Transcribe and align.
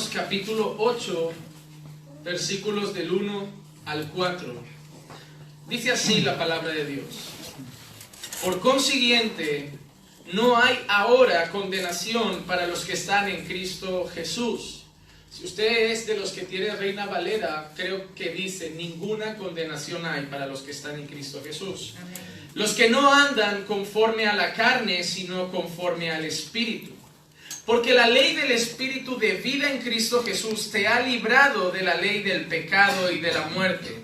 Romanos 0.00 0.10
capítulo 0.14 0.76
8, 0.78 1.32
versículos 2.24 2.94
del 2.94 3.10
1 3.10 3.48
al 3.84 4.08
4. 4.08 4.54
Dice 5.68 5.90
así 5.90 6.22
la 6.22 6.38
palabra 6.38 6.72
de 6.72 6.86
Dios. 6.86 7.04
Por 8.42 8.60
consiguiente, 8.60 9.72
no 10.32 10.56
hay 10.56 10.78
ahora 10.88 11.50
condenación 11.50 12.44
para 12.44 12.66
los 12.66 12.86
que 12.86 12.94
están 12.94 13.28
en 13.28 13.44
Cristo 13.44 14.08
Jesús. 14.14 14.84
Si 15.30 15.44
usted 15.44 15.90
es 15.90 16.06
de 16.06 16.16
los 16.16 16.30
que 16.32 16.42
tiene 16.42 16.74
Reina 16.76 17.04
Valera, 17.04 17.70
creo 17.76 18.14
que 18.14 18.30
dice, 18.30 18.70
ninguna 18.70 19.36
condenación 19.36 20.06
hay 20.06 20.26
para 20.26 20.46
los 20.46 20.60
que 20.60 20.70
están 20.70 20.94
en 20.94 21.06
Cristo 21.08 21.42
Jesús. 21.44 21.94
Los 22.54 22.72
que 22.72 22.88
no 22.88 23.12
andan 23.12 23.64
conforme 23.64 24.26
a 24.26 24.34
la 24.34 24.54
carne, 24.54 25.04
sino 25.04 25.50
conforme 25.50 26.10
al 26.10 26.24
Espíritu. 26.24 26.99
Porque 27.70 27.94
la 27.94 28.08
ley 28.08 28.34
del 28.34 28.50
Espíritu 28.50 29.16
de 29.16 29.34
vida 29.34 29.70
en 29.70 29.78
Cristo 29.78 30.24
Jesús 30.24 30.72
te 30.72 30.88
ha 30.88 30.98
librado 30.98 31.70
de 31.70 31.82
la 31.82 31.94
ley 31.94 32.20
del 32.20 32.46
pecado 32.46 33.12
y 33.12 33.20
de 33.20 33.32
la 33.32 33.42
muerte. 33.42 33.94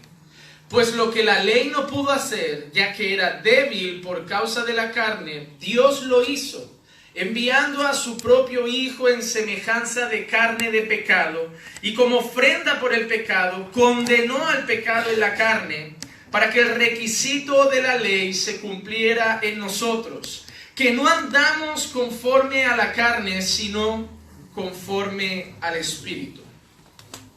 Pues 0.69 0.95
lo 0.95 1.11
que 1.11 1.25
la 1.25 1.42
ley 1.42 1.69
no 1.73 1.89
pudo 1.89 2.12
hacer, 2.12 2.70
ya 2.73 2.92
que 2.92 3.12
era 3.12 3.41
débil 3.42 4.02
por 4.02 4.25
causa 4.25 4.65
de 4.65 4.73
la 4.73 4.92
carne, 4.92 5.48
Dios 5.59 6.05
lo 6.05 6.23
hizo, 6.23 6.79
enviando 7.16 7.84
a 7.84 7.92
su 7.92 8.16
propio 8.19 8.69
Hijo 8.69 9.09
en 9.09 9.20
semejanza 9.20 10.06
de 10.06 10.28
carne 10.28 10.70
de 10.70 10.83
pecado, 10.83 11.53
y 11.83 11.92
como 11.95 12.19
ofrenda 12.19 12.78
por 12.78 12.95
el 12.95 13.09
pecado, 13.09 13.73
condenó 13.73 14.47
al 14.47 14.64
pecado 14.64 15.11
en 15.11 15.19
la 15.19 15.34
carne, 15.34 15.97
para 16.31 16.53
que 16.53 16.61
el 16.61 16.77
requisito 16.77 17.69
de 17.69 17.83
la 17.83 17.97
ley 17.97 18.33
se 18.33 18.61
cumpliera 18.61 19.41
en 19.42 19.59
nosotros, 19.59 20.45
que 20.77 20.92
no 20.92 21.08
andamos 21.08 21.86
conforme 21.86 22.66
a 22.66 22.77
la 22.77 22.92
carne, 22.92 23.41
sino 23.41 24.06
conforme 24.55 25.55
al 25.62 25.77
Espíritu. 25.77 26.42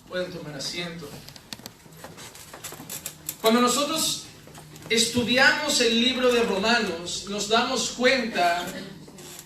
Pueden 0.09 0.29
tomar 0.29 0.55
asiento. 0.55 1.09
Cuando 3.41 3.61
nosotros 3.61 4.25
estudiamos 4.89 5.79
el 5.79 6.01
libro 6.01 6.33
de 6.33 6.43
Romanos, 6.43 7.27
nos 7.29 7.47
damos 7.47 7.91
cuenta 7.91 8.65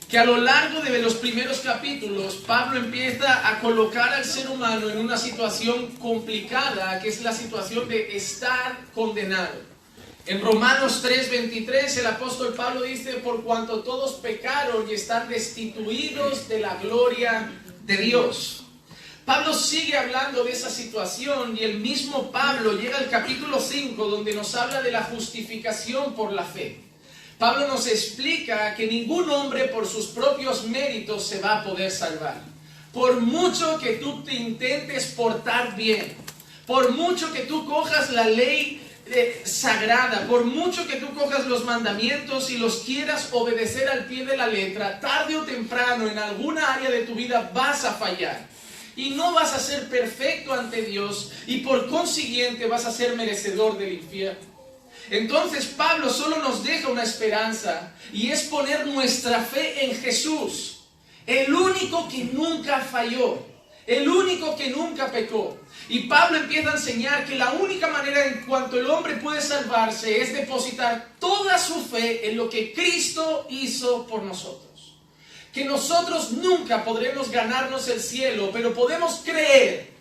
que 0.10 0.18
a 0.18 0.26
lo 0.26 0.38
largo 0.38 0.82
de 0.82 1.00
los 1.00 1.14
primeros 1.14 1.60
capítulos, 1.60 2.36
Pablo 2.48 2.80
empieza 2.80 3.48
a 3.48 3.60
colocar 3.60 4.12
al 4.12 4.26
ser 4.26 4.50
humano 4.50 4.90
en 4.90 4.98
una 4.98 5.18
situación 5.18 5.88
complicada, 5.98 7.00
que 7.00 7.10
es 7.10 7.22
la 7.22 7.34
situación 7.34 7.88
de 7.88 8.18
estar 8.18 8.86
condenado. 8.96 9.73
En 10.26 10.40
Romanos 10.40 11.02
3:23 11.04 11.98
el 11.98 12.06
apóstol 12.06 12.54
Pablo 12.54 12.84
dice, 12.84 13.16
por 13.16 13.44
cuanto 13.44 13.82
todos 13.82 14.14
pecaron 14.14 14.90
y 14.90 14.94
están 14.94 15.28
destituidos 15.28 16.48
de 16.48 16.62
la 16.62 16.76
gloria 16.76 17.52
de 17.84 17.98
Dios. 17.98 18.64
Pablo 19.26 19.54
sigue 19.54 19.98
hablando 19.98 20.46
de 20.46 20.54
esa 20.54 20.70
situación 20.70 21.58
y 21.60 21.66
el 21.66 21.82
mismo 21.82 22.32
Pablo 22.32 22.72
llega 22.72 23.00
al 23.00 23.10
capítulo 23.10 23.60
5 23.60 24.08
donde 24.08 24.34
nos 24.34 24.56
habla 24.56 24.82
de 24.82 24.92
la 24.92 25.04
justificación 25.04 26.14
por 26.14 26.32
la 26.32 26.46
fe. 26.46 26.80
Pablo 27.38 27.68
nos 27.68 27.86
explica 27.88 28.76
que 28.76 28.88
ningún 28.88 29.30
hombre 29.30 29.66
por 29.66 29.86
sus 29.86 30.08
propios 30.08 30.66
méritos 30.68 31.28
se 31.28 31.42
va 31.42 31.60
a 31.60 31.64
poder 31.66 31.92
salvar. 31.92 32.42
Por 32.94 33.20
mucho 33.20 33.78
que 33.78 33.94
tú 33.94 34.24
te 34.24 34.36
intentes 34.36 35.08
portar 35.08 35.76
bien, 35.76 36.16
por 36.66 36.92
mucho 36.92 37.34
que 37.34 37.42
tú 37.42 37.66
cojas 37.66 38.12
la 38.12 38.26
ley 38.26 38.83
eh, 39.06 39.42
sagrada, 39.46 40.28
por 40.28 40.46
mucho 40.46 40.88
que 40.88 40.96
tú 40.96 41.14
cojas 41.14 41.46
los 41.48 41.66
mandamientos 41.66 42.50
y 42.50 42.58
los 42.58 42.80
quieras 42.80 43.30
obedecer 43.32 43.90
al 43.90 44.06
pie 44.06 44.26
de 44.26 44.38
la 44.38 44.48
letra, 44.48 45.00
tarde 45.00 45.36
o 45.36 45.44
temprano 45.44 46.08
en 46.08 46.18
alguna 46.18 46.74
área 46.74 46.90
de 46.90 47.04
tu 47.04 47.14
vida 47.14 47.52
vas 47.54 47.84
a 47.84 47.94
fallar 47.94 48.48
y 48.96 49.12
no 49.12 49.34
vas 49.34 49.54
a 49.54 49.60
ser 49.60 49.90
perfecto 49.90 50.54
ante 50.54 50.84
Dios 50.84 51.32
y 51.48 51.58
por 51.58 51.90
consiguiente 51.90 52.68
vas 52.68 52.86
a 52.86 52.92
ser 52.92 53.16
merecedor 53.16 53.78
del 53.78 53.94
infierno. 53.94 54.54
Entonces 55.10 55.66
Pablo 55.66 56.10
solo 56.10 56.38
nos 56.38 56.64
deja 56.64 56.88
una 56.88 57.04
esperanza 57.04 57.94
y 58.14 58.30
es 58.30 58.44
poner 58.44 58.88
nuestra 58.88 59.42
fe 59.42 59.86
en 59.86 59.96
Jesús, 60.00 60.86
el 61.26 61.54
único 61.54 62.08
que 62.08 62.26
nunca 62.26 62.80
falló, 62.80 63.46
el 63.86 64.08
único 64.08 64.56
que 64.56 64.70
nunca 64.70 65.12
pecó. 65.12 65.58
Y 65.90 66.02
Pablo 66.02 66.38
empieza 66.38 66.72
a 66.72 66.76
enseñar 66.76 67.26
que 67.26 67.36
la 67.36 67.52
única 67.54 67.88
manera 67.88 68.26
en 68.26 68.46
cuanto 68.46 68.80
el 68.80 68.90
hombre 68.90 69.18
puede 69.18 69.42
salvarse 69.42 70.22
es 70.22 70.34
depositar 70.34 71.14
toda 71.20 71.58
su 71.58 71.84
fe 71.86 72.30
en 72.30 72.38
lo 72.38 72.50
que 72.50 72.74
Cristo 72.74 73.48
hizo 73.50 74.08
por 74.08 74.24
nosotros 74.24 74.74
que 75.54 75.64
nosotros 75.64 76.32
nunca 76.32 76.84
podremos 76.84 77.30
ganarnos 77.30 77.88
el 77.88 78.02
cielo, 78.02 78.50
pero 78.52 78.74
podemos 78.74 79.22
creer 79.24 79.94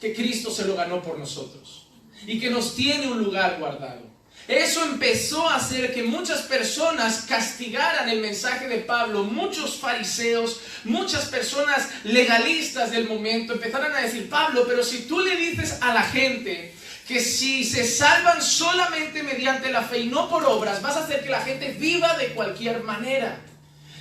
que 0.00 0.14
Cristo 0.14 0.50
se 0.50 0.64
lo 0.64 0.74
ganó 0.74 1.02
por 1.02 1.18
nosotros 1.18 1.86
y 2.26 2.40
que 2.40 2.48
nos 2.48 2.74
tiene 2.74 3.06
un 3.06 3.22
lugar 3.22 3.58
guardado. 3.60 4.13
Eso 4.46 4.82
empezó 4.84 5.48
a 5.48 5.56
hacer 5.56 5.94
que 5.94 6.02
muchas 6.02 6.42
personas 6.42 7.24
castigaran 7.26 8.10
el 8.10 8.20
mensaje 8.20 8.68
de 8.68 8.78
Pablo, 8.78 9.24
muchos 9.24 9.78
fariseos, 9.78 10.60
muchas 10.84 11.26
personas 11.26 11.88
legalistas 12.04 12.90
del 12.90 13.08
momento 13.08 13.54
empezaron 13.54 13.94
a 13.94 14.00
decir, 14.00 14.28
Pablo, 14.28 14.64
pero 14.68 14.82
si 14.82 15.02
tú 15.02 15.20
le 15.20 15.34
dices 15.36 15.78
a 15.80 15.94
la 15.94 16.02
gente 16.02 16.74
que 17.08 17.20
si 17.20 17.64
se 17.64 17.86
salvan 17.86 18.42
solamente 18.42 19.22
mediante 19.22 19.70
la 19.70 19.82
fe 19.82 20.00
y 20.00 20.06
no 20.08 20.28
por 20.28 20.44
obras, 20.44 20.82
vas 20.82 20.96
a 20.96 21.04
hacer 21.04 21.22
que 21.22 21.30
la 21.30 21.40
gente 21.40 21.72
viva 21.72 22.14
de 22.18 22.28
cualquier 22.28 22.82
manera. 22.82 23.40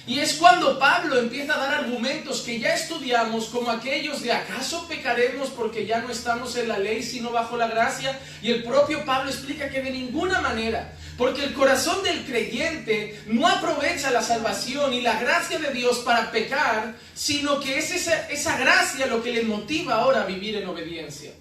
Y 0.06 0.20
es 0.20 0.34
cuando 0.34 0.78
Pablo 0.78 1.18
empieza 1.18 1.54
a 1.54 1.58
dar 1.58 1.74
argumentos 1.76 2.42
que 2.42 2.60
ya 2.60 2.74
estudiamos, 2.74 3.46
como 3.46 3.72
aquellos 3.72 4.22
de 4.22 4.34
acaso 4.34 4.86
pecaremos 4.90 5.50
porque 5.50 5.86
ya 5.86 6.02
no 6.02 6.10
estamos 6.10 6.58
en 6.58 6.68
la 6.68 6.78
ley 6.78 7.02
sino 7.02 7.32
bajo 7.32 7.56
la 7.56 7.68
gracia. 7.68 8.20
Y 8.42 8.52
el 8.52 8.64
propio 8.64 9.06
Pablo 9.06 9.30
explica 9.30 9.70
que 9.70 9.82
de 9.82 9.92
ninguna 9.92 10.42
manera, 10.42 10.94
porque 11.18 11.46
el 11.46 11.54
corazón 11.54 12.04
del 12.04 12.26
creyente 12.26 13.22
no 13.28 13.48
aprovecha 13.48 14.12
la 14.12 14.22
salvación 14.22 14.94
y 14.94 15.00
la 15.00 15.18
gracia 15.22 15.58
de 15.58 15.72
Dios 15.72 16.00
para 16.00 16.32
pecar, 16.32 16.96
sino 17.14 17.62
que 17.62 17.78
es 17.78 17.92
esa, 17.92 18.28
esa 18.28 18.58
gracia 18.58 19.06
lo 19.06 19.24
que 19.24 19.32
le 19.32 19.44
motiva 19.44 19.96
ahora 19.96 20.24
a 20.24 20.26
vivir 20.26 20.58
en 20.58 20.68
obediencia. 20.68 21.32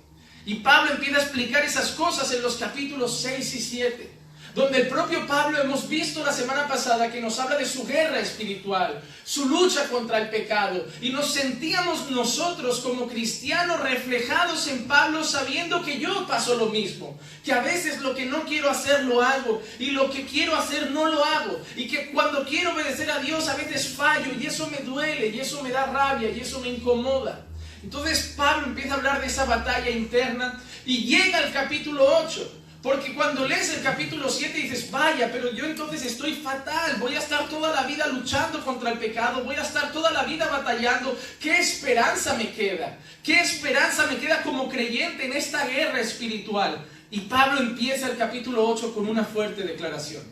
Y 0.47 0.57
Pablo 0.57 0.93
empieza 0.93 1.19
a 1.19 1.23
explicar 1.23 1.65
esas 1.65 1.91
cosas 1.91 2.31
en 2.33 2.43
los 2.43 2.57
capítulos 2.57 3.21
6 3.23 3.55
y 3.55 3.61
7 3.61 4.22
donde 4.55 4.83
el 4.83 4.89
propio 4.89 5.27
Pablo 5.27 5.61
hemos 5.61 5.89
visto 5.89 6.25
la 6.25 6.33
semana 6.33 6.69
pasada 6.69 7.11
que 7.11 7.21
nos 7.21 7.39
habla 7.39 7.57
de 7.57 7.67
su 7.67 7.87
guerra 7.87 8.21
espiritual, 8.21 9.01
su 9.25 9.49
lucha 9.49 9.89
contra 9.89 10.19
el 10.19 10.29
pecado, 10.29 10.85
y 11.01 11.11
nos 11.11 11.33
sentíamos 11.33 12.11
nosotros 12.11 12.81
como 12.81 13.09
cristianos 13.09 13.81
reflejados 13.81 14.67
en 14.69 14.87
Pablo 14.87 15.25
sabiendo 15.25 15.83
que 15.83 15.99
yo 15.99 16.27
paso 16.27 16.57
lo 16.57 16.67
mismo, 16.67 17.19
que 17.45 17.53
a 17.53 17.61
veces 17.61 18.01
lo 18.01 18.15
que 18.15 18.27
no 18.27 18.45
quiero 18.45 18.71
hacer 18.71 19.05
lo 19.05 19.23
hago 19.23 19.63
y 19.79 19.93
lo 19.93 20.11
que 20.11 20.27
quiero 20.27 20.55
hacer 20.55 20.91
no 20.91 21.07
lo 21.07 21.25
hago, 21.25 21.59
y 21.77 21.89
que 21.89 22.11
cuando 22.13 22.45
quiero 22.45 22.75
obedecer 22.75 23.11
a 23.11 23.21
Dios 23.21 23.49
a 23.49 23.57
veces 23.57 23.89
fallo 23.89 24.33
y 24.39 24.47
eso 24.47 24.69
me 24.69 24.79
duele 24.79 25.29
y 25.29 25.41
eso 25.41 25.63
me 25.63 25.71
da 25.71 25.87
rabia 25.87 26.31
y 26.31 26.41
eso 26.41 26.61
me 26.61 26.69
incomoda. 26.69 27.47
Entonces 27.83 28.35
Pablo 28.37 28.67
empieza 28.67 28.95
a 28.95 28.97
hablar 28.99 29.21
de 29.21 29.27
esa 29.27 29.45
batalla 29.45 29.91
interna 29.91 30.63
y 30.85 31.05
llega 31.05 31.39
al 31.39 31.53
capítulo 31.53 32.05
8 32.19 32.62
porque 32.83 33.15
cuando 33.15 33.47
lees 33.47 33.73
el 33.75 33.83
capítulo 33.83 34.29
7 34.29 34.59
dices, 34.59 34.91
vaya, 34.91 35.31
pero 35.31 35.53
yo 35.53 35.67
entonces 35.67 36.05
estoy 36.05 36.35
fatal, 36.35 36.97
voy 36.99 37.15
a 37.15 37.21
estar 37.21 37.49
toda 37.49 37.73
la 37.73 37.85
vida 37.85 38.09
luchando 38.09 38.65
contra 38.65 38.91
el 38.91 38.99
pecado, 38.99 39.45
voy 39.45 39.55
a 39.55 39.63
estar 39.63 39.93
toda 39.93 40.11
la 40.11 40.25
vida 40.25 40.49
batallando, 40.49 41.17
¿qué 41.39 41.61
esperanza 41.61 42.35
me 42.35 42.51
queda? 42.51 42.99
¿Qué 43.23 43.41
esperanza 43.41 44.07
me 44.09 44.17
queda 44.17 44.43
como 44.43 44.69
creyente 44.69 45.27
en 45.27 45.33
esta 45.33 45.65
guerra 45.65 46.01
espiritual? 46.01 46.85
Y 47.13 47.21
Pablo 47.21 47.61
empieza 47.61 48.09
el 48.09 48.17
capítulo 48.17 48.69
8 48.69 48.93
con 48.93 49.09
una 49.09 49.25
fuerte 49.25 49.63
declaración. 49.63 50.25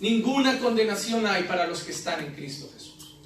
Ninguna 0.00 0.58
condenación 0.58 1.26
hay 1.26 1.44
para 1.44 1.66
los 1.66 1.84
que 1.84 1.92
están 1.92 2.20
en 2.20 2.34
Cristo 2.34 2.68
Jesús. 2.74 3.16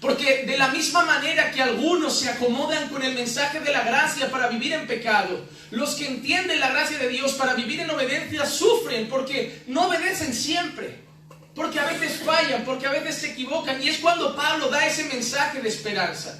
Porque 0.00 0.44
de 0.44 0.56
la 0.58 0.68
misma 0.68 1.04
manera 1.04 1.50
que 1.50 1.60
algunos 1.60 2.20
se 2.20 2.28
acomodan 2.28 2.88
con 2.88 3.02
el 3.02 3.14
mensaje 3.14 3.58
de 3.60 3.72
la 3.72 3.82
gracia 3.82 4.30
para 4.30 4.46
vivir 4.46 4.74
en 4.74 4.86
pecado, 4.86 5.44
los 5.70 5.94
que 5.94 6.06
entienden 6.06 6.60
la 6.60 6.70
gracia 6.70 6.98
de 6.98 7.08
Dios 7.08 7.32
para 7.32 7.54
vivir 7.54 7.80
en 7.80 7.90
obediencia 7.90 8.46
sufren 8.46 9.08
porque 9.08 9.62
no 9.66 9.88
obedecen 9.88 10.34
siempre. 10.34 11.06
Porque 11.54 11.80
a 11.80 11.86
veces 11.86 12.20
fallan, 12.22 12.64
porque 12.64 12.86
a 12.86 12.90
veces 12.90 13.16
se 13.16 13.30
equivocan. 13.32 13.82
Y 13.82 13.88
es 13.88 13.98
cuando 13.98 14.36
Pablo 14.36 14.68
da 14.68 14.86
ese 14.86 15.04
mensaje 15.04 15.62
de 15.62 15.68
esperanza. 15.68 16.38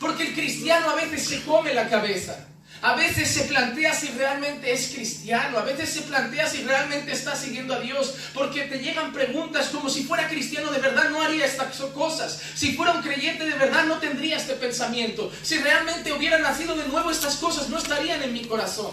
Porque 0.00 0.28
el 0.28 0.34
cristiano 0.34 0.88
a 0.88 0.94
veces 0.94 1.26
se 1.26 1.42
come 1.42 1.74
la 1.74 1.88
cabeza. 1.88 2.48
A 2.84 2.94
veces 2.96 3.30
se 3.30 3.44
plantea 3.44 3.94
si 3.94 4.08
realmente 4.08 4.70
es 4.70 4.88
cristiano, 4.88 5.56
a 5.56 5.62
veces 5.62 5.88
se 5.88 6.02
plantea 6.02 6.46
si 6.46 6.64
realmente 6.64 7.12
está 7.12 7.34
siguiendo 7.34 7.72
a 7.72 7.80
Dios, 7.80 8.14
porque 8.34 8.64
te 8.64 8.78
llegan 8.78 9.10
preguntas 9.10 9.68
como 9.68 9.88
si 9.88 10.02
fuera 10.02 10.28
cristiano 10.28 10.70
de 10.70 10.80
verdad 10.80 11.08
no 11.08 11.22
haría 11.22 11.46
estas 11.46 11.78
cosas, 11.94 12.38
si 12.54 12.74
fuera 12.76 12.92
un 12.92 13.00
creyente 13.00 13.46
de 13.46 13.54
verdad 13.54 13.84
no 13.84 14.00
tendría 14.00 14.36
este 14.36 14.52
pensamiento, 14.52 15.32
si 15.42 15.56
realmente 15.60 16.12
hubiera 16.12 16.38
nacido 16.40 16.76
de 16.76 16.86
nuevo 16.86 17.10
estas 17.10 17.36
cosas 17.36 17.70
no 17.70 17.78
estarían 17.78 18.22
en 18.22 18.34
mi 18.34 18.44
corazón. 18.44 18.90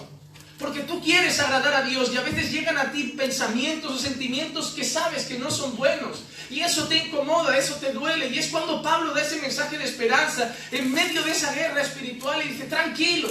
Porque 0.58 0.84
tú 0.84 1.02
quieres 1.02 1.42
agradar 1.42 1.74
a 1.74 1.82
Dios 1.82 2.14
y 2.14 2.18
a 2.18 2.22
veces 2.22 2.50
llegan 2.50 2.78
a 2.78 2.94
ti 2.94 3.16
pensamientos 3.18 3.92
o 3.92 3.98
sentimientos 3.98 4.70
que 4.70 4.86
sabes 4.86 5.26
que 5.26 5.38
no 5.38 5.52
son 5.52 5.76
buenos. 5.76 6.24
Y 6.50 6.62
eso 6.62 6.88
te 6.88 6.96
incomoda, 6.96 7.58
eso 7.58 7.76
te 7.76 7.92
duele. 7.92 8.30
Y 8.30 8.38
es 8.38 8.48
cuando 8.48 8.82
Pablo 8.82 9.14
da 9.14 9.22
ese 9.22 9.42
mensaje 9.42 9.78
de 9.78 9.84
esperanza 9.84 10.56
en 10.72 10.94
medio 10.94 11.24
de 11.24 11.32
esa 11.32 11.52
guerra 11.52 11.82
espiritual 11.82 12.42
y 12.46 12.50
dice, 12.50 12.66
tranquilo. 12.66 13.28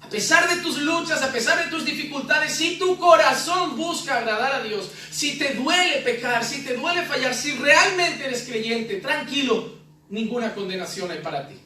A 0.00 0.08
pesar 0.08 0.48
de 0.48 0.62
tus 0.62 0.78
luchas, 0.78 1.22
a 1.22 1.30
pesar 1.30 1.62
de 1.62 1.70
tus 1.70 1.84
dificultades, 1.84 2.54
si 2.54 2.78
tu 2.78 2.98
corazón 2.98 3.76
busca 3.76 4.18
agradar 4.18 4.52
a 4.54 4.62
Dios, 4.62 4.90
si 5.10 5.38
te 5.38 5.54
duele 5.54 5.98
pecar, 5.98 6.44
si 6.44 6.64
te 6.64 6.74
duele 6.74 7.02
fallar, 7.02 7.34
si 7.34 7.52
realmente 7.52 8.24
eres 8.24 8.42
creyente, 8.42 8.96
tranquilo, 8.96 9.78
ninguna 10.08 10.54
condenación 10.54 11.10
hay 11.10 11.18
para 11.18 11.46
ti. 11.46 11.60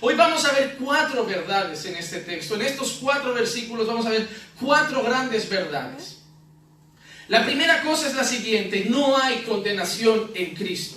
Hoy 0.00 0.14
vamos 0.14 0.44
a 0.44 0.52
ver 0.52 0.76
cuatro 0.78 1.24
verdades 1.24 1.84
en 1.86 1.96
este 1.96 2.20
texto. 2.20 2.54
En 2.54 2.62
estos 2.62 2.98
cuatro 3.00 3.32
versículos 3.32 3.86
vamos 3.86 4.04
a 4.04 4.10
ver 4.10 4.28
cuatro 4.60 5.02
grandes 5.02 5.48
verdades. 5.48 6.18
La 7.28 7.44
primera 7.44 7.82
cosa 7.82 8.06
es 8.06 8.14
la 8.14 8.24
siguiente, 8.24 8.86
no 8.88 9.16
hay 9.16 9.38
condenación 9.42 10.30
en 10.34 10.54
Cristo. 10.54 10.95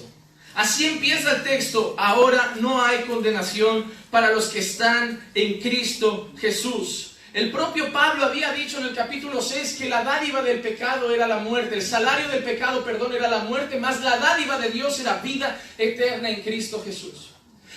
Así 0.60 0.86
empieza 0.86 1.38
el 1.38 1.44
texto, 1.44 1.96
ahora 1.98 2.56
no 2.60 2.84
hay 2.84 3.04
condenación 3.04 3.90
para 4.12 4.34
los 4.34 4.50
que 4.50 4.60
están 4.60 5.32
en 5.34 5.62
Cristo 5.62 6.34
Jesús. 6.38 7.12
El 7.34 7.50
propio 7.50 7.94
Pablo 7.94 8.26
había 8.26 8.52
dicho 8.52 8.78
en 8.78 8.88
el 8.88 8.94
capítulo 8.94 9.42
6 9.42 9.78
que 9.80 9.88
la 9.88 10.04
dádiva 10.04 10.42
del 10.42 10.60
pecado 10.60 11.16
era 11.16 11.28
la 11.28 11.38
muerte, 11.38 11.76
el 11.76 11.82
salario 11.82 12.28
del 12.28 12.44
pecado, 12.44 12.84
perdón, 12.84 13.14
era 13.14 13.30
la 13.30 13.40
muerte, 13.40 13.80
más 13.80 14.02
la 14.02 14.18
dádiva 14.18 14.58
de 14.60 14.70
Dios 14.70 15.00
era 15.00 15.22
vida 15.22 15.58
eterna 15.78 16.30
en 16.30 16.42
Cristo 16.42 16.84
Jesús. 16.84 17.30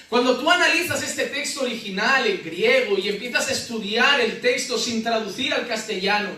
Cuando 0.08 0.36
tú 0.40 0.50
analizas 0.50 1.04
este 1.04 1.26
texto 1.26 1.60
original 1.60 2.26
en 2.26 2.42
griego 2.42 2.98
y 2.98 3.10
empiezas 3.10 3.48
a 3.48 3.52
estudiar 3.52 4.20
el 4.20 4.40
texto 4.40 4.76
sin 4.76 5.04
traducir 5.04 5.54
al 5.54 5.68
castellano, 5.68 6.30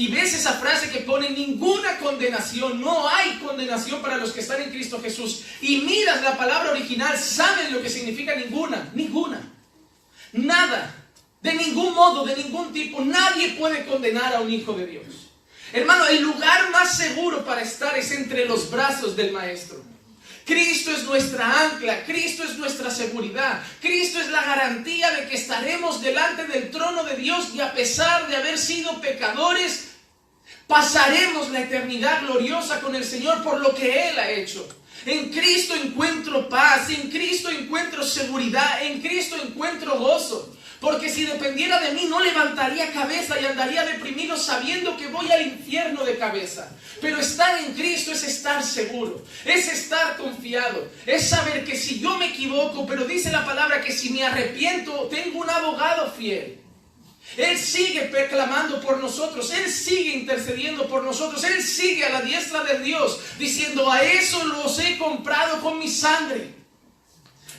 y 0.00 0.08
ves 0.08 0.32
esa 0.32 0.54
frase 0.54 0.88
que 0.88 1.00
pone 1.00 1.28
ninguna 1.28 1.98
condenación, 1.98 2.80
no 2.80 3.06
hay 3.06 3.32
condenación 3.32 4.00
para 4.00 4.16
los 4.16 4.32
que 4.32 4.40
están 4.40 4.62
en 4.62 4.70
Cristo 4.70 4.98
Jesús, 4.98 5.42
y 5.60 5.82
miras 5.82 6.22
la 6.22 6.38
palabra 6.38 6.70
original, 6.70 7.18
sabes 7.18 7.70
lo 7.70 7.82
que 7.82 7.90
significa 7.90 8.34
ninguna, 8.34 8.90
ninguna, 8.94 9.42
nada, 10.32 10.94
de 11.42 11.52
ningún 11.52 11.92
modo, 11.92 12.24
de 12.24 12.34
ningún 12.34 12.72
tipo, 12.72 13.02
nadie 13.02 13.50
puede 13.58 13.84
condenar 13.84 14.34
a 14.34 14.40
un 14.40 14.50
hijo 14.50 14.72
de 14.72 14.86
Dios. 14.86 15.04
Hermano, 15.70 16.06
el 16.06 16.22
lugar 16.22 16.70
más 16.70 16.96
seguro 16.96 17.44
para 17.44 17.60
estar 17.60 17.94
es 17.98 18.10
entre 18.12 18.46
los 18.46 18.70
brazos 18.70 19.14
del 19.16 19.32
Maestro. 19.32 19.84
Cristo 20.46 20.92
es 20.92 21.04
nuestra 21.04 21.60
ancla, 21.66 22.06
Cristo 22.06 22.42
es 22.42 22.56
nuestra 22.56 22.90
seguridad, 22.90 23.62
Cristo 23.82 24.18
es 24.18 24.30
la 24.30 24.42
garantía 24.42 25.10
de 25.10 25.28
que 25.28 25.36
estaremos 25.36 26.00
delante 26.00 26.46
del 26.46 26.70
trono 26.70 27.04
de 27.04 27.16
Dios 27.16 27.50
y 27.54 27.60
a 27.60 27.74
pesar 27.74 28.28
de 28.28 28.36
haber 28.36 28.56
sido 28.56 28.98
pecadores, 29.02 29.89
pasaremos 30.70 31.50
la 31.50 31.62
eternidad 31.62 32.22
gloriosa 32.22 32.80
con 32.80 32.94
el 32.94 33.04
Señor 33.04 33.42
por 33.42 33.60
lo 33.60 33.74
que 33.74 34.08
Él 34.08 34.18
ha 34.20 34.30
hecho. 34.30 34.66
En 35.04 35.30
Cristo 35.30 35.74
encuentro 35.74 36.48
paz, 36.48 36.88
en 36.90 37.10
Cristo 37.10 37.50
encuentro 37.50 38.04
seguridad, 38.04 38.80
en 38.84 39.02
Cristo 39.02 39.36
encuentro 39.42 39.98
gozo. 39.98 40.54
Porque 40.80 41.10
si 41.10 41.24
dependiera 41.24 41.80
de 41.80 41.90
mí 41.92 42.06
no 42.08 42.20
levantaría 42.20 42.92
cabeza 42.92 43.38
y 43.38 43.44
andaría 43.44 43.84
deprimido 43.84 44.36
sabiendo 44.36 44.96
que 44.96 45.08
voy 45.08 45.30
al 45.30 45.42
infierno 45.42 46.04
de 46.04 46.16
cabeza. 46.16 46.70
Pero 47.00 47.18
estar 47.18 47.58
en 47.58 47.74
Cristo 47.74 48.12
es 48.12 48.22
estar 48.22 48.62
seguro, 48.62 49.24
es 49.44 49.70
estar 49.70 50.16
confiado, 50.16 50.88
es 51.04 51.28
saber 51.28 51.64
que 51.64 51.76
si 51.76 51.98
yo 51.98 52.16
me 52.16 52.28
equivoco, 52.28 52.86
pero 52.86 53.04
dice 53.04 53.32
la 53.32 53.44
palabra 53.44 53.82
que 53.82 53.92
si 53.92 54.10
me 54.10 54.22
arrepiento, 54.22 55.08
tengo 55.10 55.40
un 55.40 55.50
abogado 55.50 56.12
fiel. 56.12 56.59
Él 57.36 57.58
sigue 57.58 58.02
proclamando 58.02 58.80
por 58.80 58.98
nosotros, 58.98 59.52
Él 59.52 59.70
sigue 59.70 60.14
intercediendo 60.14 60.88
por 60.88 61.02
nosotros, 61.02 61.42
Él 61.44 61.62
sigue 61.62 62.04
a 62.04 62.10
la 62.10 62.22
diestra 62.22 62.64
de 62.64 62.80
Dios 62.80 63.20
diciendo, 63.38 63.90
a 63.90 64.02
eso 64.02 64.44
los 64.44 64.78
he 64.78 64.98
comprado 64.98 65.60
con 65.60 65.78
mi 65.78 65.88
sangre. 65.88 66.59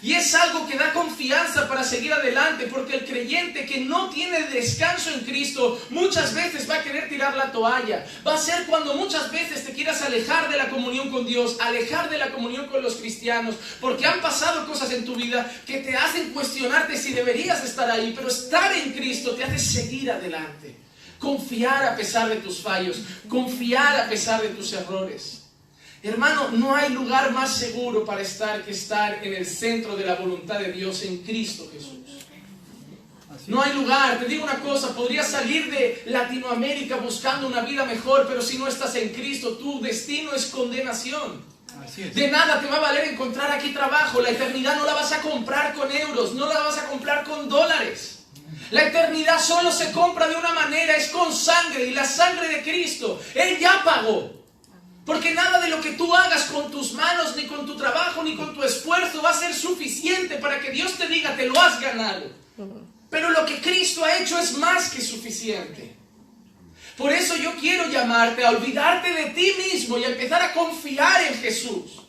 Y 0.03 0.13
es 0.13 0.33
algo 0.33 0.65
que 0.65 0.77
da 0.77 0.93
confianza 0.93 1.67
para 1.67 1.83
seguir 1.83 2.11
adelante, 2.11 2.65
porque 2.65 2.95
el 2.95 3.05
creyente 3.05 3.67
que 3.67 3.81
no 3.81 4.09
tiene 4.09 4.43
descanso 4.47 5.11
en 5.11 5.19
Cristo 5.19 5.79
muchas 5.91 6.33
veces 6.33 6.67
va 6.67 6.75
a 6.75 6.83
querer 6.83 7.07
tirar 7.07 7.37
la 7.37 7.51
toalla. 7.51 8.03
Va 8.25 8.33
a 8.33 8.37
ser 8.39 8.65
cuando 8.65 8.95
muchas 8.95 9.31
veces 9.31 9.63
te 9.63 9.73
quieras 9.73 10.01
alejar 10.01 10.49
de 10.49 10.57
la 10.57 10.69
comunión 10.69 11.11
con 11.11 11.27
Dios, 11.27 11.57
alejar 11.59 12.09
de 12.09 12.17
la 12.17 12.31
comunión 12.31 12.65
con 12.65 12.81
los 12.81 12.95
cristianos, 12.95 13.55
porque 13.79 14.07
han 14.07 14.21
pasado 14.21 14.65
cosas 14.65 14.91
en 14.91 15.05
tu 15.05 15.15
vida 15.15 15.51
que 15.67 15.77
te 15.77 15.95
hacen 15.95 16.31
cuestionarte 16.31 16.97
si 16.97 17.13
deberías 17.13 17.63
estar 17.63 17.89
ahí, 17.91 18.13
pero 18.15 18.29
estar 18.29 18.71
en 18.73 18.93
Cristo 18.93 19.35
te 19.35 19.43
hace 19.43 19.59
seguir 19.59 20.09
adelante. 20.09 20.77
Confiar 21.19 21.85
a 21.85 21.95
pesar 21.95 22.27
de 22.27 22.37
tus 22.37 22.59
fallos, 22.59 22.97
confiar 23.29 23.99
a 23.99 24.09
pesar 24.09 24.41
de 24.41 24.49
tus 24.49 24.73
errores. 24.73 25.40
Hermano, 26.03 26.49
no 26.51 26.75
hay 26.75 26.89
lugar 26.89 27.31
más 27.31 27.55
seguro 27.55 28.03
para 28.03 28.21
estar 28.21 28.63
que 28.63 28.71
estar 28.71 29.23
en 29.23 29.33
el 29.33 29.45
centro 29.45 29.95
de 29.95 30.05
la 30.05 30.15
voluntad 30.15 30.59
de 30.59 30.71
Dios 30.71 31.03
en 31.03 31.19
Cristo 31.19 31.69
Jesús. 31.71 31.99
No 33.47 33.61
hay 33.61 33.73
lugar, 33.73 34.19
te 34.19 34.25
digo 34.25 34.43
una 34.43 34.59
cosa, 34.59 34.95
podrías 34.95 35.27
salir 35.27 35.71
de 35.71 36.03
Latinoamérica 36.05 36.97
buscando 36.97 37.47
una 37.47 37.61
vida 37.61 37.85
mejor, 37.85 38.25
pero 38.27 38.41
si 38.41 38.57
no 38.57 38.67
estás 38.67 38.95
en 38.95 39.09
Cristo, 39.09 39.57
tu 39.57 39.81
destino 39.81 40.33
es 40.33 40.47
condenación. 40.47 41.43
De 42.13 42.27
nada 42.29 42.59
te 42.59 42.67
va 42.67 42.77
a 42.77 42.81
valer 42.81 43.05
encontrar 43.05 43.51
aquí 43.51 43.69
trabajo, 43.69 44.21
la 44.21 44.29
eternidad 44.29 44.75
no 44.77 44.85
la 44.85 44.93
vas 44.93 45.11
a 45.11 45.21
comprar 45.21 45.73
con 45.73 45.91
euros, 45.91 46.33
no 46.33 46.47
la 46.47 46.59
vas 46.59 46.77
a 46.77 46.87
comprar 46.87 47.23
con 47.23 47.49
dólares. 47.49 48.19
La 48.69 48.87
eternidad 48.87 49.39
solo 49.39 49.71
se 49.71 49.91
compra 49.91 50.27
de 50.27 50.35
una 50.35 50.53
manera, 50.53 50.95
es 50.95 51.09
con 51.09 51.33
sangre 51.33 51.85
y 51.85 51.93
la 51.93 52.05
sangre 52.05 52.47
de 52.47 52.63
Cristo. 52.63 53.21
Él 53.33 53.59
ya 53.59 53.81
pagó. 53.83 54.40
Porque 55.11 55.33
nada 55.33 55.59
de 55.59 55.67
lo 55.67 55.81
que 55.81 55.91
tú 55.91 56.15
hagas 56.15 56.45
con 56.45 56.71
tus 56.71 56.93
manos, 56.93 57.35
ni 57.35 57.45
con 57.45 57.65
tu 57.65 57.75
trabajo, 57.75 58.23
ni 58.23 58.33
con 58.33 58.53
tu 58.53 58.63
esfuerzo 58.63 59.21
va 59.21 59.31
a 59.31 59.37
ser 59.37 59.53
suficiente 59.53 60.37
para 60.37 60.61
que 60.61 60.71
Dios 60.71 60.93
te 60.93 61.05
diga, 61.09 61.35
te 61.35 61.47
lo 61.47 61.59
has 61.59 61.81
ganado. 61.81 62.31
Pero 63.09 63.29
lo 63.31 63.45
que 63.45 63.59
Cristo 63.59 64.05
ha 64.05 64.19
hecho 64.19 64.39
es 64.39 64.57
más 64.57 64.89
que 64.89 65.01
suficiente. 65.01 65.97
Por 66.95 67.11
eso 67.11 67.35
yo 67.35 67.53
quiero 67.59 67.89
llamarte 67.89 68.45
a 68.45 68.51
olvidarte 68.51 69.11
de 69.11 69.25
ti 69.31 69.51
mismo 69.57 69.97
y 69.97 70.05
a 70.05 70.11
empezar 70.11 70.41
a 70.43 70.53
confiar 70.53 71.23
en 71.23 71.33
Jesús. 71.41 72.03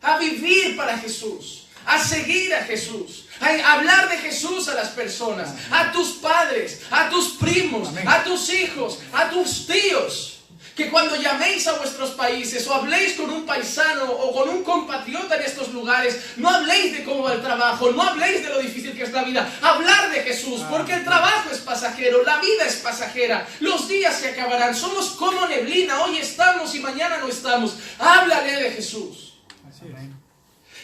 A 0.00 0.16
vivir 0.16 0.74
para 0.74 0.96
Jesús. 0.96 1.66
A 1.84 2.02
seguir 2.02 2.54
a 2.54 2.64
Jesús. 2.64 3.26
A 3.40 3.74
hablar 3.74 4.08
de 4.08 4.16
Jesús 4.16 4.68
a 4.68 4.74
las 4.74 4.88
personas. 4.88 5.50
A 5.70 5.92
tus 5.92 6.12
padres. 6.12 6.80
A 6.90 7.10
tus 7.10 7.34
primos. 7.34 7.90
A 8.06 8.24
tus 8.24 8.48
hijos. 8.48 9.00
A 9.12 9.28
tus 9.28 9.66
tíos 9.66 10.37
que 10.78 10.90
cuando 10.90 11.16
llaméis 11.16 11.66
a 11.66 11.72
vuestros 11.72 12.10
países 12.10 12.64
o 12.68 12.72
habléis 12.72 13.14
con 13.14 13.28
un 13.28 13.44
paisano 13.44 14.04
o 14.04 14.32
con 14.32 14.48
un 14.48 14.62
compatriota 14.62 15.34
en 15.34 15.42
estos 15.42 15.72
lugares, 15.72 16.16
no 16.36 16.48
habléis 16.48 16.92
de 16.92 17.02
cómo 17.02 17.24
va 17.24 17.32
el 17.32 17.42
trabajo, 17.42 17.90
no 17.90 18.00
habléis 18.00 18.44
de 18.44 18.50
lo 18.50 18.60
difícil 18.60 18.96
que 18.96 19.02
es 19.02 19.10
la 19.10 19.24
vida, 19.24 19.58
hablar 19.60 20.08
de 20.12 20.20
Jesús, 20.20 20.60
ah. 20.62 20.68
porque 20.70 20.94
el 20.94 21.02
trabajo 21.02 21.50
es 21.50 21.58
pasajero, 21.58 22.22
la 22.22 22.38
vida 22.38 22.64
es 22.64 22.76
pasajera, 22.76 23.44
los 23.58 23.88
días 23.88 24.20
se 24.20 24.28
acabarán, 24.28 24.72
somos 24.72 25.08
como 25.10 25.48
neblina, 25.48 26.00
hoy 26.04 26.18
estamos 26.18 26.72
y 26.76 26.78
mañana 26.78 27.18
no 27.18 27.26
estamos. 27.26 27.74
Háblale 27.98 28.62
de 28.62 28.70
Jesús. 28.70 29.27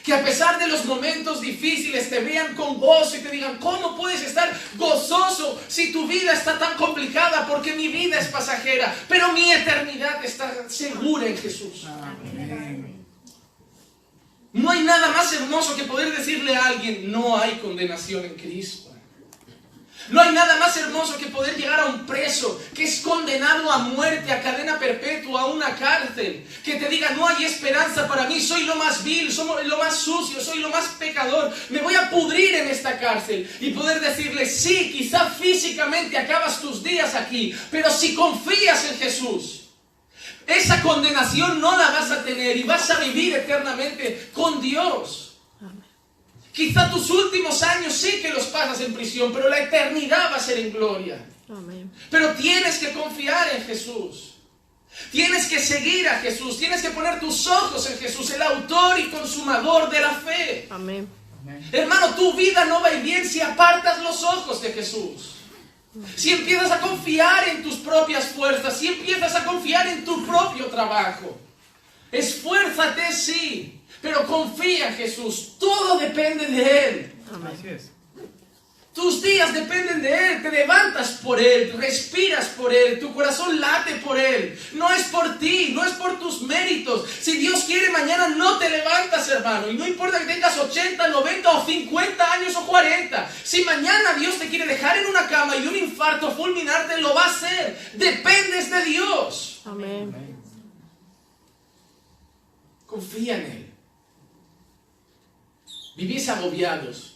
Que 0.04 0.12
a 0.12 0.22
pesar 0.22 0.58
de 0.58 0.68
los 0.68 0.84
momentos 0.84 1.40
difíciles 1.40 2.10
te 2.10 2.20
vean 2.20 2.54
con 2.54 2.78
gozo 2.78 3.16
y 3.16 3.20
te 3.20 3.30
digan, 3.30 3.56
¿cómo 3.58 3.96
puedes 3.96 4.20
estar 4.20 4.52
gozoso 4.76 5.58
si 5.66 5.92
tu 5.92 6.06
vida 6.06 6.34
está 6.34 6.58
tan 6.58 6.76
complicada? 6.76 7.46
Porque 7.48 7.72
mi 7.72 7.88
vida 7.88 8.20
es 8.20 8.28
pasajera, 8.28 8.94
pero 9.08 9.32
mi 9.32 9.50
eternidad 9.50 10.22
está 10.22 10.68
segura 10.68 11.26
en 11.26 11.38
Jesús. 11.38 11.86
No 14.52 14.70
hay 14.70 14.84
nada 14.84 15.08
más 15.08 15.32
hermoso 15.32 15.74
que 15.74 15.84
poder 15.84 16.14
decirle 16.14 16.54
a 16.54 16.66
alguien, 16.66 17.10
no 17.10 17.38
hay 17.38 17.52
condenación 17.54 18.26
en 18.26 18.34
Cristo. 18.34 18.83
No 20.08 20.20
hay 20.20 20.32
nada 20.32 20.56
más 20.56 20.76
hermoso 20.76 21.16
que 21.16 21.26
poder 21.26 21.56
llegar 21.56 21.80
a 21.80 21.86
un 21.86 22.04
preso 22.04 22.60
que 22.74 22.84
es 22.84 23.00
condenado 23.00 23.70
a 23.72 23.78
muerte, 23.78 24.32
a 24.32 24.42
cadena 24.42 24.78
perpetua, 24.78 25.42
a 25.42 25.46
una 25.46 25.74
cárcel. 25.76 26.46
Que 26.62 26.74
te 26.74 26.88
diga, 26.88 27.10
no 27.10 27.26
hay 27.26 27.44
esperanza 27.44 28.06
para 28.06 28.26
mí, 28.26 28.40
soy 28.40 28.64
lo 28.64 28.76
más 28.76 29.02
vil, 29.02 29.32
soy 29.32 29.66
lo 29.66 29.78
más 29.78 29.96
sucio, 29.96 30.40
soy 30.42 30.58
lo 30.58 30.68
más 30.68 30.84
pecador. 30.98 31.54
Me 31.70 31.80
voy 31.80 31.94
a 31.94 32.10
pudrir 32.10 32.54
en 32.54 32.68
esta 32.68 32.98
cárcel. 32.98 33.50
Y 33.60 33.70
poder 33.70 34.00
decirle, 34.00 34.44
sí, 34.46 34.92
quizá 34.92 35.30
físicamente 35.30 36.18
acabas 36.18 36.60
tus 36.60 36.82
días 36.82 37.14
aquí, 37.14 37.54
pero 37.70 37.90
si 37.90 38.14
confías 38.14 38.84
en 38.84 38.98
Jesús, 38.98 39.62
esa 40.46 40.82
condenación 40.82 41.60
no 41.60 41.76
la 41.78 41.90
vas 41.90 42.10
a 42.10 42.22
tener 42.22 42.56
y 42.58 42.64
vas 42.64 42.90
a 42.90 42.98
vivir 42.98 43.34
eternamente 43.34 44.30
con 44.34 44.60
Dios. 44.60 45.23
Quizá 46.54 46.88
tus 46.88 47.10
últimos 47.10 47.62
años 47.64 47.92
sí 47.92 48.20
que 48.22 48.30
los 48.30 48.44
pasas 48.46 48.80
en 48.80 48.94
prisión, 48.94 49.32
pero 49.32 49.48
la 49.48 49.58
eternidad 49.58 50.30
va 50.30 50.36
a 50.36 50.40
ser 50.40 50.58
en 50.58 50.72
gloria. 50.72 51.26
Pero 52.10 52.32
tienes 52.34 52.78
que 52.78 52.92
confiar 52.92 53.48
en 53.56 53.64
Jesús. 53.64 54.34
Tienes 55.10 55.46
que 55.46 55.58
seguir 55.58 56.08
a 56.08 56.20
Jesús. 56.20 56.56
Tienes 56.58 56.80
que 56.80 56.90
poner 56.90 57.18
tus 57.18 57.48
ojos 57.48 57.90
en 57.90 57.98
Jesús, 57.98 58.30
el 58.30 58.42
autor 58.42 59.00
y 59.00 59.08
consumador 59.08 59.90
de 59.90 60.00
la 60.00 60.14
fe. 60.14 60.68
Amén. 60.70 61.08
Hermano, 61.72 62.14
tu 62.14 62.32
vida 62.34 62.64
no 62.64 62.80
va 62.80 62.88
a 62.88 62.94
ir 62.94 63.02
bien 63.02 63.28
si 63.28 63.40
apartas 63.40 64.00
los 64.02 64.22
ojos 64.22 64.62
de 64.62 64.72
Jesús. 64.72 65.34
Si 66.16 66.32
empiezas 66.32 66.70
a 66.70 66.80
confiar 66.80 67.48
en 67.48 67.62
tus 67.62 67.76
propias 67.76 68.26
fuerzas, 68.26 68.78
si 68.78 68.88
empiezas 68.88 69.34
a 69.34 69.44
confiar 69.44 69.86
en 69.88 70.04
tu 70.04 70.24
propio 70.26 70.66
trabajo, 70.66 71.38
esfuérzate 72.10 73.12
sí, 73.12 73.80
pero 74.04 74.26
confía 74.26 74.88
en 74.88 74.96
Jesús. 74.96 75.54
Todo 75.58 75.98
depende 75.98 76.46
de 76.46 76.88
Él. 76.88 77.12
Así 77.50 77.68
es. 77.68 77.90
Tus 78.92 79.22
días 79.22 79.52
dependen 79.52 80.02
de 80.02 80.12
Él, 80.14 80.42
te 80.42 80.52
levantas 80.52 81.18
por 81.24 81.40
Él, 81.40 81.72
respiras 81.76 82.46
por 82.50 82.72
Él, 82.72 83.00
tu 83.00 83.12
corazón 83.12 83.58
late 83.60 83.96
por 83.96 84.16
Él. 84.20 84.56
No 84.74 84.88
es 84.92 85.04
por 85.04 85.36
ti, 85.40 85.72
no 85.74 85.84
es 85.84 85.94
por 85.94 86.20
tus 86.20 86.42
méritos. 86.42 87.08
Si 87.20 87.38
Dios 87.38 87.64
quiere, 87.64 87.90
mañana 87.90 88.28
no 88.28 88.56
te 88.58 88.70
levantas, 88.70 89.28
hermano. 89.30 89.68
Y 89.68 89.74
no 89.74 89.84
importa 89.84 90.20
que 90.20 90.26
tengas 90.26 90.56
80, 90.56 91.08
90 91.08 91.50
o 91.50 91.66
50 91.66 92.32
años 92.34 92.54
o 92.54 92.66
40. 92.66 93.32
Si 93.42 93.64
mañana 93.64 94.12
Dios 94.14 94.38
te 94.38 94.48
quiere 94.48 94.66
dejar 94.66 94.98
en 94.98 95.06
una 95.06 95.26
cama 95.26 95.56
y 95.56 95.66
un 95.66 95.76
infarto 95.76 96.30
fulminarte, 96.30 97.00
lo 97.00 97.14
va 97.14 97.24
a 97.24 97.30
hacer. 97.30 97.90
Dependes 97.94 98.70
de 98.70 98.84
Dios. 98.84 99.62
Amén. 99.64 100.14
Confía 102.86 103.38
en 103.38 103.42
Él. 103.42 103.63
Vivís 105.96 106.28
agobiados 106.28 107.14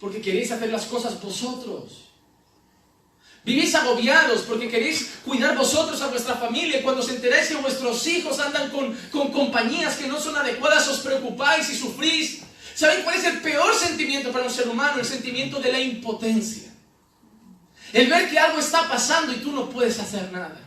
porque 0.00 0.20
queréis 0.20 0.50
hacer 0.50 0.70
las 0.70 0.84
cosas 0.84 1.20
vosotros. 1.20 2.04
Vivís 3.44 3.74
agobiados 3.74 4.42
porque 4.42 4.68
queréis 4.68 5.10
cuidar 5.24 5.56
vosotros 5.56 6.00
a 6.00 6.08
vuestra 6.08 6.34
familia 6.34 6.82
cuando 6.82 7.02
os 7.02 7.10
enteráis 7.10 7.48
que 7.48 7.56
vuestros 7.56 8.06
hijos 8.06 8.40
andan 8.40 8.70
con, 8.70 8.94
con 9.10 9.32
compañías 9.32 9.96
que 9.96 10.06
no 10.06 10.18
son 10.18 10.36
adecuadas, 10.36 10.88
os 10.88 11.00
preocupáis 11.00 11.68
y 11.70 11.76
sufrís. 11.76 12.40
¿Saben 12.74 13.02
cuál 13.02 13.16
es 13.16 13.24
el 13.24 13.40
peor 13.40 13.74
sentimiento 13.74 14.32
para 14.32 14.46
un 14.46 14.50
ser 14.50 14.68
humano? 14.68 14.98
El 14.98 15.06
sentimiento 15.06 15.60
de 15.60 15.72
la 15.72 15.78
impotencia. 15.78 16.72
El 17.92 18.08
ver 18.08 18.28
que 18.28 18.38
algo 18.38 18.58
está 18.58 18.88
pasando 18.88 19.32
y 19.32 19.36
tú 19.36 19.52
no 19.52 19.68
puedes 19.70 19.98
hacer 20.00 20.32
nada. 20.32 20.60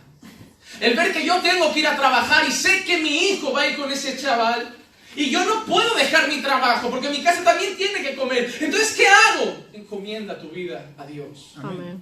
El 0.80 0.96
ver 0.96 1.12
que 1.12 1.26
yo 1.26 1.42
tengo 1.42 1.74
que 1.74 1.80
ir 1.80 1.88
a 1.88 1.98
trabajar 1.98 2.48
y 2.48 2.52
sé 2.52 2.84
que 2.86 3.00
mi 3.00 3.30
hijo 3.30 3.52
va 3.52 3.62
a 3.62 3.68
ir 3.68 3.78
con 3.78 3.92
ese 3.92 4.18
chaval 4.18 4.76
y 5.18 5.32
yo 5.32 5.44
no 5.44 5.66
puedo 5.66 5.96
dejar 5.96 6.30
mi 6.30 6.44
trabajo 6.44 6.92
porque 6.92 7.10
mi 7.10 7.24
casa 7.24 7.44
también 7.44 7.76
tiene 7.76 8.04
que 8.04 8.16
comer. 8.16 8.54
Entonces, 8.62 8.96
¿qué 8.96 9.08
hago? 9.08 9.58
Encomienda 9.74 10.40
tu 10.40 10.50
vida 10.50 10.92
a 10.96 11.08
Dios. 11.08 11.56
Amén. 11.58 12.00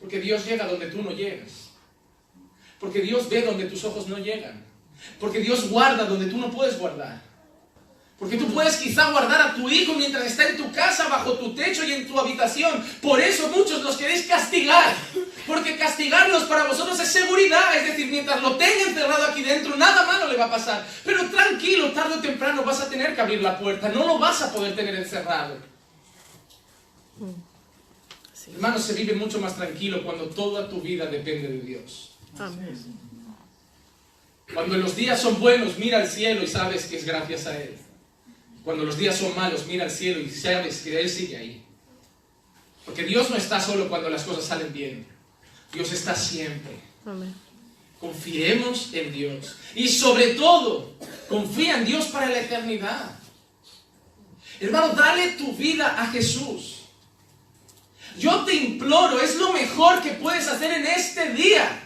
Porque 0.00 0.20
Dios 0.20 0.46
llega 0.46 0.68
donde 0.68 0.86
tú 0.86 1.02
no 1.02 1.10
llegas. 1.10 1.70
Porque 2.78 3.00
Dios 3.00 3.28
ve 3.28 3.42
donde 3.42 3.66
tus 3.66 3.84
ojos 3.84 4.06
no 4.06 4.16
llegan. 4.16 4.64
Porque 5.18 5.40
Dios 5.40 5.68
guarda 5.70 6.04
donde 6.04 6.26
tú 6.26 6.38
no 6.38 6.52
puedes 6.52 6.78
guardar. 6.78 7.20
Porque 8.20 8.36
tú 8.36 8.52
puedes 8.52 8.76
quizá 8.76 9.10
guardar 9.12 9.40
a 9.40 9.54
tu 9.54 9.66
hijo 9.70 9.94
mientras 9.94 10.26
está 10.26 10.46
en 10.46 10.58
tu 10.58 10.70
casa, 10.70 11.08
bajo 11.08 11.38
tu 11.38 11.54
techo 11.54 11.82
y 11.84 11.92
en 11.94 12.06
tu 12.06 12.20
habitación. 12.20 12.84
Por 13.00 13.18
eso 13.18 13.48
muchos 13.48 13.82
los 13.82 13.96
queréis 13.96 14.26
castigar. 14.26 14.94
Porque 15.46 15.78
castigarlos 15.78 16.44
para 16.44 16.64
vosotros 16.64 17.00
es 17.00 17.08
seguridad. 17.08 17.74
Es 17.78 17.86
decir, 17.86 18.08
mientras 18.10 18.42
lo 18.42 18.56
tenga 18.56 18.90
encerrado 18.90 19.24
aquí 19.24 19.42
dentro, 19.42 19.74
nada 19.74 20.04
malo 20.04 20.30
le 20.30 20.36
va 20.36 20.44
a 20.44 20.50
pasar. 20.50 20.86
Pero 21.02 21.30
tranquilo, 21.30 21.92
tarde 21.92 22.16
o 22.16 22.20
temprano 22.20 22.62
vas 22.62 22.82
a 22.82 22.90
tener 22.90 23.14
que 23.14 23.22
abrir 23.22 23.40
la 23.40 23.58
puerta. 23.58 23.88
No 23.88 24.06
lo 24.06 24.18
vas 24.18 24.42
a 24.42 24.52
poder 24.52 24.76
tener 24.76 24.96
encerrado. 24.96 25.56
Sí. 28.34 28.50
Hermanos, 28.54 28.84
se 28.84 28.92
vive 28.92 29.14
mucho 29.14 29.40
más 29.40 29.56
tranquilo 29.56 30.04
cuando 30.04 30.26
toda 30.26 30.68
tu 30.68 30.82
vida 30.82 31.06
depende 31.06 31.48
de 31.48 31.60
Dios. 31.60 32.18
Amén. 32.38 32.78
Cuando 34.52 34.76
los 34.76 34.94
días 34.94 35.18
son 35.18 35.40
buenos, 35.40 35.78
mira 35.78 36.00
al 36.00 36.08
cielo 36.08 36.42
y 36.42 36.46
sabes 36.46 36.84
que 36.84 36.98
es 36.98 37.06
gracias 37.06 37.46
a 37.46 37.58
Él. 37.58 37.78
Cuando 38.64 38.84
los 38.84 38.98
días 38.98 39.16
son 39.16 39.34
malos, 39.34 39.66
mira 39.66 39.84
al 39.84 39.90
cielo 39.90 40.20
y 40.20 40.30
sabes 40.30 40.78
que 40.82 41.00
Él 41.00 41.08
sigue 41.08 41.36
ahí. 41.36 41.64
Porque 42.84 43.04
Dios 43.04 43.30
no 43.30 43.36
está 43.36 43.60
solo 43.60 43.88
cuando 43.88 44.10
las 44.10 44.24
cosas 44.24 44.44
salen 44.44 44.72
bien. 44.72 45.06
Dios 45.72 45.92
está 45.92 46.14
siempre. 46.14 46.80
Amén. 47.06 47.34
Confiemos 48.00 48.90
en 48.92 49.12
Dios. 49.12 49.56
Y 49.74 49.88
sobre 49.88 50.34
todo, 50.34 50.94
confía 51.28 51.78
en 51.78 51.84
Dios 51.84 52.06
para 52.06 52.26
la 52.26 52.40
eternidad. 52.40 53.18
Hermano, 54.58 54.94
dale 54.94 55.32
tu 55.32 55.52
vida 55.52 56.02
a 56.02 56.06
Jesús. 56.08 56.80
Yo 58.18 58.44
te 58.44 58.54
imploro, 58.54 59.20
es 59.20 59.36
lo 59.36 59.52
mejor 59.52 60.02
que 60.02 60.10
puedes 60.12 60.48
hacer 60.48 60.72
en 60.72 60.86
este 60.86 61.32
día. 61.32 61.80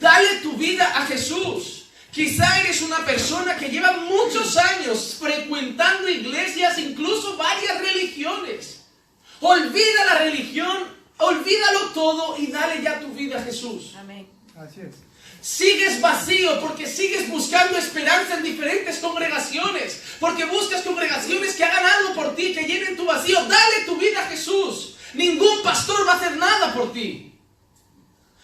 Dale 0.00 0.40
tu 0.42 0.54
vida 0.54 0.84
a 0.96 1.06
Jesús. 1.06 1.77
Quizá 2.12 2.60
eres 2.60 2.80
una 2.82 3.04
persona 3.04 3.56
que 3.56 3.68
lleva 3.68 3.92
muchos 3.98 4.56
años 4.56 5.16
frecuentando 5.20 6.08
iglesias, 6.08 6.78
incluso 6.78 7.36
varias 7.36 7.80
religiones. 7.80 8.80
Olvida 9.40 10.04
la 10.06 10.18
religión, 10.18 10.88
olvídalo 11.18 11.80
todo 11.94 12.36
y 12.38 12.48
dale 12.48 12.82
ya 12.82 12.98
tu 13.00 13.08
vida 13.08 13.38
a 13.38 13.42
Jesús. 13.42 13.94
Amén. 13.96 14.26
Así 14.56 14.80
es. 14.80 14.94
Sigues 15.40 16.00
vacío 16.00 16.60
porque 16.60 16.86
sigues 16.86 17.28
buscando 17.28 17.78
esperanza 17.78 18.38
en 18.38 18.42
diferentes 18.42 18.98
congregaciones, 18.98 20.02
porque 20.18 20.44
buscas 20.46 20.82
congregaciones 20.82 21.54
que 21.54 21.64
hagan 21.64 21.86
algo 21.86 22.14
por 22.14 22.34
ti, 22.34 22.52
que 22.52 22.64
llenen 22.64 22.96
tu 22.96 23.04
vacío. 23.04 23.38
Dale 23.44 23.84
tu 23.86 23.96
vida 23.96 24.20
a 24.20 24.28
Jesús. 24.28 24.96
Ningún 25.14 25.62
pastor 25.62 26.06
va 26.06 26.14
a 26.14 26.16
hacer 26.16 26.36
nada 26.36 26.74
por 26.74 26.92
ti. 26.92 27.32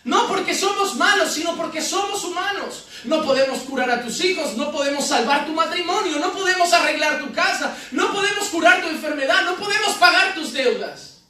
No 0.05 0.29
porque 0.29 0.55
somos 0.55 0.97
malos, 0.97 1.33
sino 1.33 1.57
porque 1.57 1.81
somos 1.81 2.23
humanos. 2.25 2.85
No 3.05 3.25
podemos 3.25 3.61
curar 3.61 3.91
a 3.91 4.03
tus 4.03 4.23
hijos, 4.23 4.55
no 4.55 4.71
podemos 4.71 5.07
salvar 5.07 5.47
tu 5.47 5.53
matrimonio, 5.53 6.19
no 6.19 6.33
podemos 6.33 6.73
arreglar 6.75 7.21
tu 7.21 7.33
casa, 7.33 7.75
no 7.91 8.13
podemos 8.13 8.49
curar 8.49 8.83
tu 8.83 8.89
enfermedad, 8.89 9.45
no 9.45 9.57
podemos 9.57 9.95
pagar 9.95 10.35
tus 10.35 10.53
deudas. 10.53 11.23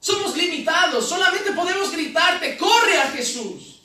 Somos 0.00 0.34
limitados, 0.34 1.06
solamente 1.06 1.52
podemos 1.52 1.92
gritarte, 1.92 2.56
corre 2.56 2.98
a 2.98 3.10
Jesús. 3.10 3.82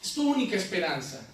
Es 0.00 0.14
tu 0.14 0.30
única 0.30 0.56
esperanza. 0.56 1.26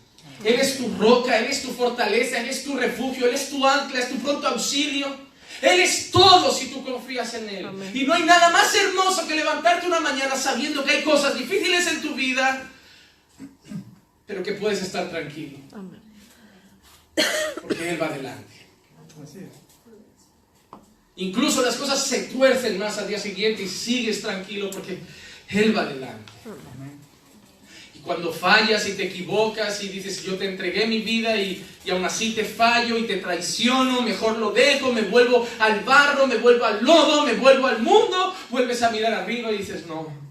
Él 0.43 0.59
es 0.59 0.79
tu 0.79 0.89
roca, 0.97 1.39
Él 1.39 1.47
es 1.47 1.63
tu 1.63 1.73
fortaleza, 1.73 2.39
Él 2.39 2.49
es 2.49 2.65
tu 2.65 2.77
refugio, 2.77 3.27
Él 3.27 3.35
es 3.35 3.51
tu 3.51 3.67
ancla, 3.67 4.01
es 4.01 4.09
tu 4.09 4.17
pronto 4.17 4.49
auxilio. 4.49 5.26
Él 5.63 5.81
es 5.81 6.11
todo 6.11 6.53
si 6.53 6.67
tú 6.69 6.85
confías 6.85 7.33
en 7.35 7.49
Él. 7.49 7.67
Amén. 7.67 7.91
Y 7.95 8.05
no 8.05 8.13
hay 8.13 8.25
nada 8.25 8.51
más 8.51 8.75
hermoso 8.75 9.27
que 9.27 9.35
levantarte 9.35 9.87
una 9.87 10.01
mañana 10.01 10.37
sabiendo 10.37 10.85
que 10.85 10.91
hay 10.91 11.03
cosas 11.03 11.37
difíciles 11.39 11.87
en 11.87 12.03
tu 12.03 12.15
vida, 12.15 12.71
pero 14.27 14.43
que 14.43 14.53
puedes 14.53 14.83
estar 14.83 15.09
tranquilo, 15.09 15.59
Amén. 15.73 16.01
porque 17.63 17.91
Él 17.91 18.01
va 18.01 18.07
adelante. 18.07 18.67
Así 19.23 19.39
es. 19.39 19.67
Incluso 21.17 21.63
las 21.63 21.77
cosas 21.77 22.05
se 22.05 22.25
tuercen 22.25 22.79
más 22.79 22.99
al 22.99 23.09
día 23.09 23.19
siguiente 23.19 23.63
y 23.63 23.69
sigues 23.69 24.21
tranquilo 24.21 24.71
porque 24.71 24.99
Él 25.49 25.75
va 25.75 25.83
adelante. 25.83 26.33
Amén. 26.45 26.76
Cuando 28.07 28.33
fallas 28.33 28.87
y 28.89 28.93
te 28.93 29.07
equivocas 29.07 29.83
y 29.83 29.89
dices, 29.89 30.23
yo 30.23 30.37
te 30.37 30.47
entregué 30.47 30.87
mi 30.87 31.01
vida 31.01 31.37
y, 31.37 31.67
y 31.85 31.91
aún 31.91 32.05
así 32.05 32.35
te 32.35 32.45
fallo 32.45 32.97
y 32.97 33.03
te 33.03 33.17
traiciono, 33.17 34.01
mejor 34.03 34.39
lo 34.39 34.53
dejo, 34.53 34.93
me 34.93 35.03
vuelvo 35.03 35.47
al 35.59 35.81
barro, 35.81 36.29
me 36.29 36.37
vuelvo 36.37 36.65
al 36.65 36.85
lodo, 36.85 37.27
me 37.27 37.35
vuelvo 37.35 37.67
al 37.67 37.83
mundo, 37.83 38.33
vuelves 38.49 38.81
a 38.85 38.91
mirar 38.91 39.13
arriba 39.13 39.51
y 39.51 39.59
dices, 39.59 39.87
no. 39.87 40.26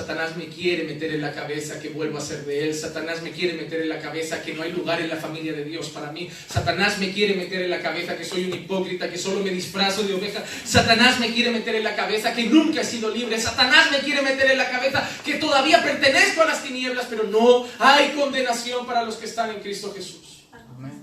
Satanás 0.00 0.34
me 0.34 0.46
quiere 0.46 0.84
meter 0.84 1.12
en 1.12 1.20
la 1.20 1.30
cabeza 1.30 1.78
que 1.78 1.90
vuelvo 1.90 2.16
a 2.16 2.22
ser 2.22 2.46
de 2.46 2.64
él. 2.64 2.74
Satanás 2.74 3.20
me 3.20 3.32
quiere 3.32 3.52
meter 3.52 3.82
en 3.82 3.90
la 3.90 3.98
cabeza 3.98 4.42
que 4.42 4.54
no 4.54 4.62
hay 4.62 4.72
lugar 4.72 4.98
en 4.98 5.10
la 5.10 5.16
familia 5.16 5.52
de 5.52 5.62
Dios 5.62 5.90
para 5.90 6.10
mí. 6.10 6.30
Satanás 6.48 6.98
me 6.98 7.12
quiere 7.12 7.34
meter 7.34 7.60
en 7.60 7.68
la 7.68 7.82
cabeza 7.82 8.16
que 8.16 8.24
soy 8.24 8.46
un 8.46 8.54
hipócrita, 8.54 9.10
que 9.10 9.18
solo 9.18 9.40
me 9.40 9.50
disfrazo 9.50 10.02
de 10.02 10.14
oveja. 10.14 10.42
Satanás 10.64 11.20
me 11.20 11.34
quiere 11.34 11.50
meter 11.50 11.74
en 11.74 11.84
la 11.84 11.94
cabeza 11.94 12.32
que 12.32 12.44
nunca 12.44 12.80
he 12.80 12.84
sido 12.84 13.10
libre. 13.10 13.38
Satanás 13.38 13.90
me 13.90 13.98
quiere 13.98 14.22
meter 14.22 14.52
en 14.52 14.56
la 14.56 14.70
cabeza 14.70 15.06
que 15.22 15.34
todavía 15.34 15.82
pertenezco 15.82 16.40
a 16.40 16.46
las 16.46 16.62
tinieblas, 16.62 17.06
pero 17.10 17.24
no 17.24 17.66
hay 17.78 18.12
condenación 18.12 18.86
para 18.86 19.02
los 19.02 19.16
que 19.16 19.26
están 19.26 19.50
en 19.50 19.60
Cristo 19.60 19.92
Jesús. 19.94 20.46
Amén. 20.50 21.02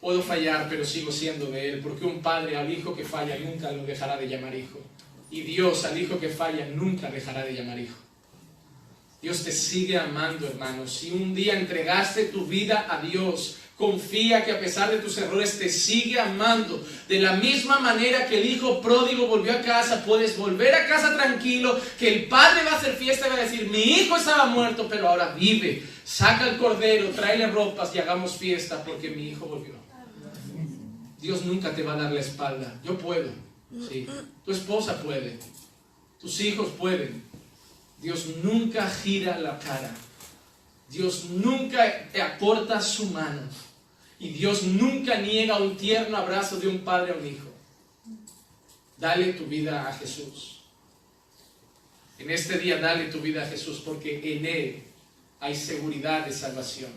Puedo 0.00 0.24
fallar, 0.24 0.66
pero 0.68 0.84
sigo 0.84 1.12
siendo 1.12 1.46
de 1.46 1.68
Él, 1.68 1.80
porque 1.80 2.04
un 2.04 2.20
padre 2.20 2.56
al 2.56 2.68
hijo 2.68 2.96
que 2.96 3.04
falla 3.04 3.38
nunca 3.38 3.70
lo 3.70 3.84
dejará 3.84 4.16
de 4.16 4.26
llamar 4.26 4.56
hijo. 4.56 4.80
Y 5.30 5.42
Dios 5.42 5.84
al 5.84 5.96
hijo 5.96 6.18
que 6.18 6.28
falla 6.28 6.66
nunca 6.66 7.08
dejará 7.10 7.44
de 7.44 7.54
llamar 7.54 7.78
hijo. 7.78 8.07
Dios 9.20 9.42
te 9.42 9.52
sigue 9.52 9.98
amando, 9.98 10.46
hermano. 10.46 10.86
Si 10.86 11.10
un 11.10 11.34
día 11.34 11.58
entregaste 11.58 12.26
tu 12.26 12.46
vida 12.46 12.86
a 12.88 13.00
Dios, 13.02 13.56
confía 13.76 14.44
que 14.44 14.52
a 14.52 14.60
pesar 14.60 14.90
de 14.90 14.98
tus 14.98 15.18
errores 15.18 15.58
te 15.58 15.68
sigue 15.68 16.20
amando. 16.20 16.84
De 17.08 17.20
la 17.20 17.32
misma 17.34 17.80
manera 17.80 18.26
que 18.28 18.40
el 18.40 18.46
hijo 18.46 18.80
pródigo 18.80 19.26
volvió 19.26 19.52
a 19.52 19.62
casa, 19.62 20.04
puedes 20.04 20.36
volver 20.36 20.74
a 20.74 20.86
casa 20.86 21.16
tranquilo, 21.16 21.80
que 21.98 22.14
el 22.14 22.28
padre 22.28 22.64
va 22.64 22.72
a 22.72 22.78
hacer 22.78 22.94
fiesta 22.94 23.26
y 23.26 23.30
va 23.30 23.36
a 23.36 23.40
decir, 23.40 23.68
mi 23.68 23.82
hijo 23.82 24.16
estaba 24.16 24.46
muerto, 24.46 24.86
pero 24.88 25.08
ahora 25.08 25.34
vive. 25.34 25.82
Saca 26.04 26.48
el 26.48 26.56
cordero, 26.56 27.10
tráele 27.10 27.48
ropas 27.48 27.94
y 27.94 27.98
hagamos 27.98 28.36
fiesta 28.36 28.84
porque 28.84 29.10
mi 29.10 29.30
hijo 29.30 29.46
volvió. 29.46 29.74
Dios 31.20 31.44
nunca 31.44 31.74
te 31.74 31.82
va 31.82 31.94
a 31.94 32.02
dar 32.02 32.12
la 32.12 32.20
espalda. 32.20 32.80
Yo 32.84 32.96
puedo. 32.96 33.30
Sí. 33.88 34.06
Tu 34.44 34.52
esposa 34.52 35.02
puede. 35.02 35.38
Tus 36.20 36.40
hijos 36.40 36.68
pueden. 36.78 37.27
Dios 38.00 38.26
nunca 38.42 38.88
gira 38.88 39.38
la 39.38 39.58
cara. 39.58 39.90
Dios 40.88 41.26
nunca 41.30 42.08
acorta 42.22 42.80
su 42.80 43.06
mano. 43.06 43.42
Y 44.18 44.30
Dios 44.30 44.62
nunca 44.64 45.18
niega 45.20 45.58
un 45.58 45.76
tierno 45.76 46.16
abrazo 46.16 46.58
de 46.58 46.68
un 46.68 46.80
padre 46.80 47.12
a 47.12 47.16
un 47.16 47.26
hijo. 47.26 47.48
Dale 48.96 49.32
tu 49.34 49.46
vida 49.46 49.88
a 49.88 49.92
Jesús. 49.92 50.62
En 52.18 52.30
este 52.30 52.58
día 52.58 52.78
dale 52.78 53.06
tu 53.06 53.20
vida 53.20 53.44
a 53.44 53.46
Jesús 53.46 53.80
porque 53.84 54.20
en 54.36 54.44
Él 54.44 54.82
hay 55.38 55.54
seguridad 55.54 56.26
de 56.26 56.32
salvación. 56.32 56.90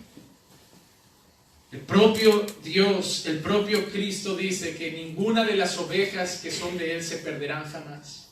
El 1.72 1.82
propio 1.82 2.46
Dios, 2.64 3.28
el 3.28 3.40
propio 3.40 3.90
Cristo 3.92 4.36
dice 4.36 4.76
que 4.76 4.92
ninguna 4.92 5.46
de 5.46 5.56
las 5.56 5.78
ovejas 5.78 6.42
que 6.42 6.52
son 6.52 6.78
de 6.78 6.96
Él 6.96 7.04
se 7.04 7.18
perderán 7.18 7.64
jamás. 7.72 8.32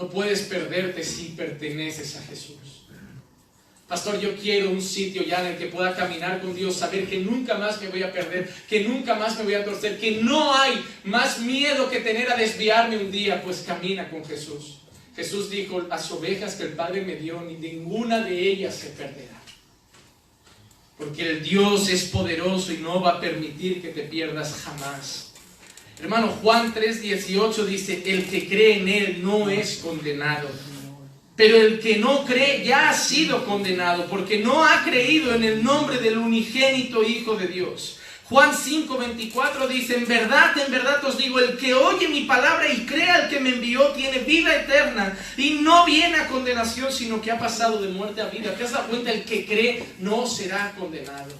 No 0.00 0.08
puedes 0.08 0.40
perderte 0.42 1.04
si 1.04 1.34
perteneces 1.36 2.16
a 2.16 2.22
Jesús. 2.22 2.56
Pastor, 3.86 4.18
yo 4.18 4.34
quiero 4.34 4.70
un 4.70 4.80
sitio 4.80 5.22
ya 5.22 5.40
en 5.40 5.52
el 5.52 5.58
que 5.58 5.66
pueda 5.66 5.94
caminar 5.94 6.40
con 6.40 6.54
Dios, 6.54 6.76
saber 6.76 7.06
que 7.06 7.18
nunca 7.18 7.58
más 7.58 7.82
me 7.82 7.88
voy 7.88 8.02
a 8.02 8.10
perder, 8.10 8.48
que 8.66 8.84
nunca 8.84 9.14
más 9.16 9.36
me 9.36 9.44
voy 9.44 9.54
a 9.54 9.64
torcer, 9.64 10.00
que 10.00 10.22
no 10.22 10.54
hay 10.54 10.82
más 11.04 11.40
miedo 11.40 11.90
que 11.90 12.00
tener 12.00 12.32
a 12.32 12.36
desviarme 12.36 12.96
un 12.96 13.10
día, 13.10 13.42
pues 13.42 13.64
camina 13.66 14.08
con 14.08 14.24
Jesús. 14.24 14.78
Jesús 15.14 15.50
dijo, 15.50 15.80
las 15.82 16.10
ovejas 16.12 16.54
que 16.54 16.62
el 16.62 16.72
Padre 16.72 17.02
me 17.02 17.16
dio, 17.16 17.42
ni 17.42 17.56
ninguna 17.56 18.20
de 18.20 18.40
ellas 18.40 18.76
se 18.76 18.90
perderá. 18.90 19.38
Porque 20.96 21.28
el 21.28 21.42
Dios 21.42 21.90
es 21.90 22.04
poderoso 22.04 22.72
y 22.72 22.78
no 22.78 23.02
va 23.02 23.16
a 23.16 23.20
permitir 23.20 23.82
que 23.82 23.88
te 23.88 24.02
pierdas 24.04 24.62
jamás. 24.64 25.29
Hermano, 26.02 26.28
Juan 26.42 26.74
3:18 26.74 27.64
dice, 27.66 28.02
el 28.06 28.24
que 28.26 28.48
cree 28.48 28.78
en 28.78 28.88
Él 28.88 29.20
no 29.22 29.50
es 29.50 29.78
condenado 29.78 30.48
pero 31.40 31.56
el 31.56 31.80
que 31.80 31.96
no 31.96 32.26
cree 32.26 32.62
ya 32.66 32.90
ha 32.90 32.92
sido 32.92 33.46
condenado 33.46 34.04
porque 34.10 34.40
no 34.40 34.62
ha 34.62 34.84
creído 34.84 35.34
en 35.34 35.42
el 35.42 35.64
nombre 35.64 35.96
del 35.96 36.18
unigénito 36.18 37.02
Hijo 37.02 37.34
de 37.34 37.46
Dios. 37.46 37.96
Juan 38.24 38.52
5:24 38.52 39.66
dice, 39.66 39.96
en 39.96 40.06
verdad, 40.06 40.52
en 40.58 40.70
verdad 40.70 41.02
os 41.02 41.16
digo, 41.16 41.40
el 41.40 41.56
que 41.56 41.72
oye 41.72 42.08
mi 42.08 42.24
palabra 42.24 42.70
y 42.70 42.84
crea 42.84 43.14
al 43.14 43.30
que 43.30 43.40
me 43.40 43.54
envió 43.54 43.88
tiene 43.92 44.18
vida 44.18 44.54
eterna 44.54 45.18
y 45.38 45.52
no 45.62 45.86
viene 45.86 46.18
a 46.18 46.28
condenación, 46.28 46.92
sino 46.92 47.22
que 47.22 47.30
ha 47.30 47.38
pasado 47.38 47.80
de 47.80 47.88
muerte 47.88 48.20
a 48.20 48.26
vida. 48.26 48.54
¿Te 48.54 48.64
has 48.64 48.72
dado 48.72 48.88
cuenta? 48.88 49.10
El 49.10 49.24
que 49.24 49.46
cree 49.46 49.82
no 49.98 50.26
será 50.26 50.74
condenado. 50.78 51.32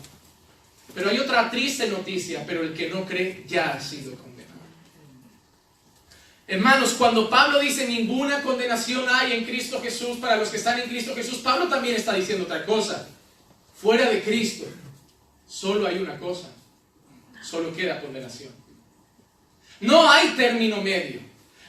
Pero 0.94 1.10
hay 1.10 1.18
otra 1.18 1.50
triste 1.50 1.88
noticia, 1.88 2.42
pero 2.46 2.62
el 2.62 2.72
que 2.72 2.88
no 2.88 3.04
cree 3.04 3.44
ya 3.46 3.72
ha 3.72 3.80
sido 3.82 4.12
condenado. 4.12 4.29
Hermanos, 6.50 6.94
cuando 6.98 7.30
Pablo 7.30 7.60
dice 7.60 7.86
ninguna 7.86 8.42
condenación 8.42 9.04
hay 9.08 9.34
en 9.34 9.44
Cristo 9.44 9.80
Jesús 9.80 10.16
para 10.16 10.34
los 10.34 10.48
que 10.48 10.56
están 10.56 10.80
en 10.80 10.88
Cristo 10.88 11.14
Jesús, 11.14 11.38
Pablo 11.38 11.68
también 11.68 11.94
está 11.94 12.12
diciendo 12.12 12.42
otra 12.42 12.66
cosa. 12.66 13.08
Fuera 13.80 14.10
de 14.10 14.20
Cristo, 14.20 14.64
solo 15.46 15.86
hay 15.86 15.98
una 15.98 16.18
cosa. 16.18 16.48
Solo 17.40 17.72
queda 17.72 18.00
condenación. 18.00 18.52
No 19.78 20.10
hay 20.10 20.30
término 20.30 20.82
medio. 20.82 21.20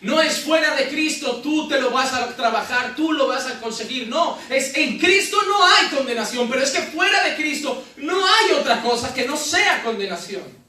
No 0.02 0.20
es 0.20 0.40
fuera 0.40 0.76
de 0.76 0.90
Cristo, 0.90 1.42
tú 1.44 1.68
te 1.68 1.80
lo 1.80 1.92
vas 1.92 2.12
a 2.14 2.36
trabajar, 2.36 2.96
tú 2.96 3.14
lo 3.14 3.28
vas 3.28 3.46
a 3.46 3.60
conseguir. 3.60 4.08
No, 4.08 4.40
es 4.50 4.76
en 4.76 4.98
Cristo 4.98 5.38
no 5.48 5.64
hay 5.64 5.96
condenación, 5.96 6.50
pero 6.50 6.64
es 6.64 6.72
que 6.72 6.82
fuera 6.82 7.24
de 7.24 7.36
Cristo 7.36 7.86
no 7.98 8.16
hay 8.26 8.54
otra 8.54 8.82
cosa 8.82 9.14
que 9.14 9.28
no 9.28 9.38
sea 9.38 9.84
condenación. 9.84 10.61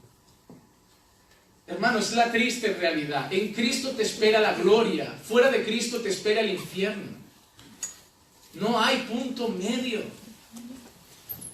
Hermano, 1.65 1.99
es 1.99 2.11
la 2.11 2.31
triste 2.31 2.73
realidad. 2.73 3.31
En 3.31 3.53
Cristo 3.53 3.91
te 3.91 4.03
espera 4.03 4.39
la 4.39 4.53
gloria. 4.53 5.13
Fuera 5.27 5.49
de 5.49 5.63
Cristo 5.63 6.01
te 6.01 6.09
espera 6.09 6.41
el 6.41 6.49
infierno. 6.49 7.11
No 8.53 8.81
hay 8.81 8.97
punto 8.97 9.47
medio. 9.47 10.03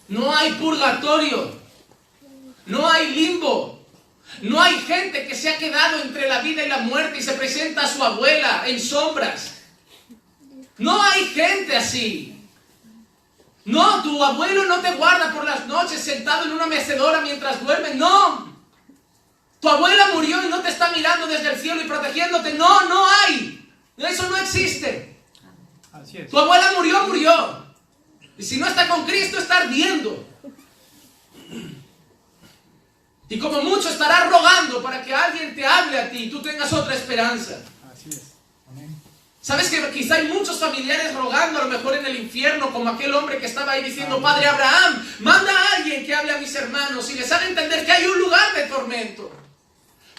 No 0.08 0.36
hay 0.36 0.54
purgatorio. 0.54 1.54
No 2.66 2.90
hay 2.90 3.14
limbo. 3.14 3.80
No 4.42 4.62
hay 4.62 4.76
gente 4.76 5.28
que 5.28 5.36
se 5.36 5.50
ha 5.50 5.58
quedado 5.58 6.02
entre 6.02 6.28
la 6.28 6.42
vida 6.42 6.64
y 6.64 6.70
la 6.70 6.80
muerte 6.80 7.20
y 7.20 7.24
se 7.24 7.34
presenta 7.34 7.84
a 7.84 7.88
su 7.88 8.04
abuela 8.04 8.64
en 8.68 8.80
sombras. 8.80 9.56
No 10.78 11.02
hay 11.02 11.26
gente 11.28 11.76
así. 11.76 12.36
No, 13.66 14.02
tu 14.02 14.24
abuelo 14.24 14.66
no 14.66 14.80
te 14.80 14.94
guarda 14.94 15.32
por 15.34 15.44
las 15.44 15.68
noches 15.68 16.02
sentado 16.02 16.46
en 16.46 16.54
una 16.54 16.66
mecedora 16.66 17.22
mientras 17.22 17.64
duerme. 17.64 17.94
No. 17.96 18.49
Tu 19.60 19.70
abuela 19.70 20.10
murió 20.14 20.44
y 20.46 20.50
no 20.50 20.62
te 20.62 20.70
está 20.70 20.92
mirando 20.92 21.28
desde 21.28 21.54
el 21.54 21.60
cielo 21.60 21.82
y 21.82 21.88
protegiéndote. 21.88 22.54
No, 22.54 22.88
no 22.88 23.06
hay. 23.08 23.70
Eso 23.98 24.30
no 24.30 24.38
existe. 24.38 25.18
Tu 26.30 26.40
abuela 26.40 26.72
murió, 26.78 27.08
murió. 27.08 27.66
Y 28.38 28.44
si 28.44 28.58
no 28.58 28.68
está 28.68 28.88
con 28.88 29.06
Cristo, 29.06 29.38
está 29.38 29.58
ardiendo. 29.58 30.26
Y 33.28 33.38
como 33.38 33.62
mucho 33.62 33.90
estará 33.90 34.26
rogando 34.26 34.82
para 34.82 35.04
que 35.04 35.14
alguien 35.14 35.54
te 35.54 35.66
hable 35.66 36.00
a 36.00 36.10
ti 36.10 36.24
y 36.24 36.30
tú 36.30 36.42
tengas 36.42 36.72
otra 36.74 36.96
esperanza. 36.96 37.62
Así 37.92 38.10
es. 38.10 38.30
Sabes 39.42 39.70
que 39.70 39.90
quizá 39.92 40.16
hay 40.16 40.28
muchos 40.28 40.60
familiares 40.60 41.14
rogando 41.16 41.60
a 41.62 41.66
lo 41.66 41.70
mejor 41.70 41.96
en 41.96 42.06
el 42.06 42.18
infierno, 42.18 42.72
como 42.72 42.90
aquel 42.90 43.14
hombre 43.14 43.38
que 43.38 43.46
estaba 43.46 43.74
ahí 43.74 43.84
diciendo, 43.84 44.22
Padre 44.22 44.48
Abraham, 44.48 45.06
manda 45.20 45.52
a 45.52 45.76
alguien 45.78 46.06
que 46.06 46.14
hable 46.14 46.34
a 46.34 46.38
mis 46.38 46.54
hermanos 46.56 47.10
y 47.10 47.16
les 47.16 47.32
haga 47.32 47.48
entender 47.48 47.86
que 47.86 47.92
hay 47.92 48.06
un 48.06 48.20
lugar 48.20 48.54
de 48.54 48.64
tormento. 48.64 49.39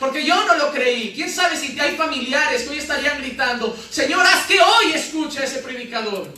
Porque 0.01 0.25
yo 0.25 0.45
no 0.47 0.57
lo 0.57 0.73
creí. 0.73 1.13
¿Quién 1.15 1.31
sabe 1.31 1.59
si 1.59 1.79
hay 1.79 1.95
familiares 1.95 2.63
que 2.63 2.71
hoy 2.71 2.79
estarían 2.79 3.19
gritando, 3.19 3.77
Señor, 3.91 4.27
haz 4.27 4.47
que 4.47 4.59
hoy 4.59 4.93
escuche 4.95 5.41
a 5.41 5.45
ese 5.45 5.59
predicador? 5.59 6.33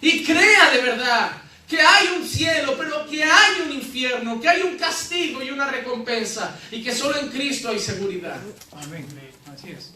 Y 0.00 0.24
crea 0.24 0.70
de 0.72 0.82
verdad 0.82 1.30
que 1.68 1.80
hay 1.80 2.08
un 2.18 2.26
cielo, 2.26 2.74
pero 2.76 3.06
que 3.08 3.22
hay 3.22 3.60
un 3.64 3.72
infierno, 3.72 4.40
que 4.40 4.48
hay 4.48 4.62
un 4.62 4.76
castigo 4.76 5.42
y 5.42 5.50
una 5.50 5.70
recompensa, 5.70 6.58
y 6.72 6.82
que 6.82 6.92
solo 6.94 7.18
en 7.18 7.28
Cristo 7.28 7.68
hay 7.68 7.78
seguridad. 7.78 8.40
Amén. 8.72 9.06
Así 9.54 9.70
es. 9.70 9.94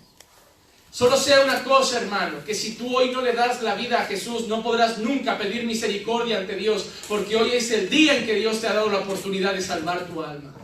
Solo 0.93 1.17
sea 1.17 1.41
una 1.41 1.65
cosa, 1.65 1.99
hermano, 1.99 2.45
que 2.45 2.55
si 2.55 2.75
tú 2.75 2.95
hoy 2.95 3.11
no 3.11 3.23
le 3.23 3.33
das 3.33 3.63
la 3.63 3.75
vida 3.75 4.03
a 4.03 4.05
Jesús, 4.05 4.47
no 4.47 4.63
podrás 4.63 4.99
nunca 4.99 5.39
pedir 5.39 5.65
misericordia 5.65 6.39
ante 6.39 6.55
Dios, 6.55 6.87
porque 7.09 7.35
hoy 7.35 7.53
es 7.53 7.71
el 7.71 7.89
día 7.89 8.17
en 8.19 8.27
que 8.27 8.35
Dios 8.35 8.61
te 8.61 8.69
ha 8.69 8.75
dado 8.75 8.91
la 8.91 8.99
oportunidad 8.99 9.55
de 9.55 9.63
salvar 9.63 10.07
tu 10.07 10.23
alma. 10.23 10.55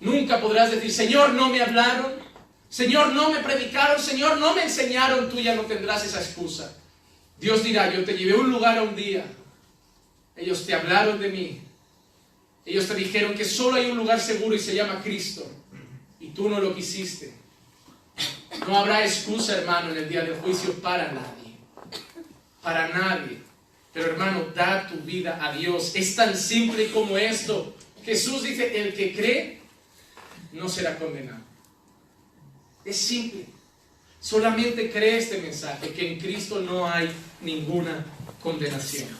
Nunca 0.00 0.40
podrás 0.40 0.70
decir, 0.70 0.92
Señor, 0.92 1.30
no 1.30 1.48
me 1.48 1.60
hablaron, 1.60 2.12
Señor, 2.68 3.12
no 3.12 3.30
me 3.30 3.40
predicaron, 3.40 4.00
Señor, 4.00 4.38
no 4.38 4.54
me 4.54 4.64
enseñaron, 4.64 5.28
tú 5.28 5.40
ya 5.40 5.54
no 5.54 5.62
tendrás 5.62 6.04
esa 6.04 6.20
excusa. 6.20 6.76
Dios 7.40 7.62
dirá, 7.62 7.92
yo 7.92 8.04
te 8.04 8.16
llevé 8.16 8.32
a 8.32 8.40
un 8.40 8.50
lugar 8.50 8.78
a 8.78 8.82
un 8.82 8.94
día, 8.94 9.24
ellos 10.36 10.66
te 10.66 10.74
hablaron 10.74 11.18
de 11.20 11.28
mí, 11.28 11.60
ellos 12.64 12.86
te 12.86 12.94
dijeron 12.94 13.34
que 13.34 13.44
solo 13.44 13.76
hay 13.76 13.90
un 13.90 13.96
lugar 13.96 14.20
seguro 14.20 14.54
y 14.54 14.58
se 14.58 14.74
llama 14.74 15.00
Cristo, 15.02 15.50
y 16.20 16.28
tú 16.28 16.48
no 16.48 16.60
lo 16.60 16.74
quisiste. 16.74 17.34
No 18.66 18.76
habrá 18.76 19.04
excusa, 19.04 19.56
hermano, 19.56 19.90
en 19.90 19.98
el 19.98 20.08
día 20.08 20.22
del 20.22 20.34
juicio 20.36 20.74
para 20.74 21.12
nadie, 21.12 21.56
para 22.62 22.88
nadie. 22.88 23.42
Pero 23.92 24.12
hermano, 24.12 24.46
da 24.54 24.86
tu 24.86 24.96
vida 24.98 25.38
a 25.42 25.52
Dios. 25.52 25.92
Es 25.94 26.14
tan 26.14 26.36
simple 26.36 26.90
como 26.90 27.16
esto. 27.16 27.74
Jesús 28.08 28.42
dice, 28.42 28.80
el 28.80 28.94
que 28.94 29.14
cree 29.14 29.60
no 30.52 30.66
será 30.66 30.98
condenado. 30.98 31.42
Es 32.82 32.96
simple. 32.96 33.44
Solamente 34.18 34.90
cree 34.90 35.18
este 35.18 35.36
mensaje, 35.42 35.90
que 35.90 36.12
en 36.12 36.18
Cristo 36.18 36.58
no 36.60 36.90
hay 36.90 37.10
ninguna 37.42 38.06
condenación. 38.42 39.10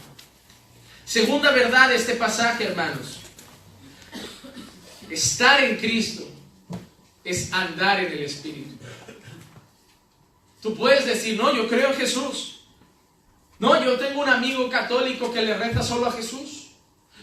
Segunda 1.05 1.51
verdad 1.51 1.90
de 1.90 1.96
este 1.96 2.14
pasaje, 2.14 2.64
hermanos. 2.64 3.20
Estar 5.11 5.62
en 5.64 5.77
Cristo 5.77 6.27
es 7.22 7.53
andar 7.53 8.03
en 8.03 8.11
el 8.11 8.22
Espíritu. 8.22 8.74
Tú 10.62 10.74
puedes 10.74 11.05
decir, 11.05 11.37
no, 11.37 11.55
yo 11.55 11.68
creo 11.68 11.90
en 11.90 11.96
Jesús. 11.98 12.61
No, 13.59 13.85
yo 13.85 13.98
tengo 13.98 14.22
un 14.22 14.31
amigo 14.31 14.70
católico 14.70 15.31
que 15.31 15.42
le 15.42 15.59
reza 15.59 15.83
solo 15.83 16.07
a 16.07 16.12
Jesús. 16.12 16.58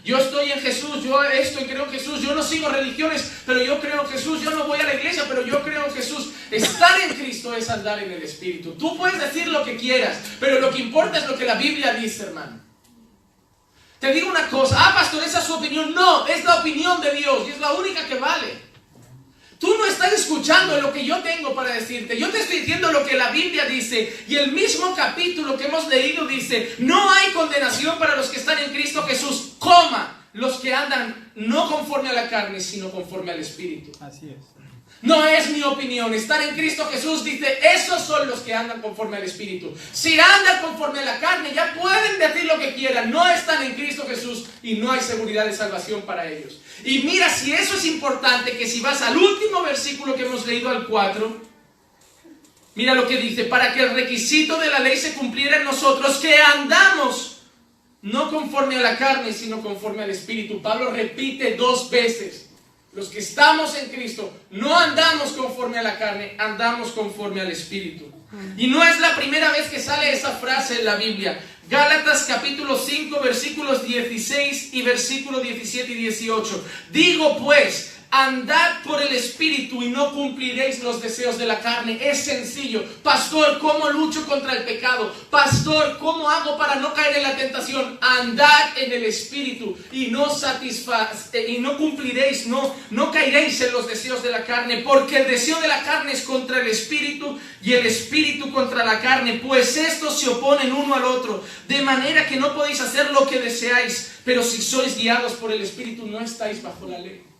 Yo 0.06 0.18
estoy 0.18 0.52
en 0.52 0.60
Jesús, 0.60 1.02
yo 1.02 1.20
estoy, 1.24 1.64
creo 1.64 1.84
en 1.84 1.90
Jesús, 1.90 2.22
yo 2.22 2.32
no 2.32 2.40
sigo 2.40 2.68
religiones, 2.68 3.28
pero 3.44 3.60
yo 3.60 3.80
creo 3.80 4.02
en 4.02 4.08
Jesús, 4.08 4.40
yo 4.40 4.52
no 4.52 4.62
voy 4.62 4.78
a 4.78 4.84
la 4.84 4.94
iglesia, 4.94 5.24
pero 5.28 5.44
yo 5.44 5.64
creo 5.64 5.84
en 5.84 5.92
Jesús. 5.92 6.30
Estar 6.48 7.00
en 7.00 7.16
Cristo 7.16 7.52
es 7.52 7.68
andar 7.68 7.98
en 7.98 8.12
el 8.12 8.22
Espíritu. 8.22 8.74
Tú 8.74 8.96
puedes 8.96 9.18
decir 9.18 9.48
lo 9.48 9.64
que 9.64 9.76
quieras, 9.76 10.16
pero 10.38 10.60
lo 10.60 10.70
que 10.70 10.78
importa 10.78 11.18
es 11.18 11.26
lo 11.26 11.36
que 11.36 11.44
la 11.44 11.56
Biblia 11.56 11.92
dice, 11.94 12.22
hermano. 12.22 12.60
Te 13.98 14.12
digo 14.12 14.28
una 14.28 14.48
cosa, 14.48 14.76
ah, 14.78 14.94
pastor, 14.94 15.24
esa 15.24 15.40
es 15.40 15.44
su 15.44 15.54
opinión. 15.54 15.92
No, 15.92 16.24
es 16.28 16.44
la 16.44 16.60
opinión 16.60 17.00
de 17.00 17.10
Dios 17.10 17.42
y 17.48 17.50
es 17.50 17.58
la 17.58 17.72
única 17.72 18.06
que 18.06 18.14
vale. 18.14 18.65
Tú 19.58 19.74
no 19.78 19.86
estás 19.86 20.12
escuchando 20.12 20.80
lo 20.80 20.92
que 20.92 21.04
yo 21.04 21.22
tengo 21.22 21.54
para 21.54 21.74
decirte. 21.74 22.18
Yo 22.18 22.30
te 22.30 22.40
estoy 22.40 22.60
diciendo 22.60 22.92
lo 22.92 23.04
que 23.04 23.16
la 23.16 23.30
Biblia 23.30 23.64
dice. 23.66 24.24
Y 24.28 24.36
el 24.36 24.52
mismo 24.52 24.94
capítulo 24.94 25.56
que 25.56 25.66
hemos 25.66 25.88
leído 25.88 26.26
dice, 26.26 26.74
no 26.78 27.10
hay 27.10 27.32
condenación 27.32 27.98
para 27.98 28.16
los 28.16 28.28
que 28.28 28.38
están 28.38 28.58
en 28.58 28.72
Cristo 28.72 29.02
Jesús, 29.02 29.54
coma, 29.58 30.26
los 30.32 30.60
que 30.60 30.74
andan 30.74 31.32
no 31.34 31.70
conforme 31.70 32.10
a 32.10 32.12
la 32.12 32.28
carne, 32.28 32.60
sino 32.60 32.90
conforme 32.90 33.32
al 33.32 33.40
Espíritu. 33.40 33.92
Así 34.00 34.28
es. 34.28 34.55
No 35.02 35.26
es 35.26 35.50
mi 35.50 35.62
opinión. 35.62 36.12
Estar 36.14 36.40
en 36.42 36.54
Cristo 36.54 36.88
Jesús 36.90 37.22
dice, 37.22 37.58
esos 37.74 38.02
son 38.02 38.28
los 38.28 38.40
que 38.40 38.54
andan 38.54 38.80
conforme 38.80 39.18
al 39.18 39.24
Espíritu. 39.24 39.76
Si 39.92 40.18
andan 40.18 40.62
conforme 40.62 41.00
a 41.00 41.04
la 41.04 41.20
carne, 41.20 41.52
ya 41.54 41.74
pueden 41.74 42.18
decir 42.18 42.44
lo 42.44 42.58
que 42.58 42.74
quieran. 42.74 43.10
No 43.10 43.28
están 43.28 43.62
en 43.62 43.74
Cristo 43.74 44.06
Jesús 44.08 44.46
y 44.62 44.74
no 44.74 44.92
hay 44.92 45.00
seguridad 45.00 45.46
de 45.46 45.54
salvación 45.54 46.02
para 46.02 46.30
ellos. 46.30 46.60
Y 46.84 47.00
mira, 47.00 47.28
si 47.28 47.52
eso 47.52 47.76
es 47.76 47.84
importante, 47.84 48.56
que 48.56 48.66
si 48.66 48.80
vas 48.80 49.02
al 49.02 49.16
último 49.16 49.62
versículo 49.62 50.14
que 50.14 50.24
hemos 50.24 50.46
leído 50.46 50.70
al 50.70 50.86
4, 50.86 51.46
Mira 52.76 52.94
lo 52.94 53.08
que 53.08 53.16
dice, 53.16 53.44
para 53.44 53.72
que 53.72 53.80
el 53.80 53.94
requisito 53.94 54.58
de 54.58 54.68
la 54.68 54.80
ley 54.80 54.98
se 54.98 55.14
cumpliera 55.14 55.56
en 55.56 55.64
nosotros, 55.64 56.16
que 56.16 56.36
andamos 56.36 57.38
no 58.02 58.30
conforme 58.30 58.76
a 58.76 58.82
la 58.82 58.98
carne, 58.98 59.32
sino 59.32 59.62
conforme 59.62 60.02
al 60.02 60.10
Espíritu. 60.10 60.60
Pablo 60.60 60.90
repite 60.90 61.56
dos 61.56 61.88
veces, 61.88 62.45
los 62.96 63.08
que 63.08 63.18
estamos 63.18 63.76
en 63.76 63.90
Cristo, 63.90 64.34
no 64.50 64.76
andamos 64.76 65.32
conforme 65.32 65.78
a 65.78 65.82
la 65.82 65.98
carne, 65.98 66.34
andamos 66.38 66.92
conforme 66.92 67.42
al 67.42 67.50
Espíritu. 67.50 68.10
Y 68.56 68.68
no 68.68 68.82
es 68.82 68.98
la 69.00 69.14
primera 69.14 69.52
vez 69.52 69.68
que 69.68 69.78
sale 69.78 70.12
esa 70.12 70.32
frase 70.32 70.78
en 70.78 70.86
la 70.86 70.96
Biblia. 70.96 71.38
Gálatas 71.68 72.24
capítulo 72.26 72.78
5 72.78 73.20
versículos 73.20 73.86
16 73.86 74.70
y 74.72 74.82
versículo 74.82 75.40
17 75.40 75.92
y 75.92 75.94
18. 75.94 76.64
Digo 76.90 77.38
pues, 77.38 77.95
andad 78.24 78.82
por 78.82 79.02
el 79.02 79.14
Espíritu 79.14 79.82
y 79.82 79.90
no 79.90 80.12
cumpliréis 80.12 80.82
los 80.82 81.02
deseos 81.02 81.38
de 81.38 81.46
la 81.46 81.60
carne. 81.60 81.98
Es 82.00 82.24
sencillo. 82.24 82.84
Pastor, 83.02 83.58
¿cómo 83.58 83.90
lucho 83.90 84.26
contra 84.26 84.54
el 84.54 84.64
pecado? 84.64 85.12
Pastor, 85.30 85.98
¿cómo 85.98 86.28
hago 86.28 86.56
para 86.56 86.76
no 86.76 86.94
caer 86.94 87.18
en 87.18 87.22
la 87.24 87.36
tentación? 87.36 87.98
Andad 88.00 88.78
en 88.78 88.92
el 88.92 89.04
Espíritu 89.04 89.76
y 89.92 90.06
no 90.06 90.26
eh, 91.32 91.46
y 91.48 91.58
no 91.58 91.76
cumpliréis, 91.76 92.46
no, 92.46 92.74
no 92.90 93.10
caeréis 93.10 93.60
en 93.60 93.72
los 93.72 93.86
deseos 93.86 94.22
de 94.22 94.30
la 94.30 94.44
carne, 94.44 94.78
porque 94.78 95.18
el 95.18 95.26
deseo 95.26 95.60
de 95.60 95.68
la 95.68 95.82
carne 95.82 96.12
es 96.12 96.22
contra 96.22 96.60
el 96.60 96.68
Espíritu 96.68 97.38
y 97.62 97.72
el 97.72 97.86
Espíritu 97.86 98.50
contra 98.52 98.84
la 98.84 99.00
carne, 99.00 99.40
pues 99.44 99.76
estos 99.76 100.18
se 100.20 100.28
oponen 100.28 100.72
uno 100.72 100.94
al 100.94 101.04
otro, 101.04 101.44
de 101.68 101.82
manera 101.82 102.26
que 102.26 102.36
no 102.36 102.54
podéis 102.54 102.80
hacer 102.80 103.10
lo 103.10 103.26
que 103.26 103.40
deseáis, 103.40 104.12
pero 104.24 104.42
si 104.42 104.62
sois 104.62 104.96
guiados 104.96 105.32
por 105.32 105.52
el 105.52 105.62
Espíritu 105.62 106.06
no 106.06 106.20
estáis 106.20 106.62
bajo 106.62 106.86
la 106.86 106.98
ley 106.98 107.35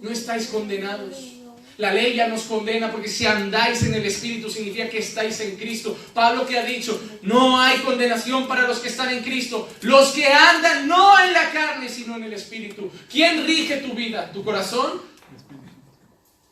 no 0.00 0.10
estáis 0.10 0.46
condenados. 0.46 1.38
La 1.78 1.94
ley 1.94 2.16
ya 2.16 2.26
nos 2.26 2.42
condena 2.42 2.90
porque 2.90 3.08
si 3.08 3.24
andáis 3.24 3.84
en 3.84 3.94
el 3.94 4.04
Espíritu 4.04 4.50
significa 4.50 4.88
que 4.90 4.98
estáis 4.98 5.38
en 5.40 5.56
Cristo. 5.56 5.96
Pablo 6.12 6.44
que 6.44 6.58
ha 6.58 6.64
dicho, 6.64 7.00
no 7.22 7.60
hay 7.60 7.78
condenación 7.78 8.48
para 8.48 8.66
los 8.66 8.80
que 8.80 8.88
están 8.88 9.10
en 9.10 9.22
Cristo. 9.22 9.68
Los 9.82 10.08
que 10.08 10.26
andan 10.26 10.88
no 10.88 11.18
en 11.24 11.32
la 11.32 11.50
carne, 11.50 11.88
sino 11.88 12.16
en 12.16 12.24
el 12.24 12.32
Espíritu. 12.32 12.90
¿Quién 13.08 13.46
rige 13.46 13.76
tu 13.76 13.94
vida? 13.94 14.32
¿Tu 14.32 14.42
corazón? 14.42 15.00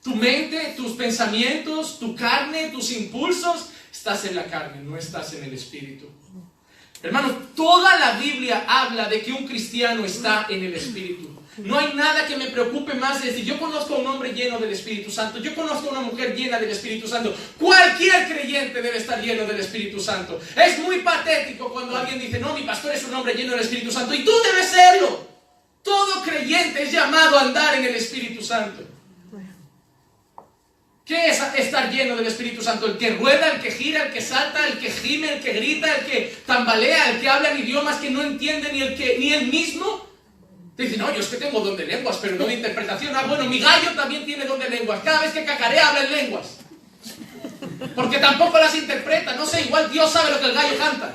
¿Tu 0.04 0.14
mente? 0.14 0.74
¿Tus 0.76 0.92
pensamientos? 0.92 1.98
¿Tu 1.98 2.14
carne? 2.14 2.68
¿Tus 2.68 2.92
impulsos? 2.92 3.70
Estás 3.90 4.26
en 4.26 4.36
la 4.36 4.44
carne, 4.44 4.80
no 4.84 4.96
estás 4.96 5.34
en 5.34 5.42
el 5.42 5.54
Espíritu. 5.54 6.06
Hermanos, 7.02 7.32
toda 7.56 7.98
la 7.98 8.12
Biblia 8.12 8.64
habla 8.68 9.08
de 9.08 9.22
que 9.22 9.32
un 9.32 9.44
cristiano 9.44 10.04
está 10.04 10.46
en 10.48 10.62
el 10.62 10.74
Espíritu. 10.74 11.35
No 11.58 11.78
hay 11.78 11.94
nada 11.94 12.26
que 12.26 12.36
me 12.36 12.46
preocupe 12.46 12.94
más 12.94 13.22
de 13.22 13.30
decir, 13.30 13.44
yo 13.44 13.58
conozco 13.58 13.94
a 13.94 13.98
un 13.98 14.06
hombre 14.06 14.32
lleno 14.32 14.58
del 14.58 14.72
Espíritu 14.72 15.10
Santo, 15.10 15.38
yo 15.38 15.54
conozco 15.54 15.88
a 15.88 15.92
una 15.92 16.00
mujer 16.00 16.36
llena 16.36 16.58
del 16.58 16.70
Espíritu 16.70 17.08
Santo. 17.08 17.34
Cualquier 17.58 18.28
creyente 18.28 18.82
debe 18.82 18.98
estar 18.98 19.22
lleno 19.22 19.46
del 19.46 19.60
Espíritu 19.60 19.98
Santo. 19.98 20.38
Es 20.54 20.78
muy 20.80 20.98
patético 20.98 21.72
cuando 21.72 21.96
alguien 21.96 22.20
dice, 22.20 22.38
no, 22.38 22.54
mi 22.54 22.62
pastor 22.62 22.94
es 22.94 23.04
un 23.04 23.14
hombre 23.14 23.34
lleno 23.34 23.52
del 23.52 23.60
Espíritu 23.60 23.90
Santo 23.90 24.14
y 24.14 24.24
tú 24.24 24.32
debes 24.44 24.68
serlo. 24.68 25.26
Todo 25.82 26.22
creyente 26.22 26.82
es 26.82 26.92
llamado 26.92 27.38
a 27.38 27.42
andar 27.42 27.76
en 27.76 27.84
el 27.84 27.94
Espíritu 27.94 28.42
Santo. 28.42 28.82
¿Qué 31.06 31.28
es 31.28 31.40
estar 31.56 31.88
lleno 31.88 32.16
del 32.16 32.26
Espíritu 32.26 32.60
Santo? 32.60 32.86
El 32.86 32.98
que 32.98 33.10
rueda, 33.10 33.52
el 33.52 33.60
que 33.60 33.70
gira, 33.70 34.06
el 34.06 34.12
que 34.12 34.20
salta, 34.20 34.66
el 34.66 34.78
que 34.80 34.90
gime, 34.90 35.34
el 35.34 35.40
que 35.40 35.52
grita, 35.52 35.94
el 35.94 36.04
que 36.04 36.36
tambalea, 36.44 37.12
el 37.12 37.20
que 37.20 37.28
habla 37.28 37.52
en 37.52 37.60
idiomas 37.60 38.00
que 38.00 38.10
no 38.10 38.22
entiende 38.22 38.72
ni 38.72 38.82
el 38.82 38.96
que 38.96 39.16
ni 39.16 39.32
él 39.32 39.46
mismo. 39.46 40.05
Dice, 40.76 40.98
no, 40.98 41.10
yo 41.12 41.20
es 41.20 41.28
que 41.28 41.38
tengo 41.38 41.60
don 41.60 41.76
de 41.76 41.86
lenguas, 41.86 42.18
pero 42.20 42.36
no 42.36 42.46
de 42.46 42.54
interpretación. 42.54 43.16
Ah, 43.16 43.24
bueno, 43.26 43.44
mi 43.44 43.58
gallo 43.58 43.92
también 43.92 44.26
tiene 44.26 44.44
don 44.44 44.58
de 44.58 44.68
lenguas. 44.68 45.00
Cada 45.02 45.20
vez 45.20 45.32
que 45.32 45.44
cacarea 45.44 45.88
habla 45.88 46.04
en 46.04 46.12
lenguas. 46.12 46.46
Porque 47.94 48.18
tampoco 48.18 48.58
las 48.58 48.74
interpreta. 48.74 49.34
No 49.34 49.46
sé, 49.46 49.62
igual 49.62 49.90
Dios 49.90 50.12
sabe 50.12 50.32
lo 50.32 50.40
que 50.40 50.46
el 50.46 50.52
gallo 50.52 50.76
canta. 50.78 51.14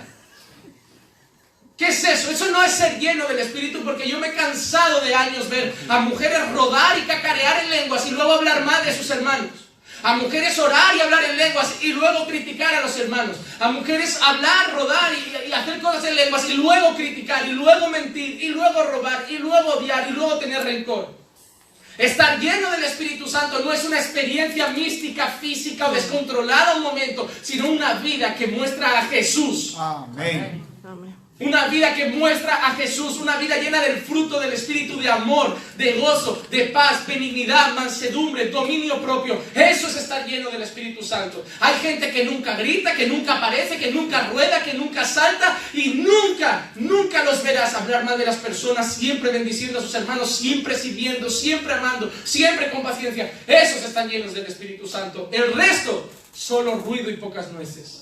¿Qué 1.78 1.88
es 1.88 2.04
eso? 2.04 2.32
Eso 2.32 2.50
no 2.52 2.64
es 2.64 2.72
ser 2.72 3.00
lleno 3.00 3.28
del 3.28 3.40
Espíritu 3.40 3.84
porque 3.84 4.08
yo 4.08 4.20
me 4.20 4.28
he 4.28 4.34
cansado 4.34 5.02
de 5.02 5.16
años 5.16 5.50
ver 5.50 5.74
a 5.90 6.00
mujeres 6.00 6.52
rodar 6.52 6.98
y 6.98 7.02
cacarear 7.02 7.64
en 7.64 7.72
lenguas 7.72 8.06
y 8.08 8.12
luego 8.12 8.34
hablar 8.34 8.64
mal 8.66 8.84
de 8.86 8.96
sus 8.96 9.10
hermanos. 9.10 9.61
A 10.04 10.16
mujeres 10.16 10.58
orar 10.58 10.96
y 10.96 11.02
hablar 11.02 11.24
en 11.24 11.38
lenguas 11.38 11.76
y 11.82 11.94
luego 11.94 12.26
criticar 12.26 12.74
a 12.74 12.82
los 12.82 12.98
hermanos. 12.98 13.38
A 13.60 13.72
mujeres 13.72 14.20
hablar, 14.22 14.74
rodar 14.74 15.12
y, 15.14 15.52
hacer 15.52 15.80
cosas 15.80 16.06
en 16.06 16.16
lenguas 16.16 16.50
y 16.50 16.54
luego 16.54 16.96
criticar 16.96 17.48
y 17.48 17.52
luego 17.52 17.90
mentir 17.90 18.42
y 18.42 18.50
luego 18.50 18.84
robar 18.84 19.26
y 19.30 19.38
luego 19.38 19.76
odiar 19.76 20.08
y 20.10 20.14
luego 20.14 20.40
tener 20.40 20.64
rencor. 20.64 21.14
Estar 21.98 22.40
lleno 22.40 22.72
del 22.72 22.84
Espíritu 22.84 23.28
Santo 23.28 23.60
no 23.60 23.72
es 23.72 23.84
una 23.84 24.00
experiencia 24.00 24.70
mística, 24.70 25.28
física 25.28 25.90
o 25.90 25.94
descontrolada 25.94 26.76
un 26.76 26.84
momento, 26.84 27.30
sino 27.44 27.70
una 27.70 27.94
vida 27.96 28.34
que 28.34 28.48
muestra 28.48 29.00
a 29.00 29.04
Jesús. 29.04 29.76
Amén. 29.78 30.71
Una 31.42 31.68
vida 31.68 31.96
que 31.96 32.06
muestra 32.06 32.68
a 32.68 32.76
Jesús, 32.76 33.18
una 33.18 33.38
vida 33.38 33.58
llena 33.58 33.82
del 33.82 33.98
fruto 33.98 34.40
del 34.40 34.54
Espíritu 34.54 35.00
de 35.00 35.10
amor, 35.10 35.58
de 35.76 35.94
gozo, 35.94 36.46
de 36.52 36.66
paz, 36.66 37.08
benignidad, 37.08 37.74
mansedumbre, 37.74 38.50
dominio 38.50 39.02
propio. 39.02 39.42
Eso 39.56 39.88
es 39.88 39.96
estar 39.96 40.26
lleno 40.28 40.52
del 40.52 40.62
Espíritu 40.62 41.04
Santo. 41.04 41.44
Hay 41.60 41.74
gente 41.82 42.12
que 42.12 42.26
nunca 42.26 42.56
grita, 42.56 42.94
que 42.94 43.08
nunca 43.08 43.38
aparece, 43.38 43.78
que 43.78 43.90
nunca 43.92 44.28
rueda, 44.28 44.64
que 44.64 44.76
nunca 44.76 45.04
salta 45.04 45.58
y 45.74 45.90
nunca, 45.96 46.72
nunca 46.76 47.24
los 47.24 47.42
verás 47.42 47.74
hablar 47.74 48.04
mal 48.04 48.20
de 48.20 48.26
las 48.28 48.38
personas, 48.38 48.94
siempre 48.94 49.32
bendiciendo 49.32 49.80
a 49.80 49.82
sus 49.82 49.96
hermanos, 49.96 50.36
siempre 50.36 50.78
sirviendo, 50.78 51.28
siempre 51.30 51.74
amando, 51.74 52.12
siempre 52.24 52.70
con 52.70 52.84
paciencia. 52.84 53.32
Esos 53.48 53.84
están 53.84 54.08
llenos 54.10 54.36
del 54.36 54.46
Espíritu 54.46 54.88
Santo. 54.88 55.28
El 55.32 55.54
resto, 55.54 56.08
solo 56.34 56.76
ruido 56.76 57.10
y 57.10 57.18
pocas 57.18 57.52
nueces. 57.52 58.01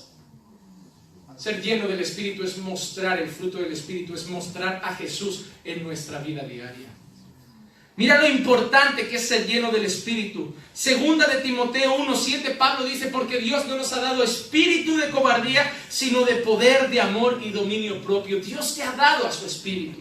Ser 1.40 1.62
lleno 1.62 1.88
del 1.88 2.00
Espíritu 2.00 2.44
es 2.44 2.58
mostrar 2.58 3.18
el 3.18 3.30
fruto 3.30 3.56
del 3.56 3.72
Espíritu, 3.72 4.12
es 4.12 4.28
mostrar 4.28 4.82
a 4.84 4.94
Jesús 4.94 5.46
en 5.64 5.82
nuestra 5.82 6.18
vida 6.18 6.42
diaria. 6.42 6.88
Mira 7.96 8.20
lo 8.20 8.28
importante 8.28 9.08
que 9.08 9.16
es 9.16 9.26
ser 9.26 9.46
lleno 9.46 9.70
del 9.70 9.86
Espíritu. 9.86 10.54
Segunda 10.74 11.26
de 11.26 11.40
Timoteo 11.40 11.96
1.7, 11.96 12.58
Pablo 12.58 12.84
dice, 12.84 13.06
porque 13.06 13.38
Dios 13.38 13.64
no 13.66 13.76
nos 13.76 13.90
ha 13.94 14.02
dado 14.02 14.22
espíritu 14.22 14.98
de 14.98 15.08
cobardía, 15.08 15.72
sino 15.88 16.26
de 16.26 16.36
poder, 16.36 16.90
de 16.90 17.00
amor 17.00 17.40
y 17.42 17.48
dominio 17.48 18.02
propio. 18.02 18.38
Dios 18.40 18.74
te 18.74 18.82
ha 18.82 18.92
dado 18.92 19.26
a 19.26 19.32
su 19.32 19.46
espíritu. 19.46 20.00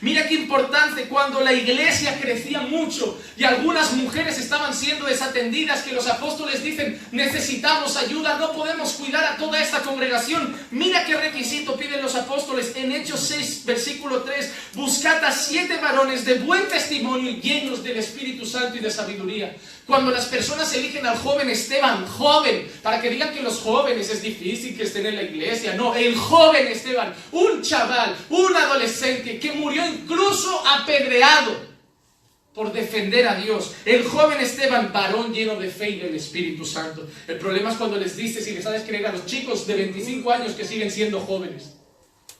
Mira 0.00 0.28
qué 0.28 0.34
importante 0.34 1.04
cuando 1.08 1.40
la 1.40 1.52
iglesia 1.52 2.20
crecía 2.20 2.60
mucho 2.60 3.20
y 3.36 3.44
algunas 3.44 3.92
mujeres 3.94 4.38
estaban 4.38 4.74
siendo 4.74 5.06
desatendidas, 5.06 5.82
que 5.82 5.92
los 5.92 6.06
apóstoles 6.06 6.62
dicen, 6.62 7.00
necesitamos 7.10 7.96
ayuda, 7.96 8.38
no 8.38 8.52
podemos 8.52 8.92
cuidar 8.92 9.24
a 9.24 9.36
toda 9.36 9.60
esta 9.60 9.80
congregación. 9.80 10.54
Mira 10.70 11.04
qué 11.04 11.16
requisito 11.16 11.76
piden 11.76 12.02
los 12.02 12.14
apóstoles 12.14 12.72
en 12.76 12.92
Hechos 12.92 13.20
6, 13.20 13.64
versículo 13.64 14.22
3, 14.22 14.52
buscad 14.74 15.24
a 15.24 15.32
siete 15.32 15.78
varones 15.78 16.24
de 16.24 16.34
buen 16.34 16.68
testimonio 16.68 17.30
y 17.30 17.40
llenos 17.40 17.82
del 17.82 17.98
Espíritu 17.98 18.46
Santo 18.46 18.76
y 18.76 18.80
de 18.80 18.90
sabiduría. 18.90 19.56
Cuando 19.88 20.10
las 20.10 20.26
personas 20.26 20.70
eligen 20.74 21.06
al 21.06 21.16
joven 21.16 21.48
Esteban, 21.48 22.06
joven, 22.06 22.70
para 22.82 23.00
que 23.00 23.08
digan 23.08 23.32
que 23.32 23.40
los 23.40 23.60
jóvenes 23.60 24.10
es 24.10 24.20
difícil 24.20 24.76
que 24.76 24.82
estén 24.82 25.06
en 25.06 25.16
la 25.16 25.22
iglesia. 25.22 25.76
No, 25.76 25.94
el 25.94 26.14
joven 26.14 26.66
Esteban, 26.66 27.14
un 27.32 27.62
chaval, 27.62 28.14
un 28.28 28.54
adolescente 28.54 29.38
que 29.38 29.52
murió 29.52 29.82
incluso 29.86 30.62
apedreado 30.68 31.52
por 32.52 32.70
defender 32.70 33.26
a 33.28 33.36
Dios. 33.36 33.76
El 33.86 34.04
joven 34.04 34.38
Esteban, 34.40 34.92
varón 34.92 35.32
lleno 35.32 35.56
de 35.58 35.70
fe 35.70 35.88
y 35.88 36.00
del 36.00 36.16
Espíritu 36.16 36.66
Santo. 36.66 37.08
El 37.26 37.38
problema 37.38 37.70
es 37.70 37.78
cuando 37.78 37.96
les 37.96 38.14
dices 38.14 38.46
y 38.46 38.52
les 38.52 38.66
haces 38.66 38.82
creer 38.82 39.06
a 39.06 39.12
los 39.12 39.24
chicos 39.24 39.66
de 39.66 39.74
25 39.74 40.30
años 40.30 40.52
que 40.52 40.66
siguen 40.66 40.90
siendo 40.90 41.18
jóvenes. 41.20 41.76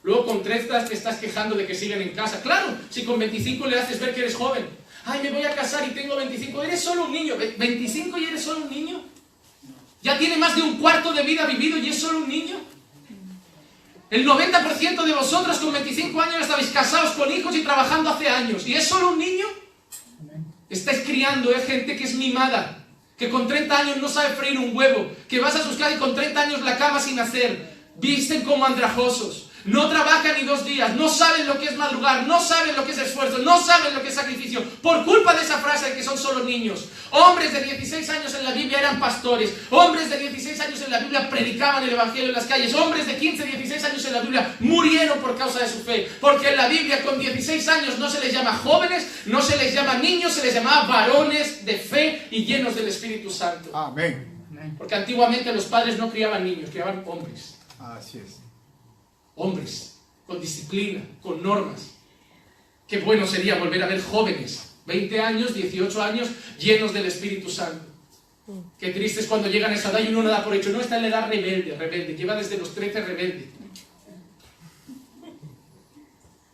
Luego 0.02 0.26
con 0.26 0.42
30 0.42 0.84
te 0.84 0.92
estás 0.92 1.16
quejando 1.16 1.56
de 1.56 1.66
que 1.66 1.74
siguen 1.74 2.02
en 2.02 2.10
casa. 2.10 2.42
Claro, 2.42 2.76
si 2.90 3.04
con 3.04 3.18
25 3.18 3.66
le 3.68 3.78
haces 3.80 3.98
ver 3.98 4.14
que 4.14 4.20
eres 4.20 4.34
joven. 4.34 4.66
Ay, 5.10 5.20
me 5.22 5.30
voy 5.30 5.44
a 5.44 5.54
casar 5.54 5.88
y 5.88 5.92
tengo 5.92 6.16
25. 6.16 6.62
Eres 6.62 6.80
solo 6.82 7.06
un 7.06 7.12
niño. 7.12 7.34
¿25 7.36 8.20
y 8.20 8.24
eres 8.26 8.44
solo 8.44 8.60
un 8.64 8.70
niño? 8.70 9.02
Ya 10.02 10.18
tiene 10.18 10.36
más 10.36 10.54
de 10.54 10.60
un 10.60 10.76
cuarto 10.76 11.14
de 11.14 11.22
vida 11.22 11.46
vivido 11.46 11.78
y 11.78 11.88
es 11.88 11.98
solo 11.98 12.18
un 12.18 12.28
niño. 12.28 12.56
El 14.10 14.26
90% 14.26 15.02
de 15.02 15.12
vosotros 15.14 15.56
con 15.58 15.72
25 15.72 16.20
años 16.20 16.42
estabais 16.42 16.68
casados 16.68 17.12
con 17.12 17.32
hijos 17.32 17.56
y 17.56 17.62
trabajando 17.62 18.10
hace 18.10 18.28
años. 18.28 18.66
¿Y 18.66 18.74
es 18.74 18.86
solo 18.86 19.12
un 19.12 19.18
niño? 19.18 19.46
Estáis 20.68 21.00
criando, 21.00 21.52
es 21.52 21.64
gente 21.64 21.96
que 21.96 22.04
es 22.04 22.14
mimada, 22.14 22.84
que 23.16 23.30
con 23.30 23.48
30 23.48 23.78
años 23.78 23.96
no 23.96 24.10
sabe 24.10 24.34
freír 24.36 24.58
un 24.58 24.76
huevo, 24.76 25.10
que 25.26 25.40
vas 25.40 25.56
a 25.56 25.64
sus 25.64 25.76
casas 25.76 25.96
y 25.96 25.98
con 25.98 26.14
30 26.14 26.38
años 26.38 26.60
la 26.60 26.76
cama 26.76 27.00
sin 27.00 27.18
hacer, 27.18 27.74
visten 27.96 28.42
como 28.42 28.66
andrajosos. 28.66 29.47
No 29.68 29.88
trabajan 29.90 30.34
ni 30.38 30.44
dos 30.44 30.64
días, 30.64 30.94
no 30.96 31.08
saben 31.08 31.46
lo 31.46 31.58
que 31.58 31.66
es 31.66 31.76
madrugar, 31.76 32.26
no 32.26 32.40
saben 32.40 32.74
lo 32.74 32.86
que 32.86 32.92
es 32.92 32.98
esfuerzo, 32.98 33.38
no 33.38 33.60
saben 33.60 33.94
lo 33.94 34.02
que 34.02 34.08
es 34.08 34.14
sacrificio, 34.14 34.64
por 34.82 35.04
culpa 35.04 35.34
de 35.34 35.42
esa 35.42 35.58
frase 35.58 35.90
de 35.90 35.96
que 35.96 36.02
son 36.02 36.16
solo 36.16 36.42
niños. 36.44 36.86
Hombres 37.10 37.52
de 37.52 37.62
16 37.62 38.08
años 38.08 38.34
en 38.34 38.44
la 38.44 38.52
Biblia 38.52 38.78
eran 38.78 38.98
pastores, 38.98 39.52
hombres 39.70 40.08
de 40.08 40.18
16 40.18 40.58
años 40.60 40.80
en 40.80 40.90
la 40.90 41.00
Biblia 41.00 41.28
predicaban 41.28 41.82
el 41.84 41.90
Evangelio 41.90 42.28
en 42.28 42.34
las 42.34 42.46
calles, 42.46 42.72
hombres 42.74 43.06
de 43.06 43.18
15, 43.18 43.44
16 43.44 43.84
años 43.84 44.04
en 44.06 44.12
la 44.14 44.20
Biblia 44.20 44.56
murieron 44.60 45.18
por 45.18 45.36
causa 45.36 45.60
de 45.60 45.68
su 45.68 45.80
fe, 45.80 46.08
porque 46.18 46.48
en 46.48 46.56
la 46.56 46.68
Biblia 46.68 47.02
con 47.04 47.18
16 47.18 47.68
años 47.68 47.98
no 47.98 48.08
se 48.08 48.20
les 48.20 48.32
llama 48.32 48.54
jóvenes, 48.56 49.06
no 49.26 49.42
se 49.42 49.56
les 49.58 49.74
llama 49.74 49.98
niños, 49.98 50.32
se 50.32 50.44
les 50.44 50.54
llama 50.54 50.84
varones 50.84 51.66
de 51.66 51.74
fe 51.74 52.28
y 52.30 52.46
llenos 52.46 52.74
del 52.74 52.88
Espíritu 52.88 53.30
Santo. 53.30 53.70
Amén. 53.76 54.38
Porque 54.78 54.94
antiguamente 54.94 55.52
los 55.52 55.66
padres 55.66 55.98
no 55.98 56.10
criaban 56.10 56.42
niños, 56.44 56.70
criaban 56.70 57.04
hombres. 57.06 57.58
Así 57.78 58.18
es. 58.18 58.47
Hombres, 59.38 59.98
con 60.26 60.40
disciplina, 60.40 61.00
con 61.22 61.42
normas. 61.42 61.94
Qué 62.88 62.98
bueno 62.98 63.26
sería 63.26 63.54
volver 63.56 63.82
a 63.82 63.86
ver 63.86 64.02
jóvenes, 64.02 64.74
20 64.84 65.20
años, 65.20 65.54
18 65.54 66.02
años, 66.02 66.28
llenos 66.58 66.92
del 66.92 67.06
Espíritu 67.06 67.48
Santo. 67.48 67.86
Qué 68.80 68.90
triste 68.90 69.20
es 69.20 69.26
cuando 69.26 69.48
llegan 69.48 69.70
a 69.70 69.74
esa 69.74 69.90
edad 69.90 70.00
y 70.00 70.08
uno 70.08 70.22
no 70.22 70.30
da 70.30 70.42
por 70.42 70.54
hecho. 70.54 70.70
No 70.70 70.80
está 70.80 70.96
en 70.96 71.02
la 71.02 71.08
edad 71.08 71.28
rebelde, 71.28 71.76
rebelde. 71.76 72.16
Lleva 72.16 72.34
desde 72.34 72.56
los 72.56 72.74
13 72.74 73.02
rebelde. 73.02 73.48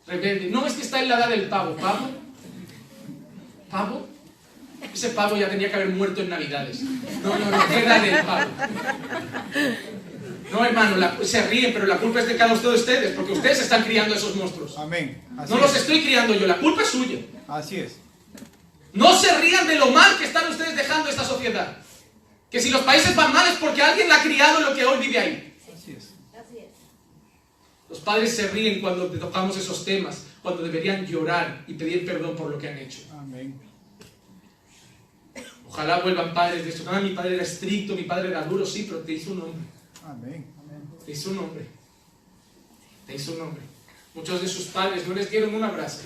Rebelde. 0.07 0.51
No 0.51 0.67
es 0.67 0.75
que 0.75 0.83
está 0.83 1.01
en 1.01 1.09
la 1.09 1.19
edad 1.19 1.31
del 1.31 1.49
pavo. 1.49 1.77
¿Pavo? 1.77 2.11
¿Pavo? 3.71 4.09
Ese 4.93 5.11
pavo 5.11 5.37
ya 5.37 5.49
tenía 5.49 5.71
que 5.71 5.77
haber 5.77 5.91
muerto 5.91 6.21
en 6.21 6.31
Navidades. 6.31 6.83
No, 6.83 7.39
no, 7.39 7.51
no. 7.51 7.69
¿Qué 7.69 7.79
edad 7.79 8.03
del 8.03 8.25
pavo? 8.25 8.51
No, 10.55 10.65
hermano, 10.65 10.97
la- 10.97 11.19
se 11.25 11.47
ríen, 11.49 11.73
pero 11.73 11.85
la 11.87 11.97
culpa 11.99 12.21
es 12.21 12.29
de 12.29 12.37
cada 12.37 12.53
uno 12.53 12.63
de 12.71 12.77
ustedes, 12.77 13.11
porque 13.17 13.33
ustedes 13.33 13.61
están 13.61 13.83
criando 13.83 14.15
a 14.15 14.17
esos 14.17 14.37
monstruos. 14.37 14.79
Amén. 14.79 15.21
Así 15.37 15.53
No 15.53 15.59
los 15.59 15.73
es. 15.75 15.81
estoy 15.81 16.03
criando 16.05 16.33
yo, 16.35 16.47
la 16.47 16.59
culpa 16.59 16.83
es 16.83 16.89
suya. 16.91 17.19
Así 17.49 17.81
es. 17.81 17.97
No 18.93 19.19
se 19.19 19.37
rían 19.41 19.67
de 19.67 19.75
lo 19.75 19.91
mal 19.91 20.17
que 20.17 20.25
están 20.27 20.49
ustedes 20.49 20.77
dejando 20.77 21.09
esta 21.11 21.25
sociedad. 21.25 21.77
Que 22.53 22.61
si 22.61 22.71
los 22.71 22.83
países 22.83 23.17
van 23.17 23.33
mal 23.33 23.51
es 23.51 23.59
porque 23.59 23.83
alguien 23.83 24.09
la 24.09 24.21
ha 24.21 24.23
criado 24.23 24.61
lo 24.61 24.77
que 24.77 24.85
hoy 24.85 25.05
vive 25.05 25.19
ahí. 25.19 25.57
Así 25.77 25.91
es. 25.97 26.11
Los 27.91 27.99
padres 27.99 28.37
se 28.37 28.47
ríen 28.49 28.81
cuando 28.81 29.07
tocamos 29.07 29.57
esos 29.57 29.85
temas, 29.85 30.23
cuando 30.41 30.63
deberían 30.63 31.05
llorar 31.05 31.65
y 31.67 31.75
pedir 31.75 32.07
perdón 32.07 32.37
por 32.37 32.51
lo 32.53 32.59
que 32.59 32.69
han 32.69 32.79
hecho. 32.79 33.01
Amén. 33.13 33.59
Ojalá 35.69 35.99
vuelvan 36.01 36.33
padres 36.33 36.65
de 36.65 36.71
esto. 36.71 36.91
No, 36.91 37.01
mi 37.01 37.11
padre 37.11 37.35
era 37.35 37.43
estricto, 37.43 37.97
mi 37.97 38.05
padre 38.05 38.29
era 38.29 38.43
duro, 38.45 38.65
sí, 38.65 38.87
pero 38.89 39.01
te 39.01 39.13
hizo 39.15 39.33
un 39.33 39.43
hombre. 39.43 39.74
Amén. 40.07 40.45
Te 41.05 41.13
hizo 41.13 41.31
un 41.31 41.39
hombre. 41.39 41.67
Te 43.07 43.15
hizo 43.15 43.33
un 43.33 43.41
hombre. 43.41 43.63
Muchos 44.15 44.41
de 44.43 44.49
sus 44.49 44.67
padres 44.67 45.07
no 45.09 45.15
les 45.15 45.31
dieron 45.31 45.55
un 45.55 45.65
abrazo, 45.65 46.03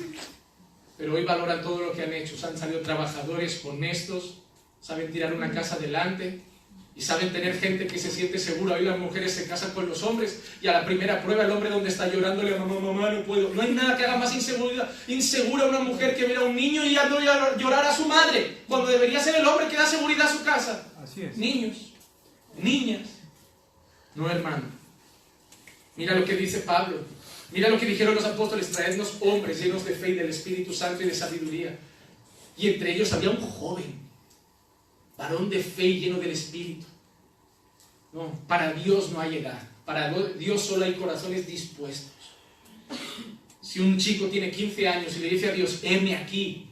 pero 0.97 1.15
hoy 1.15 1.25
valoran 1.25 1.63
todo 1.63 1.83
lo 1.83 1.93
que 1.93 2.03
han 2.03 2.13
hecho. 2.13 2.35
Han 2.47 2.57
salido 2.57 2.81
trabajadores, 2.81 3.65
honestos, 3.65 4.39
saben 4.81 5.13
tirar 5.13 5.35
una 5.35 5.51
casa 5.51 5.75
adelante 5.75 6.41
y 6.97 7.03
saben 7.03 7.33
tener 7.33 7.59
gente 7.59 7.87
que 7.87 7.99
se 7.99 8.11
siente 8.11 8.39
segura. 8.39 8.77
Hoy 8.77 8.85
las 8.85 8.99
mujeres 8.99 9.33
se 9.35 9.47
casan 9.47 9.73
con 9.73 9.89
los 9.89 10.03
hombres 10.03 10.43
y 10.63 10.69
a 10.69 10.73
la 10.73 10.85
primera 10.87 11.23
prueba 11.23 11.45
el 11.45 11.51
hombre 11.51 11.71
donde 11.71 11.91
está 11.91 12.09
llorándole 12.09 12.57
a 12.57 12.59
mamá, 12.59 12.81
mamá, 12.81 13.11
no 13.11 13.25
puedo. 13.25 13.53
No 13.53 13.63
hay 13.63 13.73
nada 13.73 13.97
que 13.97 14.05
haga 14.05 14.17
más 14.17 14.35
inseguridad, 14.35 14.91
insegura 15.07 15.65
a 15.65 15.69
una 15.69 15.81
mujer 15.81 16.17
que 16.17 16.25
ver 16.25 16.39
a 16.39 16.45
un 16.45 16.57
niño 16.57 16.85
y 16.85 16.97
a 16.97 17.09
llorar 17.57 17.85
a 17.85 17.95
su 17.95 18.07
madre, 18.07 18.63
cuando 18.67 18.89
debería 18.89 19.21
ser 19.21 19.37
el 19.37 19.47
hombre 19.47 19.69
que 19.69 19.77
da 19.77 19.87
seguridad 19.87 20.29
a 20.29 20.33
su 20.33 20.43
casa. 20.43 20.91
Así 21.03 21.23
es. 21.23 21.37
Niños, 21.37 21.93
niñas, 22.57 23.18
no 24.19 24.29
hermano. 24.29 24.65
Mira 25.97 26.15
lo 26.15 26.25
que 26.25 26.37
dice 26.37 26.59
Pablo. 26.61 26.99
Mira 27.53 27.69
lo 27.69 27.79
que 27.79 27.87
dijeron 27.87 28.15
los 28.15 28.25
apóstoles, 28.25 28.71
traednos 28.73 29.17
hombres 29.21 29.63
llenos 29.63 29.85
de 29.85 29.95
fe 29.95 30.11
y 30.11 30.15
del 30.15 30.29
Espíritu 30.29 30.75
Santo 30.75 31.03
y 31.03 31.07
de 31.07 31.15
sabiduría. 31.15 31.79
Y 32.57 32.69
entre 32.69 32.95
ellos 32.95 33.13
había 33.13 33.31
un 33.31 33.41
joven, 33.41 33.95
varón 35.17 35.49
de 35.49 35.63
fe 35.63 35.87
y 35.87 36.01
lleno 36.01 36.19
del 36.19 36.33
Espíritu. 36.33 36.85
No, 38.13 38.33
para 38.49 38.73
Dios 38.73 39.13
no 39.13 39.21
hay 39.21 39.39
edad. 39.39 39.63
Para 39.87 40.13
Dios 40.13 40.63
solo 40.63 40.85
hay 40.85 40.95
corazones 40.95 41.47
dispuestos. 41.47 42.13
Si 43.63 43.81
un 43.81 43.99
chico 43.99 44.27
tiene 44.27 44.51
15 44.51 44.89
años 44.89 45.17
y 45.17 45.21
le 45.21 45.31
dice 45.31 45.51
a 45.51 45.53
Dios, 45.53 45.81
heme 45.83 46.17
aquí, 46.17 46.67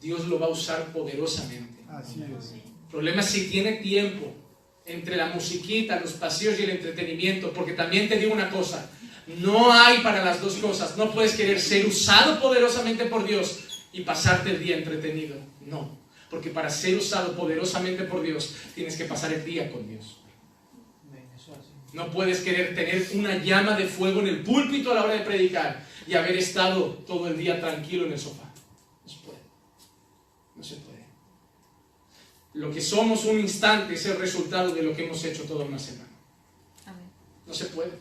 Dios 0.00 0.28
lo 0.28 0.38
va 0.38 0.46
a 0.46 0.50
usar 0.50 0.92
poderosamente. 0.92 1.82
Así 1.88 2.22
es. 2.22 2.52
El 2.52 2.90
problema 2.90 3.20
es 3.20 3.26
si 3.26 3.48
tiene 3.48 3.74
tiempo 3.74 4.34
entre 4.86 5.16
la 5.16 5.26
musiquita, 5.26 6.00
los 6.00 6.12
paseos 6.12 6.58
y 6.58 6.64
el 6.64 6.70
entretenimiento, 6.70 7.52
porque 7.52 7.72
también 7.72 8.08
te 8.08 8.18
digo 8.18 8.32
una 8.32 8.50
cosa, 8.50 8.90
no 9.38 9.72
hay 9.72 9.98
para 9.98 10.24
las 10.24 10.40
dos 10.40 10.54
cosas, 10.54 10.96
no 10.96 11.12
puedes 11.12 11.34
querer 11.34 11.60
ser 11.60 11.86
usado 11.86 12.40
poderosamente 12.40 13.04
por 13.06 13.26
Dios 13.26 13.86
y 13.92 14.02
pasarte 14.02 14.50
el 14.50 14.62
día 14.62 14.76
entretenido, 14.76 15.36
no, 15.60 15.98
porque 16.28 16.50
para 16.50 16.70
ser 16.70 16.96
usado 16.96 17.36
poderosamente 17.36 18.04
por 18.04 18.22
Dios 18.22 18.54
tienes 18.74 18.96
que 18.96 19.04
pasar 19.04 19.32
el 19.32 19.44
día 19.44 19.70
con 19.70 19.88
Dios. 19.88 20.16
No 21.92 22.10
puedes 22.10 22.40
querer 22.40 22.74
tener 22.74 23.08
una 23.14 23.42
llama 23.42 23.76
de 23.76 23.86
fuego 23.86 24.20
en 24.20 24.28
el 24.28 24.42
púlpito 24.42 24.92
a 24.92 24.94
la 24.94 25.04
hora 25.04 25.14
de 25.14 25.20
predicar 25.20 25.84
y 26.06 26.14
haber 26.14 26.36
estado 26.36 26.90
todo 27.06 27.28
el 27.28 27.36
día 27.36 27.60
tranquilo 27.60 28.06
en 28.06 28.12
el 28.12 28.18
sofá. 28.18 28.44
No 29.02 29.10
se 29.10 29.18
puede. 29.18 29.38
No 30.54 30.62
se 30.62 30.76
puede. 30.76 30.89
Lo 32.60 32.70
que 32.70 32.82
somos 32.82 33.24
un 33.24 33.40
instante 33.40 33.94
es 33.94 34.04
el 34.04 34.18
resultado 34.18 34.74
de 34.74 34.82
lo 34.82 34.94
que 34.94 35.06
hemos 35.06 35.24
hecho 35.24 35.44
toda 35.44 35.64
una 35.64 35.78
semana. 35.78 36.10
No 37.46 37.54
se 37.54 37.64
puede. 37.64 37.92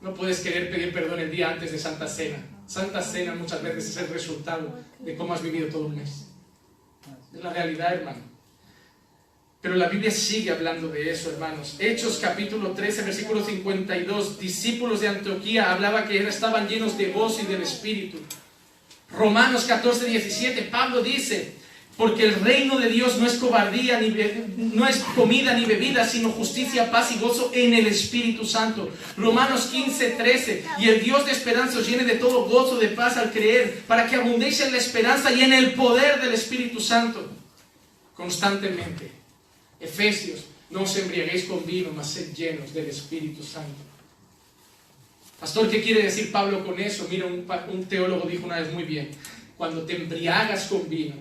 No 0.00 0.14
puedes 0.14 0.38
querer 0.38 0.70
pedir 0.70 0.92
perdón 0.92 1.18
el 1.18 1.28
día 1.28 1.50
antes 1.50 1.72
de 1.72 1.78
Santa 1.80 2.06
Cena. 2.06 2.38
Santa 2.68 3.02
Cena 3.02 3.34
muchas 3.34 3.60
veces 3.60 3.88
es 3.88 3.96
el 3.96 4.10
resultado 4.10 4.78
de 5.00 5.16
cómo 5.16 5.34
has 5.34 5.42
vivido 5.42 5.66
todo 5.66 5.86
un 5.86 5.96
mes. 5.96 6.28
Es 7.34 7.42
la 7.42 7.52
realidad, 7.52 7.94
hermano. 7.94 8.20
Pero 9.60 9.74
la 9.74 9.88
Biblia 9.88 10.12
sigue 10.12 10.52
hablando 10.52 10.88
de 10.88 11.10
eso, 11.10 11.32
hermanos. 11.32 11.78
Hechos 11.80 12.20
capítulo 12.22 12.70
13, 12.70 13.02
versículo 13.02 13.44
52. 13.44 14.38
Discípulos 14.38 15.00
de 15.00 15.08
Antioquía 15.08 15.72
hablaba 15.72 16.06
que 16.06 16.16
estaban 16.28 16.68
llenos 16.68 16.96
de 16.96 17.10
gozo 17.10 17.42
y 17.42 17.46
del 17.46 17.62
Espíritu. 17.62 18.18
Romanos 19.10 19.64
14, 19.64 20.06
17. 20.06 20.62
Pablo 20.70 21.02
dice, 21.02 21.57
porque 21.98 22.22
el 22.22 22.36
reino 22.36 22.78
de 22.78 22.88
Dios 22.88 23.18
no 23.18 23.26
es 23.26 23.34
cobardía, 23.34 24.00
ni 24.00 24.10
no 24.56 24.86
es 24.86 24.98
comida 25.16 25.52
ni 25.54 25.64
bebida, 25.64 26.06
sino 26.06 26.30
justicia, 26.30 26.92
paz 26.92 27.10
y 27.10 27.18
gozo 27.18 27.50
en 27.52 27.74
el 27.74 27.88
Espíritu 27.88 28.46
Santo. 28.46 28.88
Romanos 29.16 29.66
15, 29.72 30.10
13. 30.10 30.64
Y 30.78 30.90
el 30.90 31.02
Dios 31.02 31.26
de 31.26 31.32
esperanza 31.32 31.80
os 31.80 31.88
llene 31.88 32.04
de 32.04 32.14
todo 32.14 32.44
gozo, 32.44 32.78
de 32.78 32.86
paz 32.86 33.16
al 33.16 33.32
creer, 33.32 33.82
para 33.88 34.08
que 34.08 34.14
abundéis 34.14 34.60
en 34.60 34.70
la 34.70 34.78
esperanza 34.78 35.32
y 35.32 35.42
en 35.42 35.52
el 35.52 35.74
poder 35.74 36.20
del 36.20 36.34
Espíritu 36.34 36.78
Santo. 36.78 37.32
Constantemente. 38.14 39.10
Efesios, 39.80 40.44
no 40.70 40.82
os 40.82 40.96
embriaguéis 40.96 41.46
con 41.46 41.66
vino, 41.66 41.90
mas 41.96 42.10
sed 42.10 42.32
llenos 42.32 42.72
del 42.72 42.86
Espíritu 42.86 43.42
Santo. 43.42 43.82
Pastor, 45.40 45.68
¿qué 45.68 45.82
quiere 45.82 46.04
decir 46.04 46.30
Pablo 46.30 46.64
con 46.64 46.78
eso? 46.78 47.08
Mira, 47.10 47.26
un, 47.26 47.44
un 47.72 47.84
teólogo 47.86 48.28
dijo 48.28 48.46
una 48.46 48.60
vez 48.60 48.72
muy 48.72 48.84
bien, 48.84 49.10
cuando 49.56 49.82
te 49.82 49.96
embriagas 49.96 50.66
con 50.66 50.88
vino, 50.88 51.16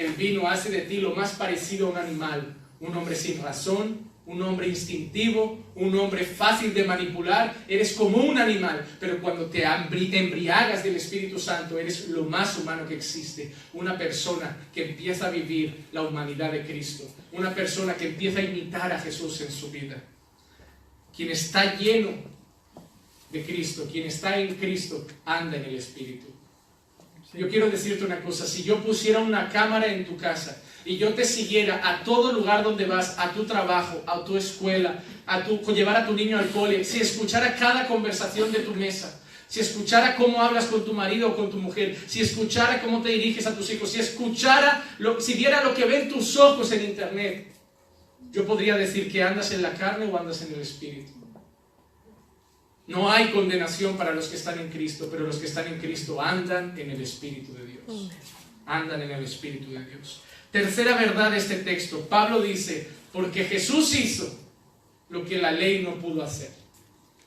el 0.00 0.14
vino 0.14 0.48
hace 0.48 0.70
de 0.70 0.80
ti 0.82 0.96
lo 0.96 1.14
más 1.14 1.32
parecido 1.32 1.88
a 1.88 1.90
un 1.90 1.96
animal, 1.98 2.56
un 2.80 2.96
hombre 2.96 3.14
sin 3.14 3.42
razón, 3.42 4.10
un 4.24 4.40
hombre 4.42 4.68
instintivo, 4.68 5.58
un 5.74 5.94
hombre 5.98 6.24
fácil 6.24 6.72
de 6.72 6.84
manipular, 6.84 7.54
eres 7.68 7.92
como 7.92 8.18
un 8.18 8.38
animal, 8.38 8.86
pero 8.98 9.20
cuando 9.20 9.46
te 9.46 9.62
embriagas 9.64 10.82
del 10.84 10.96
Espíritu 10.96 11.38
Santo, 11.38 11.78
eres 11.78 12.08
lo 12.08 12.24
más 12.24 12.56
humano 12.58 12.88
que 12.88 12.94
existe, 12.94 13.52
una 13.74 13.98
persona 13.98 14.56
que 14.72 14.90
empieza 14.90 15.26
a 15.26 15.30
vivir 15.30 15.86
la 15.92 16.02
humanidad 16.02 16.52
de 16.52 16.64
Cristo, 16.64 17.04
una 17.32 17.54
persona 17.54 17.94
que 17.94 18.08
empieza 18.08 18.38
a 18.38 18.44
imitar 18.44 18.90
a 18.90 19.00
Jesús 19.00 19.40
en 19.42 19.52
su 19.52 19.70
vida. 19.70 20.02
Quien 21.14 21.30
está 21.30 21.76
lleno 21.76 22.10
de 23.30 23.44
Cristo, 23.44 23.86
quien 23.90 24.06
está 24.06 24.38
en 24.38 24.54
Cristo, 24.54 25.06
anda 25.26 25.58
en 25.58 25.64
el 25.64 25.74
Espíritu. 25.74 26.39
Yo 27.32 27.48
quiero 27.48 27.70
decirte 27.70 28.04
una 28.04 28.20
cosa, 28.20 28.46
si 28.46 28.64
yo 28.64 28.82
pusiera 28.82 29.20
una 29.20 29.48
cámara 29.48 29.86
en 29.86 30.04
tu 30.04 30.16
casa 30.16 30.60
y 30.84 30.96
yo 30.96 31.14
te 31.14 31.24
siguiera 31.24 31.80
a 31.88 32.02
todo 32.02 32.32
lugar 32.32 32.64
donde 32.64 32.86
vas, 32.86 33.16
a 33.18 33.30
tu 33.30 33.44
trabajo, 33.44 34.02
a 34.06 34.24
tu 34.24 34.36
escuela, 34.36 35.02
a 35.26 35.44
tu, 35.44 35.58
llevar 35.72 35.96
a 35.96 36.06
tu 36.06 36.12
niño 36.12 36.38
al 36.38 36.50
cole, 36.50 36.84
si 36.84 37.00
escuchara 37.00 37.54
cada 37.54 37.86
conversación 37.86 38.50
de 38.50 38.60
tu 38.60 38.74
mesa, 38.74 39.20
si 39.46 39.60
escuchara 39.60 40.16
cómo 40.16 40.42
hablas 40.42 40.66
con 40.66 40.84
tu 40.84 40.92
marido 40.92 41.28
o 41.28 41.36
con 41.36 41.50
tu 41.50 41.58
mujer, 41.58 41.96
si 42.08 42.20
escuchara 42.20 42.82
cómo 42.82 43.00
te 43.00 43.10
diriges 43.10 43.46
a 43.46 43.54
tus 43.54 43.70
hijos, 43.70 43.92
si 43.92 44.00
escuchara, 44.00 44.84
lo, 44.98 45.20
si 45.20 45.34
viera 45.34 45.62
lo 45.62 45.72
que 45.72 45.84
ven 45.84 46.08
tus 46.08 46.36
ojos 46.36 46.72
en 46.72 46.84
internet, 46.84 47.52
yo 48.32 48.44
podría 48.44 48.76
decir 48.76 49.10
que 49.10 49.22
andas 49.22 49.52
en 49.52 49.62
la 49.62 49.72
carne 49.74 50.06
o 50.06 50.18
andas 50.18 50.42
en 50.42 50.54
el 50.54 50.60
espíritu. 50.60 51.19
No 52.90 53.08
hay 53.08 53.30
condenación 53.30 53.96
para 53.96 54.12
los 54.12 54.26
que 54.26 54.34
están 54.34 54.58
en 54.58 54.68
Cristo, 54.68 55.06
pero 55.08 55.24
los 55.24 55.36
que 55.36 55.46
están 55.46 55.68
en 55.68 55.78
Cristo 55.78 56.20
andan 56.20 56.76
en 56.76 56.90
el 56.90 57.00
Espíritu 57.00 57.54
de 57.54 57.64
Dios. 57.64 58.10
Andan 58.66 59.00
en 59.02 59.12
el 59.12 59.22
Espíritu 59.22 59.70
de 59.70 59.84
Dios. 59.84 60.22
Tercera 60.50 60.96
verdad 60.96 61.30
de 61.30 61.36
este 61.36 61.58
texto. 61.58 62.00
Pablo 62.08 62.42
dice, 62.42 62.88
porque 63.12 63.44
Jesús 63.44 63.94
hizo 63.94 64.36
lo 65.08 65.24
que 65.24 65.38
la 65.38 65.52
ley 65.52 65.84
no 65.84 66.00
pudo 66.00 66.24
hacer. 66.24 66.50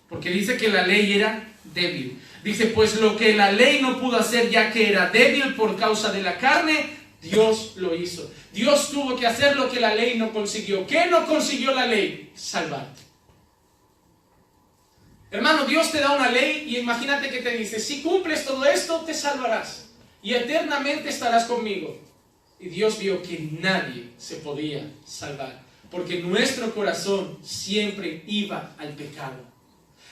Porque 0.09 0.31
dice 0.31 0.57
que 0.57 0.67
la 0.67 0.85
ley 0.85 1.13
era 1.13 1.55
débil. 1.73 2.19
Dice, 2.43 2.65
pues 2.65 2.99
lo 2.99 3.15
que 3.15 3.33
la 3.33 3.53
ley 3.53 3.81
no 3.81 4.01
pudo 4.01 4.17
hacer 4.17 4.49
ya 4.49 4.69
que 4.69 4.89
era 4.89 5.11
débil 5.11 5.55
por 5.55 5.77
causa 5.77 6.11
de 6.11 6.23
la 6.23 6.37
carne, 6.37 6.87
Dios 7.21 7.75
lo 7.77 7.95
hizo. 7.95 8.29
Dios 8.51 8.91
tuvo 8.91 9.15
que 9.15 9.27
hacer 9.27 9.55
lo 9.55 9.71
que 9.71 9.79
la 9.79 9.95
ley 9.95 10.17
no 10.17 10.33
consiguió. 10.33 10.85
¿Qué 10.85 11.05
no 11.05 11.25
consiguió 11.25 11.73
la 11.73 11.87
ley? 11.87 12.31
Salvarte. 12.35 13.02
Hermano, 15.33 15.65
Dios 15.65 15.91
te 15.91 15.99
da 15.99 16.11
una 16.11 16.29
ley 16.29 16.63
y 16.67 16.77
imagínate 16.77 17.31
que 17.31 17.41
te 17.41 17.57
dice, 17.57 17.79
si 17.79 18.03
cumples 18.03 18.45
todo 18.45 18.63
esto, 18.65 18.99
te 18.99 19.15
salvarás 19.15 19.89
y 20.21 20.35
eternamente 20.35 21.09
estarás 21.09 21.45
conmigo. 21.45 21.99
Y 22.59 22.69
Dios 22.69 22.99
vio 22.99 23.19
que 23.23 23.49
nadie 23.59 24.11
se 24.15 24.35
podía 24.37 24.87
salvar. 25.05 25.63
porque 25.89 26.21
nuestro 26.21 26.73
corazón 26.73 27.37
siempre 27.43 28.23
iba 28.25 28.71
al 28.79 28.89
pecado. 28.93 29.45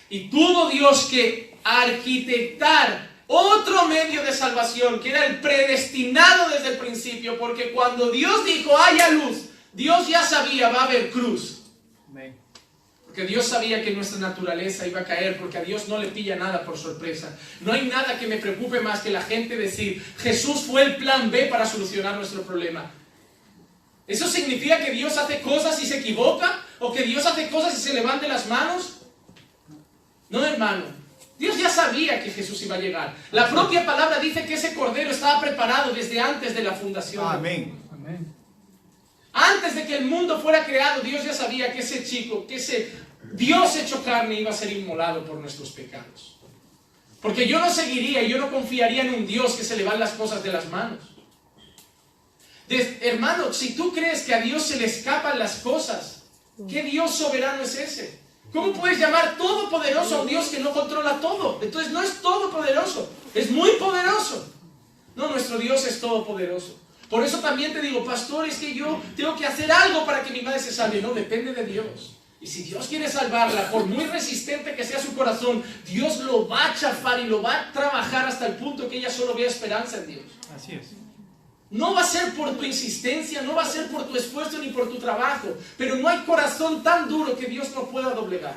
Y 0.10 0.29
tuvo 0.29 0.69
Dios 0.69 1.07
que 1.10 1.55
arquitectar 1.63 3.10
otro 3.25 3.88
medio 3.88 4.21
de 4.21 4.31
salvación, 4.31 4.99
que 4.99 5.10
era 5.10 5.25
el 5.25 5.39
predestinado 5.39 6.49
desde 6.49 6.69
el 6.73 6.77
principio, 6.77 7.39
porque 7.39 7.71
cuando 7.71 8.12
Dios 8.12 8.45
dijo, 8.45 8.77
haya 8.77 9.10
luz, 9.10 9.49
Dios 9.73 10.07
ya 10.07 10.23
sabía, 10.23 10.69
va 10.69 10.81
a 10.81 10.86
haber 10.86 11.10
cruz. 11.10 11.63
Amén. 12.07 12.40
Porque 13.12 13.28
Dios 13.28 13.45
sabía 13.45 13.84
que 13.84 13.91
nuestra 13.91 14.19
naturaleza 14.19 14.88
iba 14.88 15.02
a 15.02 15.04
caer, 15.04 15.38
porque 15.38 15.58
a 15.58 15.63
Dios 15.63 15.89
no 15.89 15.97
le 15.97 16.08
pilla 16.08 16.38
nada 16.38 16.63
por 16.63 16.78
sorpresa. 16.78 17.38
No 17.60 17.74
hay 17.74 17.86
nada 17.88 18.17
que 18.17 18.26
me 18.26 18.38
preocupe 18.38 18.80
más 18.80 19.02
que 19.02 19.10
la 19.10 19.21
gente 19.21 19.58
decir, 19.58 20.02
Jesús 20.17 20.62
fue 20.62 20.84
el 20.84 20.95
plan 20.95 21.30
B 21.30 21.47
para 21.47 21.65
solucionar 21.65 22.15
nuestro 22.15 22.43
problema. 22.43 22.89
¿Eso 24.08 24.30
significa 24.30 24.78
que 24.78 24.91
Dios 24.91 25.17
hace 25.17 25.41
cosas 25.41 25.84
y 25.84 25.88
se 25.88 26.00
equivoca? 26.00 26.63
¿O 26.80 26.93
que 26.93 27.04
Dios 27.04 27.26
hace 27.26 27.50
cosas 27.50 27.78
y 27.78 27.82
se 27.82 27.93
levante 27.93 28.30
las 28.30 28.47
manos? 28.47 29.00
No, 30.30 30.45
hermano. 30.45 30.86
Dios 31.38 31.58
ya 31.58 31.69
sabía 31.69 32.24
que 32.24 32.32
Jesús 32.32 32.62
iba 32.62 32.78
a 32.78 32.80
llegar. 32.80 33.13
La 33.34 33.50
propia 33.50 33.86
palabra 33.86 34.19
dice 34.19 34.45
que 34.45 34.54
ese 34.54 34.74
cordero 34.74 35.12
estaba 35.12 35.41
preparado 35.41 35.91
desde 35.91 36.17
antes 36.21 36.56
de 36.56 36.63
la 36.63 36.71
fundación. 36.71 37.28
Amén. 37.28 37.78
Antes 39.33 39.75
de 39.75 39.85
que 39.85 39.97
el 39.97 40.05
mundo 40.05 40.39
fuera 40.39 40.65
creado, 40.65 41.01
Dios 41.01 41.23
ya 41.23 41.33
sabía 41.33 41.71
que 41.71 41.79
ese 41.79 42.03
chico, 42.03 42.45
que 42.45 42.55
ese 42.55 42.91
Dios 43.33 43.75
hecho 43.77 44.03
carne 44.03 44.41
iba 44.41 44.49
a 44.49 44.53
ser 44.53 44.71
inmolado 44.71 45.25
por 45.25 45.37
nuestros 45.37 45.71
pecados. 45.71 46.37
Porque 47.21 47.47
yo 47.47 47.59
no 47.59 47.71
seguiría 47.71 48.23
y 48.23 48.29
yo 48.29 48.37
no 48.37 48.51
confiaría 48.51 49.03
en 49.03 49.13
un 49.13 49.27
Dios 49.27 49.53
que 49.53 49.63
se 49.63 49.77
le 49.77 49.83
van 49.83 49.99
las 49.99 50.11
cosas 50.11 50.43
de 50.43 50.51
las 50.51 50.69
manos. 50.69 50.99
Hermano, 52.67 53.53
si 53.53 53.75
tú 53.75 53.93
crees 53.93 54.23
que 54.23 54.33
a 54.33 54.41
Dios 54.41 54.63
se 54.63 54.77
le 54.77 54.85
escapan 54.85 55.37
las 55.37 55.55
cosas, 55.57 56.23
¿qué 56.69 56.83
Dios 56.83 57.13
soberano 57.13 57.63
es 57.63 57.75
ese? 57.75 58.19
¿Cómo 58.51 58.73
puedes 58.73 58.97
llamar 58.97 59.37
todopoderoso 59.37 60.17
a 60.17 60.21
un 60.21 60.27
Dios 60.27 60.47
que 60.47 60.59
no 60.59 60.71
controla 60.71 61.19
todo? 61.21 61.59
Entonces 61.61 61.91
no 61.91 62.01
es 62.01 62.21
todopoderoso, 62.21 63.09
es 63.33 63.51
muy 63.51 63.71
poderoso. 63.71 64.51
No, 65.15 65.29
nuestro 65.29 65.57
Dios 65.57 65.85
es 65.85 65.99
todopoderoso. 65.99 66.79
Por 67.12 67.26
eso 67.26 67.39
también 67.39 67.74
te 67.74 67.82
digo, 67.82 68.06
pastor, 68.06 68.47
es 68.47 68.56
que 68.56 68.74
yo 68.74 69.02
tengo 69.17 69.36
que 69.36 69.45
hacer 69.45 69.69
algo 69.69 70.06
para 70.06 70.24
que 70.24 70.32
mi 70.32 70.41
madre 70.41 70.60
se 70.60 70.71
salve. 70.71 71.02
No, 71.02 71.13
depende 71.13 71.54
de 71.54 71.65
Dios. 71.65 72.15
Y 72.39 72.47
si 72.47 72.63
Dios 72.63 72.88
quiere 72.88 73.10
salvarla, 73.10 73.69
por 73.69 73.86
muy 73.86 74.06
resistente 74.06 74.74
que 74.76 74.86
sea 74.86 74.97
su 74.97 75.13
corazón, 75.13 75.62
Dios 75.86 76.21
lo 76.21 76.47
va 76.47 76.71
a 76.71 76.74
chafar 76.74 77.19
y 77.19 77.26
lo 77.26 77.41
va 77.41 77.54
a 77.54 77.71
trabajar 77.74 78.28
hasta 78.28 78.47
el 78.47 78.56
punto 78.56 78.89
que 78.89 78.97
ella 78.97 79.12
solo 79.12 79.36
vea 79.36 79.50
esperanza 79.50 79.97
en 79.97 80.08
Dios. 80.08 80.24
Así 80.56 80.71
es. 80.71 80.91
No 81.69 81.93
va 81.93 82.02
a 82.02 82.06
ser 82.06 82.34
por 82.34 82.58
tu 82.58 82.63
insistencia, 82.63 83.41
no 83.41 83.56
va 83.56 83.63
a 83.63 83.69
ser 83.69 83.88
por 83.88 84.08
tu 84.08 84.15
esfuerzo 84.15 84.58
ni 84.60 84.69
por 84.69 84.89
tu 84.89 84.97
trabajo, 84.97 85.50
pero 85.78 85.97
no 85.97 86.08
hay 86.08 86.19
corazón 86.19 86.82
tan 86.82 87.10
duro 87.10 87.38
que 87.38 87.47
Dios 87.47 87.71
no 87.76 87.89
pueda 87.89 88.12
doblegar. 88.12 88.56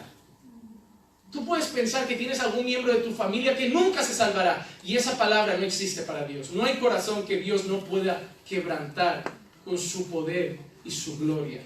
Tú 1.33 1.45
puedes 1.45 1.67
pensar 1.67 2.07
que 2.07 2.15
tienes 2.15 2.39
algún 2.39 2.65
miembro 2.65 2.93
de 2.93 3.01
tu 3.01 3.13
familia 3.13 3.57
que 3.57 3.69
nunca 3.69 4.05
se 4.05 4.15
salvará 4.15 4.65
y 4.85 4.97
esa 4.97 5.19
palabra 5.19 5.57
no 5.57 5.67
existe 5.67 6.03
para 6.03 6.25
Dios. 6.25 6.53
No 6.53 6.65
hay 6.65 6.77
corazón 6.77 7.27
que 7.27 7.39
Dios 7.39 7.65
no 7.65 7.81
pueda 7.81 8.23
quebrantar 8.49 9.25
con 9.65 9.79
su 9.79 10.11
poder 10.11 10.59
y 10.85 10.91
su 10.91 11.19
gloria. 11.19 11.63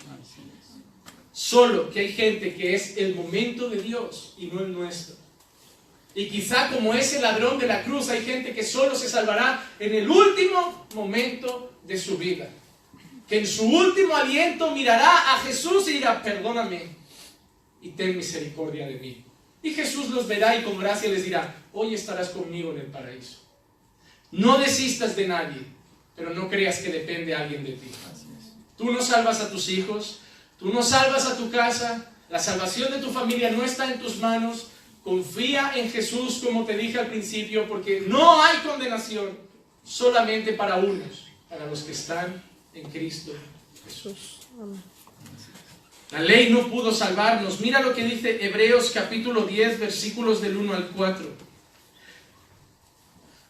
Solo 1.33 1.91
que 1.91 2.01
hay 2.01 2.13
gente 2.13 2.55
que 2.55 2.75
es 2.75 2.97
el 2.97 3.15
momento 3.15 3.69
de 3.69 3.83
Dios 3.83 4.35
y 4.39 4.47
no 4.47 4.61
el 4.61 4.73
nuestro. 4.73 5.17
Y 6.15 6.29
quizá 6.29 6.71
como 6.71 6.95
ese 6.95 7.21
ladrón 7.21 7.59
de 7.59 7.67
la 7.67 7.85
cruz 7.85 8.09
hay 8.09 8.25
gente 8.25 8.53
que 8.53 8.65
solo 8.65 8.95
se 8.97 9.09
salvará 9.09 9.65
en 9.79 9.95
el 9.95 10.11
último 10.11 10.87
momento 10.95 11.79
de 11.85 11.97
su 11.97 12.19
vida. 12.19 12.51
Que 13.29 13.39
en 13.39 13.47
su 13.47 13.67
último 13.67 14.17
aliento 14.17 14.73
mirará 14.73 15.35
a 15.35 15.39
Jesús 15.41 15.89
y 15.89 15.95
dirá, 15.95 16.23
perdóname 16.23 16.97
y 17.83 17.91
ten 17.91 18.17
misericordia 18.17 18.87
de 18.87 18.95
mí. 18.95 19.25
Y 19.63 19.75
Jesús 19.75 20.11
los 20.11 20.27
verá 20.27 20.57
y 20.57 20.63
con 20.63 20.79
gracia 20.79 21.11
les 21.11 21.25
dirá, 21.25 21.55
hoy 21.73 21.95
estarás 21.95 22.31
conmigo 22.31 22.73
en 22.73 22.79
el 22.79 22.87
paraíso. 22.87 23.39
No 24.31 24.59
desistas 24.59 25.15
de 25.17 25.29
nadie, 25.29 25.63
pero 26.19 26.35
no 26.35 26.51
creas 26.51 26.81
que 26.81 26.91
depende 26.91 27.35
alguien 27.35 27.65
de 27.65 27.73
ti. 27.73 27.91
Tú 28.77 28.93
no 28.93 29.01
salvas 29.01 29.41
a 29.41 29.51
tus 29.51 29.69
hijos, 29.69 30.19
tú 30.59 30.73
no 30.73 30.83
salvas 30.83 31.27
a 31.27 31.37
tu 31.37 31.51
casa, 31.51 32.11
la 32.29 32.41
salvación 32.41 32.91
de 32.93 32.99
tu 32.99 33.11
familia 33.11 33.51
no 33.51 33.65
está 33.65 33.91
en 33.91 34.01
tus 34.01 34.17
manos. 34.17 34.67
Confía 35.05 35.73
en 35.77 35.91
Jesús, 35.91 36.43
como 36.45 36.67
te 36.67 36.77
dije 36.77 36.99
al 36.99 37.07
principio, 37.07 37.67
porque 37.67 38.03
no 38.07 38.43
hay 38.43 38.59
condenación 38.59 39.39
solamente 39.85 40.53
para 40.53 40.77
unos, 40.77 41.29
para 41.49 41.65
los 41.67 41.83
que 41.85 41.93
están 41.93 42.43
en 42.75 42.91
Cristo 42.91 43.33
Jesús. 43.87 44.41
La 46.11 46.21
ley 46.21 46.51
no 46.51 46.69
pudo 46.69 46.93
salvarnos. 46.93 47.61
Mira 47.61 47.81
lo 47.81 47.95
que 47.95 48.05
dice 48.05 48.45
Hebreos 48.45 48.91
capítulo 48.93 49.43
10, 49.43 49.79
versículos 49.79 50.43
del 50.43 50.57
1 50.57 50.75
al 50.75 50.89
4. 50.89 51.48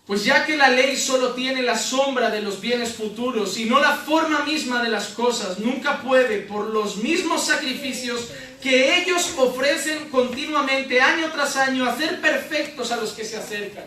Pues 0.09 0.25
ya 0.25 0.47
que 0.47 0.57
la 0.57 0.71
ley 0.71 0.97
solo 0.97 1.35
tiene 1.35 1.63
la 1.63 1.77
sombra 1.79 2.31
de 2.31 2.41
los 2.41 2.63
bienes 2.63 2.95
futuros 2.95 3.59
y 3.59 3.67
no 3.67 3.79
la 3.79 3.95
forma 3.95 4.41
misma 4.47 4.83
de 4.83 4.89
las 4.89 5.09
cosas, 5.09 5.59
nunca 5.59 6.01
puede, 6.01 6.39
por 6.39 6.69
los 6.71 6.97
mismos 6.97 7.47
sacrificios 7.47 8.29
que 8.63 9.03
ellos 9.03 9.35
ofrecen 9.37 10.09
continuamente 10.09 11.01
año 11.03 11.31
tras 11.31 11.57
año, 11.57 11.85
hacer 11.87 12.23
perfectos 12.23 12.91
a 12.91 12.97
los 12.97 13.13
que 13.13 13.23
se 13.25 13.37
acercan. 13.37 13.85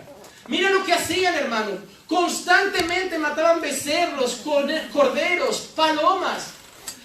Mira 0.48 0.70
lo 0.70 0.86
que 0.86 0.94
hacían, 0.94 1.34
hermano. 1.34 1.72
Constantemente 2.06 3.18
mataban 3.18 3.60
becerros, 3.60 4.42
corde- 4.46 4.90
corderos, 4.94 5.72
palomas. 5.76 6.52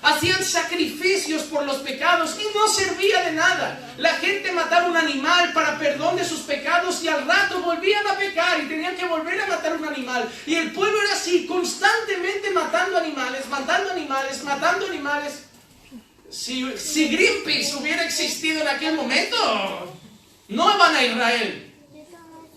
Hacían 0.06 0.44
sacrificios 0.44 1.42
por 1.42 1.64
los 1.64 1.78
pecados 1.78 2.36
y 2.40 2.56
no 2.56 2.68
servía 2.68 3.24
de 3.24 3.32
nada. 3.32 3.92
La 3.98 4.14
gente 4.14 4.52
mataba 4.52 4.86
un 4.86 4.96
animal 4.96 5.52
para 5.52 5.80
perdón 5.80 6.14
de 6.14 6.24
sus 6.24 6.42
pecados 6.42 7.02
y 7.02 7.08
al 7.08 7.26
rato 7.26 7.60
volvían 7.60 8.06
a 8.06 8.16
pecar 8.16 8.62
y 8.62 8.68
tenían 8.68 8.94
que 8.94 9.04
volver 9.04 9.40
a 9.40 9.48
matar 9.48 9.76
un 9.76 9.84
animal. 9.84 10.30
Y 10.46 10.54
el 10.54 10.70
pueblo 10.70 11.02
era 11.02 11.14
así, 11.14 11.44
constantemente 11.44 12.50
matando 12.50 12.98
animales, 12.98 13.48
matando 13.48 13.90
animales, 13.90 14.44
matando 14.44 14.86
animales. 14.86 15.42
Si, 16.30 16.78
si 16.78 17.08
Greenpeace 17.08 17.74
hubiera 17.74 18.04
existido 18.04 18.60
en 18.60 18.68
aquel 18.68 18.94
momento, 18.94 19.92
no 20.46 20.78
van 20.78 20.94
a 20.94 21.02
Israel. 21.02 21.65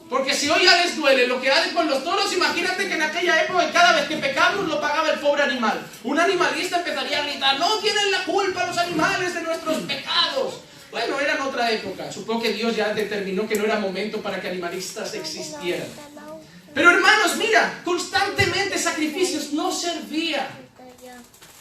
Porque 0.10 0.34
si 0.34 0.50
hoy 0.50 0.64
ya 0.66 0.76
les 0.84 0.96
duele 0.96 1.28
lo 1.28 1.40
que 1.40 1.52
hacen 1.52 1.74
con 1.76 1.88
los 1.88 2.04
toros, 2.04 2.34
imagínate 2.34 2.88
que 2.88 2.96
en 2.96 3.02
aquella 3.04 3.44
época 3.44 3.72
cada 3.72 3.94
vez 3.94 4.08
que 4.08 4.18
pecamos 4.18 4.68
lo 4.68 4.82
pagaba 4.82 5.12
el 5.12 5.20
pobre 5.20 5.44
animal. 5.44 5.86
Un 6.04 6.20
animalista 6.20 6.78
empezaría 6.78 7.20
a 7.20 7.28
gritar, 7.28 7.60
no 7.60 7.78
tienen 7.78 8.12
la 8.12 8.24
culpa 8.24 8.66
los 8.66 8.78
animales 8.80 9.36
de 9.36 9.42
nuestros 9.42 9.78
pecados. 9.84 10.62
Bueno, 10.90 11.20
era 11.20 11.36
en 11.36 11.42
otra 11.42 11.70
época. 11.72 12.12
Supongo 12.12 12.42
que 12.42 12.54
Dios 12.54 12.76
ya 12.76 12.92
determinó 12.92 13.48
que 13.48 13.56
no 13.56 13.66
era 13.66 13.78
momento 13.78 14.20
para 14.20 14.42
que 14.42 14.48
animalistas 14.48 15.14
existieran. 15.14 15.88
Pero 16.74 16.90
hermanos, 16.90 17.36
mira, 17.38 17.82
constantemente 17.86 18.80
sacrificios 18.80 19.54
no 19.54 19.72
servía. 19.72 20.48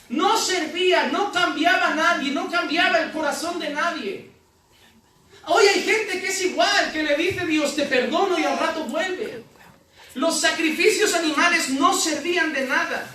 No 0.08 0.38
servía, 0.38 1.08
no 1.08 1.30
cambiaba 1.32 1.88
a 1.88 1.94
nadie, 1.94 2.30
no 2.32 2.50
cambiaba 2.50 2.98
el 2.98 3.12
corazón 3.12 3.58
de 3.58 3.68
nadie. 3.70 4.37
Hoy 5.50 5.64
hay 5.66 5.82
gente 5.82 6.20
que 6.20 6.28
es 6.28 6.42
igual, 6.42 6.92
que 6.92 7.02
le 7.02 7.16
dice 7.16 7.46
Dios, 7.46 7.74
te 7.74 7.84
perdono 7.84 8.38
y 8.38 8.44
al 8.44 8.58
rato 8.58 8.84
vuelve. 8.84 9.42
Los 10.14 10.40
sacrificios 10.40 11.14
animales 11.14 11.70
no 11.70 11.94
servían 11.98 12.52
de 12.52 12.66
nada. 12.66 13.06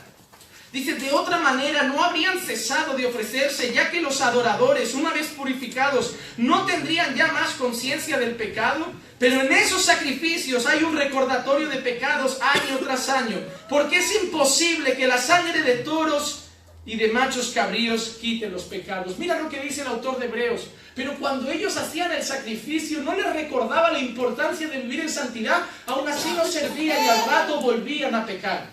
Dice, 0.72 0.96
de 0.96 1.12
otra 1.12 1.38
manera 1.38 1.84
no 1.84 2.04
habrían 2.04 2.40
cesado 2.40 2.98
de 2.98 3.06
ofrecerse, 3.06 3.72
ya 3.72 3.92
que 3.92 4.02
los 4.02 4.22
adoradores, 4.22 4.96
una 4.96 5.12
vez 5.12 5.28
purificados, 5.28 6.16
no 6.38 6.66
tendrían 6.66 7.14
ya 7.14 7.28
más 7.28 7.52
conciencia 7.52 8.18
del 8.18 8.36
pecado. 8.36 8.92
Pero 9.20 9.42
en 9.42 9.54
esos 9.54 9.86
sacrificios 9.86 10.66
hay 10.66 10.84
un 10.84 10.98
recordatorio 10.98 11.70
de 11.70 11.78
pecados 11.78 12.40
año 12.42 12.80
tras 12.80 13.10
año, 13.10 13.38
porque 13.70 14.00
es 14.00 14.24
imposible 14.24 14.98
que 14.98 15.06
la 15.06 15.20
sangre 15.20 15.62
de 15.62 15.76
toros 15.78 16.43
y 16.86 16.98
de 16.98 17.08
machos 17.10 17.52
cabríos 17.52 18.18
quite 18.20 18.50
los 18.50 18.64
pecados. 18.64 19.18
Mira 19.18 19.40
lo 19.40 19.50
que 19.50 19.62
dice 19.62 19.82
el 19.82 19.88
autor 19.88 20.20
de 20.20 20.26
Hebreos. 20.26 20.68
Pero 20.96 21.18
cuando 21.18 21.50
ellos 21.50 21.76
hacían 21.78 22.12
el 22.12 22.24
sacrificio, 22.24 23.02
no 23.02 23.16
les 23.16 23.34
recordaba 23.34 23.92
la 23.92 24.00
importancia 24.00 24.68
de 24.68 24.82
vivir 24.82 25.00
en 25.00 25.10
santidad, 25.10 25.64
aún 25.88 26.08
así 26.08 26.32
no 26.34 26.46
servía 26.46 27.04
y 27.04 27.08
al 27.08 27.26
rato 27.26 27.62
volvían 27.62 28.14
a 28.14 28.26
pecar. 28.26 28.70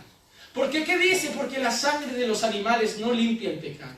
¿Por 0.52 0.70
qué? 0.70 0.84
¿Qué 0.84 0.98
dice? 0.98 1.32
Porque 1.36 1.58
la 1.58 1.70
sangre 1.70 2.12
de 2.12 2.26
los 2.26 2.42
animales 2.42 2.98
no 2.98 3.12
limpia 3.12 3.50
el 3.50 3.58
pecado. 3.58 3.94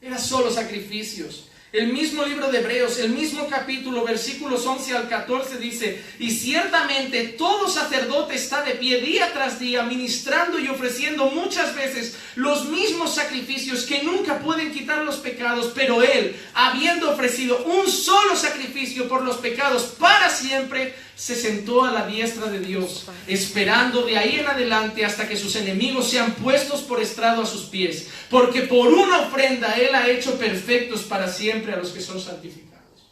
Era 0.00 0.18
solo 0.18 0.50
sacrificios. 0.50 1.48
El 1.72 1.90
mismo 1.90 2.22
libro 2.26 2.50
de 2.50 2.58
Hebreos, 2.58 2.98
el 2.98 3.12
mismo 3.12 3.48
capítulo, 3.48 4.04
versículos 4.04 4.66
11 4.66 4.94
al 4.94 5.08
14 5.08 5.56
dice, 5.56 6.04
y 6.18 6.30
ciertamente 6.30 7.28
todo 7.28 7.66
sacerdote 7.66 8.34
está 8.34 8.60
de 8.60 8.72
pie 8.72 9.00
día 9.00 9.32
tras 9.32 9.58
día, 9.58 9.82
ministrando 9.82 10.58
y 10.58 10.68
ofreciendo 10.68 11.30
muchas 11.30 11.74
veces 11.74 12.18
los 12.34 12.66
mismos 12.66 13.14
sacrificios 13.14 13.86
que 13.86 14.02
nunca 14.02 14.40
pueden 14.40 14.70
quitar 14.70 15.02
los 15.02 15.16
pecados, 15.16 15.72
pero 15.74 16.02
él, 16.02 16.36
habiendo 16.52 17.10
ofrecido 17.10 17.64
un 17.64 17.90
solo 17.90 18.36
sacrificio 18.36 19.08
por 19.08 19.22
los 19.22 19.38
pecados 19.38 19.94
para 19.98 20.28
siempre, 20.28 20.94
se 21.22 21.36
sentó 21.36 21.84
a 21.84 21.92
la 21.92 22.04
diestra 22.04 22.50
de 22.50 22.58
Dios, 22.58 23.04
esperando 23.28 24.02
de 24.02 24.18
ahí 24.18 24.40
en 24.40 24.46
adelante 24.48 25.04
hasta 25.04 25.28
que 25.28 25.36
sus 25.36 25.54
enemigos 25.54 26.10
sean 26.10 26.34
puestos 26.34 26.80
por 26.80 27.00
estrado 27.00 27.42
a 27.42 27.46
sus 27.46 27.66
pies, 27.66 28.08
porque 28.28 28.62
por 28.62 28.88
una 28.88 29.20
ofrenda 29.20 29.72
Él 29.74 29.94
ha 29.94 30.10
hecho 30.10 30.36
perfectos 30.36 31.02
para 31.02 31.28
siempre 31.28 31.74
a 31.74 31.76
los 31.76 31.90
que 31.90 32.00
son 32.00 32.20
santificados. 32.20 33.06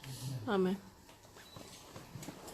Amén. 0.44 0.76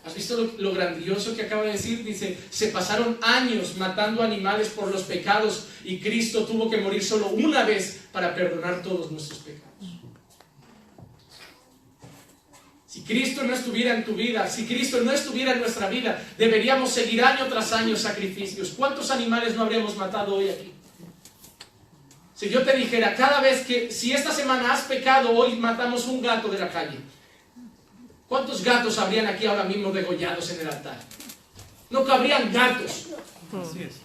¿Has 0.04 0.14
visto 0.14 0.36
lo, 0.36 0.52
lo 0.58 0.74
grandioso 0.74 1.34
que 1.34 1.44
acaba 1.44 1.62
de 1.62 1.72
decir? 1.72 2.04
Dice, 2.04 2.36
se 2.50 2.66
pasaron 2.66 3.18
años 3.22 3.78
matando 3.78 4.22
animales 4.22 4.68
por 4.68 4.92
los 4.92 5.04
pecados 5.04 5.68
y 5.84 6.00
Cristo 6.00 6.44
tuvo 6.44 6.68
que 6.68 6.82
morir 6.82 7.02
solo 7.02 7.28
una 7.28 7.64
vez 7.64 8.02
para 8.12 8.34
perdonar 8.34 8.82
todos 8.82 9.10
nuestros 9.10 9.38
pecados. 9.38 9.65
Si 12.96 13.02
Cristo 13.02 13.42
no 13.42 13.52
estuviera 13.52 13.94
en 13.94 14.06
tu 14.06 14.14
vida, 14.14 14.48
si 14.48 14.64
Cristo 14.64 15.02
no 15.02 15.12
estuviera 15.12 15.52
en 15.52 15.60
nuestra 15.60 15.86
vida, 15.86 16.18
deberíamos 16.38 16.90
seguir 16.90 17.22
año 17.22 17.44
tras 17.44 17.70
año 17.74 17.94
sacrificios. 17.94 18.70
¿Cuántos 18.70 19.10
animales 19.10 19.54
no 19.54 19.64
habríamos 19.64 19.94
matado 19.96 20.36
hoy 20.36 20.48
aquí? 20.48 20.72
Si 22.34 22.48
yo 22.48 22.62
te 22.62 22.74
dijera, 22.74 23.14
cada 23.14 23.42
vez 23.42 23.66
que, 23.66 23.92
si 23.92 24.12
esta 24.12 24.32
semana 24.32 24.72
has 24.72 24.84
pecado, 24.84 25.30
hoy 25.32 25.56
matamos 25.56 26.06
un 26.06 26.22
gato 26.22 26.48
de 26.48 26.58
la 26.58 26.70
calle. 26.70 26.96
¿Cuántos 28.30 28.64
gatos 28.64 28.96
habrían 28.98 29.26
aquí 29.26 29.44
ahora 29.44 29.64
mismo 29.64 29.92
degollados 29.92 30.50
en 30.52 30.60
el 30.60 30.68
altar? 30.68 30.98
No 31.90 32.02
cabrían 32.02 32.50
gatos. 32.50 33.08
Así 33.52 33.82
es. 33.82 33.96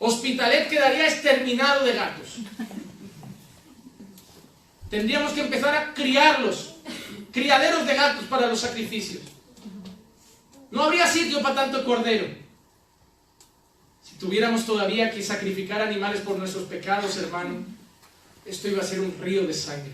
Hospitalet 0.00 0.68
quedaría 0.68 1.06
exterminado 1.06 1.84
de 1.84 1.92
gatos. 1.92 2.38
Tendríamos 4.90 5.32
que 5.32 5.42
empezar 5.42 5.76
a 5.76 5.94
criarlos, 5.94 6.73
criaderos 7.34 7.84
de 7.84 7.94
gatos 7.96 8.24
para 8.26 8.46
los 8.46 8.60
sacrificios. 8.60 9.22
No 10.70 10.84
habría 10.84 11.06
sitio 11.06 11.42
para 11.42 11.56
tanto 11.56 11.84
cordero. 11.84 12.26
Si 14.02 14.14
tuviéramos 14.16 14.64
todavía 14.64 15.10
que 15.10 15.22
sacrificar 15.22 15.82
animales 15.82 16.20
por 16.20 16.38
nuestros 16.38 16.64
pecados, 16.64 17.16
hermano, 17.16 17.64
esto 18.46 18.68
iba 18.68 18.82
a 18.82 18.86
ser 18.86 19.00
un 19.00 19.16
río 19.20 19.46
de 19.46 19.52
sangre. 19.52 19.92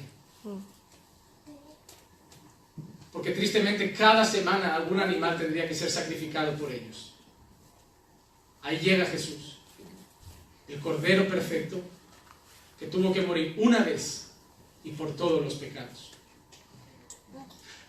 Porque 3.11 3.31
tristemente 3.33 3.93
cada 3.93 4.25
semana 4.25 4.75
algún 4.77 5.01
animal 5.01 5.39
tendría 5.39 5.67
que 5.67 5.75
ser 5.75 5.91
sacrificado 5.91 6.57
por 6.57 6.71
ellos. 6.71 7.15
Ahí 8.63 8.79
llega 8.79 9.07
Jesús, 9.07 9.59
el 10.69 10.79
Cordero 10.79 11.27
perfecto, 11.27 11.81
que 12.79 12.87
tuvo 12.87 13.13
que 13.13 13.23
morir 13.23 13.55
una 13.57 13.79
vez 13.79 14.33
y 14.85 14.91
por 14.91 15.17
todos 15.17 15.43
los 15.43 15.55
pecados. 15.55 16.20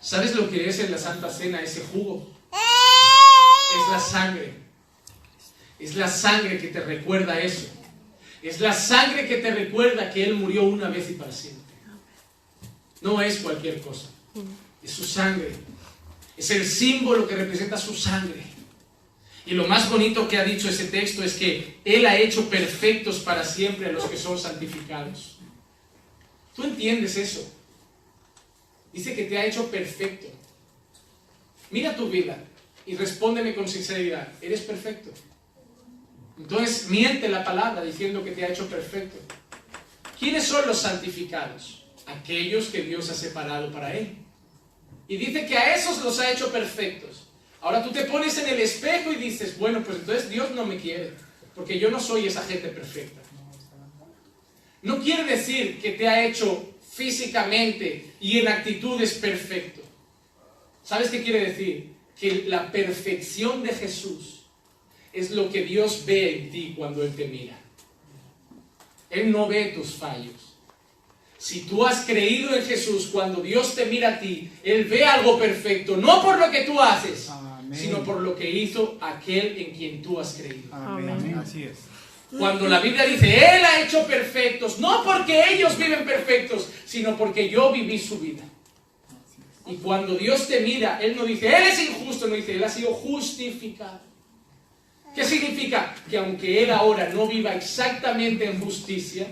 ¿Sabes 0.02 0.34
lo 0.34 0.50
que 0.50 0.68
es 0.68 0.80
en 0.80 0.90
la 0.90 0.98
Santa 0.98 1.30
Cena 1.30 1.62
ese 1.62 1.84
jugo? 1.92 2.28
Es 2.52 3.90
la 3.90 4.00
sangre. 4.00 4.54
Es 5.78 5.94
la 5.94 6.08
sangre 6.08 6.58
que 6.58 6.68
te 6.68 6.80
recuerda 6.80 7.40
eso. 7.40 7.68
Es 8.42 8.60
la 8.60 8.72
sangre 8.72 9.28
que 9.28 9.36
te 9.36 9.52
recuerda 9.52 10.10
que 10.10 10.24
Él 10.24 10.34
murió 10.34 10.64
una 10.64 10.88
vez 10.88 11.08
y 11.10 11.14
para 11.14 11.30
siempre. 11.30 11.62
No 13.00 13.22
es 13.22 13.38
cualquier 13.38 13.80
cosa. 13.80 14.08
Es 14.82 14.90
su 14.90 15.04
sangre. 15.04 15.52
Es 16.36 16.50
el 16.50 16.66
símbolo 16.66 17.28
que 17.28 17.36
representa 17.36 17.76
su 17.78 17.94
sangre. 17.94 18.42
Y 19.46 19.54
lo 19.54 19.68
más 19.68 19.88
bonito 19.88 20.26
que 20.28 20.36
ha 20.36 20.44
dicho 20.44 20.68
ese 20.68 20.86
texto 20.86 21.22
es 21.22 21.34
que 21.34 21.78
Él 21.84 22.06
ha 22.06 22.16
hecho 22.16 22.50
perfectos 22.50 23.20
para 23.20 23.44
siempre 23.44 23.86
a 23.86 23.92
los 23.92 24.04
que 24.04 24.16
son 24.16 24.36
santificados. 24.36 25.38
¿Tú 26.56 26.64
entiendes 26.64 27.16
eso? 27.16 27.48
Dice 28.92 29.14
que 29.14 29.24
te 29.24 29.38
ha 29.38 29.46
hecho 29.46 29.70
perfecto. 29.70 30.26
Mira 31.70 31.96
tu 31.96 32.08
vida 32.08 32.38
y 32.84 32.96
respóndeme 32.96 33.54
con 33.54 33.68
sinceridad. 33.68 34.28
¿Eres 34.40 34.60
perfecto? 34.62 35.10
Entonces 36.38 36.88
miente 36.88 37.28
la 37.28 37.44
palabra 37.44 37.82
diciendo 37.82 38.22
que 38.22 38.32
te 38.32 38.44
ha 38.44 38.48
hecho 38.48 38.66
perfecto. 38.66 39.18
¿Quiénes 40.18 40.44
son 40.44 40.66
los 40.66 40.80
santificados? 40.80 41.84
Aquellos 42.06 42.66
que 42.66 42.82
Dios 42.82 43.08
ha 43.10 43.14
separado 43.14 43.72
para 43.72 43.96
Él. 43.96 44.16
Y 45.08 45.16
dice 45.16 45.46
que 45.46 45.56
a 45.56 45.74
esos 45.74 46.02
los 46.02 46.18
ha 46.20 46.30
hecho 46.30 46.52
perfectos. 46.52 47.28
Ahora 47.60 47.82
tú 47.82 47.90
te 47.90 48.04
pones 48.04 48.36
en 48.38 48.48
el 48.48 48.60
espejo 48.60 49.12
y 49.12 49.16
dices, 49.16 49.58
bueno, 49.58 49.82
pues 49.82 49.98
entonces 49.98 50.28
Dios 50.28 50.50
no 50.50 50.66
me 50.66 50.78
quiere, 50.78 51.12
porque 51.54 51.78
yo 51.78 51.90
no 51.90 52.00
soy 52.00 52.26
esa 52.26 52.42
gente 52.42 52.68
perfecta. 52.68 53.20
No 54.82 55.00
quiere 55.00 55.24
decir 55.24 55.80
que 55.80 55.92
te 55.92 56.08
ha 56.08 56.24
hecho 56.24 56.71
físicamente 56.92 58.12
y 58.20 58.38
en 58.38 58.48
actitudes 58.48 59.14
perfecto. 59.14 59.80
¿Sabes 60.82 61.10
qué 61.10 61.22
quiere 61.22 61.50
decir? 61.50 61.92
Que 62.18 62.44
la 62.46 62.70
perfección 62.70 63.62
de 63.62 63.70
Jesús 63.70 64.42
es 65.12 65.30
lo 65.30 65.50
que 65.50 65.62
Dios 65.62 66.04
ve 66.04 66.38
en 66.38 66.50
ti 66.50 66.74
cuando 66.76 67.02
Él 67.02 67.14
te 67.14 67.26
mira. 67.28 67.58
Él 69.10 69.30
no 69.30 69.46
ve 69.46 69.72
tus 69.76 69.94
fallos. 69.94 70.54
Si 71.38 71.62
tú 71.62 71.84
has 71.84 72.04
creído 72.04 72.54
en 72.54 72.64
Jesús, 72.64 73.08
cuando 73.12 73.42
Dios 73.42 73.74
te 73.74 73.86
mira 73.86 74.10
a 74.10 74.20
ti, 74.20 74.50
Él 74.62 74.84
ve 74.84 75.04
algo 75.04 75.38
perfecto, 75.38 75.96
no 75.96 76.22
por 76.22 76.38
lo 76.38 76.50
que 76.50 76.62
tú 76.62 76.80
haces, 76.80 77.28
Amén. 77.30 77.76
sino 77.76 78.04
por 78.04 78.20
lo 78.20 78.36
que 78.36 78.48
hizo 78.48 78.96
aquel 79.00 79.58
en 79.58 79.74
quien 79.74 80.02
tú 80.02 80.20
has 80.20 80.34
creído. 80.34 80.72
Amén. 80.72 81.10
Amén. 81.10 81.34
Así 81.34 81.64
es. 81.64 81.91
Cuando 82.38 82.66
la 82.66 82.80
Biblia 82.80 83.04
dice, 83.04 83.28
Él 83.36 83.64
ha 83.64 83.80
hecho 83.80 84.06
perfectos, 84.06 84.78
no 84.78 85.04
porque 85.04 85.54
ellos 85.54 85.76
viven 85.76 86.04
perfectos, 86.04 86.68
sino 86.86 87.16
porque 87.16 87.48
yo 87.48 87.72
viví 87.72 87.98
su 87.98 88.18
vida. 88.18 88.42
Y 89.66 89.76
cuando 89.76 90.14
Dios 90.14 90.48
te 90.48 90.60
mira, 90.60 90.98
Él 91.00 91.14
no 91.16 91.24
dice, 91.24 91.48
Él 91.48 91.64
es 91.64 91.78
injusto, 91.78 92.26
no 92.26 92.34
dice, 92.34 92.54
Él 92.54 92.64
ha 92.64 92.68
sido 92.68 92.94
justificado. 92.94 94.00
¿Qué 95.14 95.24
significa? 95.24 95.94
Que 96.08 96.18
aunque 96.18 96.62
Él 96.62 96.70
ahora 96.70 97.10
no 97.10 97.26
viva 97.26 97.54
exactamente 97.54 98.46
en 98.46 98.60
justicia, 98.60 99.26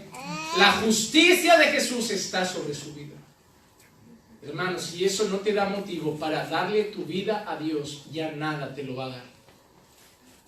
la 0.58 0.72
justicia 0.72 1.56
de 1.56 1.66
Jesús 1.66 2.10
está 2.10 2.44
sobre 2.44 2.74
su 2.74 2.94
vida. 2.94 3.16
Hermanos, 4.42 4.82
si 4.82 5.04
eso 5.04 5.28
no 5.28 5.38
te 5.38 5.52
da 5.52 5.68
motivo 5.68 6.18
para 6.18 6.46
darle 6.46 6.84
tu 6.84 7.04
vida 7.04 7.44
a 7.46 7.56
Dios, 7.56 8.04
ya 8.12 8.32
nada 8.32 8.74
te 8.74 8.82
lo 8.82 8.94
va 8.96 9.06
a 9.06 9.08
dar. 9.08 9.24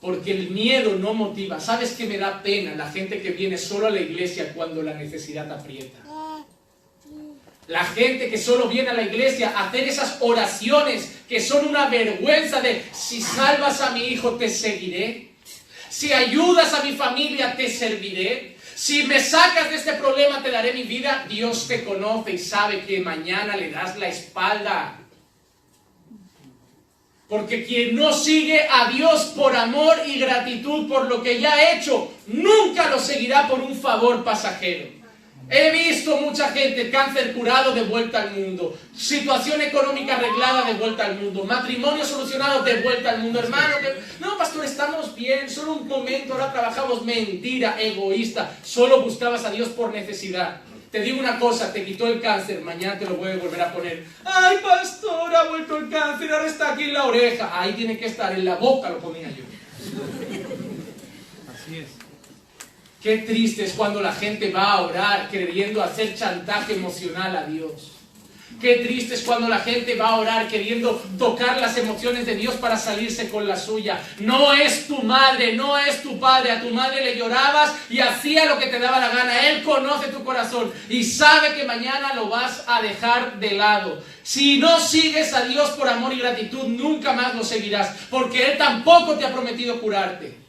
Porque 0.02 0.32
el 0.32 0.50
miedo 0.50 0.96
no 0.98 1.14
motiva. 1.14 1.60
¿Sabes 1.60 1.92
que 1.92 2.06
me 2.06 2.18
da 2.18 2.42
pena 2.42 2.74
la 2.74 2.90
gente 2.90 3.22
que 3.22 3.30
viene 3.30 3.56
solo 3.56 3.86
a 3.86 3.90
la 3.90 4.00
iglesia 4.00 4.52
cuando 4.52 4.82
la 4.82 4.94
necesidad 4.94 5.50
aprieta? 5.50 6.00
La 7.68 7.84
gente 7.84 8.28
que 8.28 8.36
solo 8.36 8.66
viene 8.66 8.90
a 8.90 8.94
la 8.94 9.02
iglesia 9.02 9.52
a 9.56 9.68
hacer 9.68 9.84
esas 9.84 10.16
oraciones 10.18 11.18
que 11.28 11.40
son 11.40 11.68
una 11.68 11.88
vergüenza 11.88 12.60
de 12.60 12.82
si 12.92 13.22
salvas 13.22 13.80
a 13.80 13.92
mi 13.92 14.08
hijo 14.08 14.32
te 14.32 14.50
seguiré. 14.50 15.34
Si 15.88 16.12
ayudas 16.12 16.74
a 16.74 16.82
mi 16.82 16.94
familia 16.94 17.54
te 17.54 17.70
serviré. 17.70 18.56
Si 18.74 19.04
me 19.04 19.20
sacas 19.20 19.70
de 19.70 19.76
este 19.76 19.92
problema 19.92 20.42
te 20.42 20.50
daré 20.50 20.72
mi 20.72 20.82
vida. 20.82 21.26
Dios 21.28 21.68
te 21.68 21.84
conoce 21.84 22.32
y 22.32 22.38
sabe 22.38 22.84
que 22.84 22.98
mañana 22.98 23.56
le 23.56 23.70
das 23.70 23.96
la 23.96 24.08
espalda. 24.08 24.98
Porque 27.32 27.64
quien 27.64 27.96
no 27.96 28.12
sigue 28.12 28.60
a 28.70 28.90
Dios 28.90 29.32
por 29.34 29.56
amor 29.56 29.96
y 30.06 30.18
gratitud 30.18 30.86
por 30.86 31.08
lo 31.08 31.22
que 31.22 31.40
ya 31.40 31.54
ha 31.54 31.72
hecho, 31.72 32.12
nunca 32.26 32.90
lo 32.90 32.98
seguirá 32.98 33.48
por 33.48 33.58
un 33.60 33.74
favor 33.74 34.22
pasajero. 34.22 34.86
He 35.48 35.70
visto 35.70 36.18
mucha 36.18 36.50
gente, 36.50 36.90
cáncer 36.90 37.32
curado 37.32 37.72
de 37.72 37.84
vuelta 37.84 38.20
al 38.20 38.32
mundo, 38.32 38.78
situación 38.94 39.62
económica 39.62 40.16
arreglada 40.16 40.66
de 40.66 40.74
vuelta 40.74 41.06
al 41.06 41.20
mundo, 41.20 41.44
matrimonio 41.44 42.04
solucionado 42.04 42.64
de 42.64 42.82
vuelta 42.82 43.12
al 43.12 43.20
mundo, 43.20 43.38
hermano. 43.38 43.76
no, 44.20 44.36
pastor, 44.36 44.66
estamos 44.66 45.14
bien, 45.14 45.48
solo 45.48 45.72
un 45.72 45.88
momento, 45.88 46.34
ahora 46.34 46.52
trabajamos. 46.52 47.02
Mentira, 47.02 47.80
egoísta, 47.80 48.58
solo 48.62 49.00
buscabas 49.00 49.46
a 49.46 49.50
Dios 49.50 49.70
por 49.70 49.90
necesidad. 49.90 50.60
Te 50.92 51.00
digo 51.00 51.20
una 51.20 51.38
cosa, 51.38 51.72
te 51.72 51.86
quitó 51.86 52.06
el 52.06 52.20
cáncer, 52.20 52.60
mañana 52.60 52.98
te 52.98 53.06
lo 53.06 53.14
voy 53.14 53.30
a 53.30 53.36
volver 53.38 53.62
a 53.62 53.72
poner. 53.72 54.04
Ay, 54.26 54.58
pastor, 54.62 55.34
ha 55.34 55.44
vuelto 55.44 55.78
el 55.78 55.88
cáncer, 55.88 56.30
ahora 56.30 56.46
está 56.46 56.74
aquí 56.74 56.82
en 56.84 56.92
la 56.92 57.06
oreja. 57.06 57.50
Ahí 57.58 57.72
tiene 57.72 57.96
que 57.96 58.04
estar, 58.04 58.30
en 58.34 58.44
la 58.44 58.56
boca 58.56 58.90
lo 58.90 58.98
ponía 58.98 59.30
yo. 59.30 59.42
Así 61.50 61.78
es. 61.78 61.88
Qué 63.02 63.18
triste 63.18 63.64
es 63.64 63.72
cuando 63.72 64.02
la 64.02 64.12
gente 64.12 64.50
va 64.50 64.74
a 64.74 64.82
orar 64.82 65.30
queriendo 65.30 65.82
hacer 65.82 66.14
chantaje 66.14 66.74
emocional 66.74 67.34
a 67.36 67.46
Dios. 67.46 67.91
Qué 68.62 68.76
triste 68.76 69.14
es 69.14 69.22
cuando 69.22 69.48
la 69.48 69.58
gente 69.58 69.96
va 69.96 70.10
a 70.10 70.20
orar 70.20 70.46
queriendo 70.46 71.02
tocar 71.18 71.60
las 71.60 71.76
emociones 71.78 72.24
de 72.26 72.36
Dios 72.36 72.54
para 72.54 72.76
salirse 72.78 73.28
con 73.28 73.48
la 73.48 73.56
suya. 73.56 74.00
No 74.20 74.52
es 74.52 74.86
tu 74.86 75.02
madre, 75.02 75.56
no 75.56 75.76
es 75.76 76.00
tu 76.00 76.20
padre. 76.20 76.52
A 76.52 76.60
tu 76.60 76.70
madre 76.70 77.02
le 77.02 77.18
llorabas 77.18 77.74
y 77.90 77.98
hacía 77.98 78.44
lo 78.44 78.60
que 78.60 78.68
te 78.68 78.78
daba 78.78 79.00
la 79.00 79.08
gana. 79.08 79.48
Él 79.48 79.64
conoce 79.64 80.12
tu 80.12 80.22
corazón 80.22 80.72
y 80.88 81.02
sabe 81.02 81.54
que 81.56 81.64
mañana 81.64 82.14
lo 82.14 82.28
vas 82.28 82.62
a 82.68 82.80
dejar 82.80 83.40
de 83.40 83.50
lado. 83.50 84.00
Si 84.22 84.58
no 84.58 84.78
sigues 84.78 85.34
a 85.34 85.42
Dios 85.42 85.70
por 85.70 85.88
amor 85.88 86.12
y 86.12 86.20
gratitud, 86.20 86.68
nunca 86.68 87.14
más 87.14 87.34
lo 87.34 87.42
seguirás, 87.42 87.96
porque 88.10 88.52
Él 88.52 88.58
tampoco 88.58 89.14
te 89.14 89.26
ha 89.26 89.32
prometido 89.32 89.80
curarte. 89.80 90.41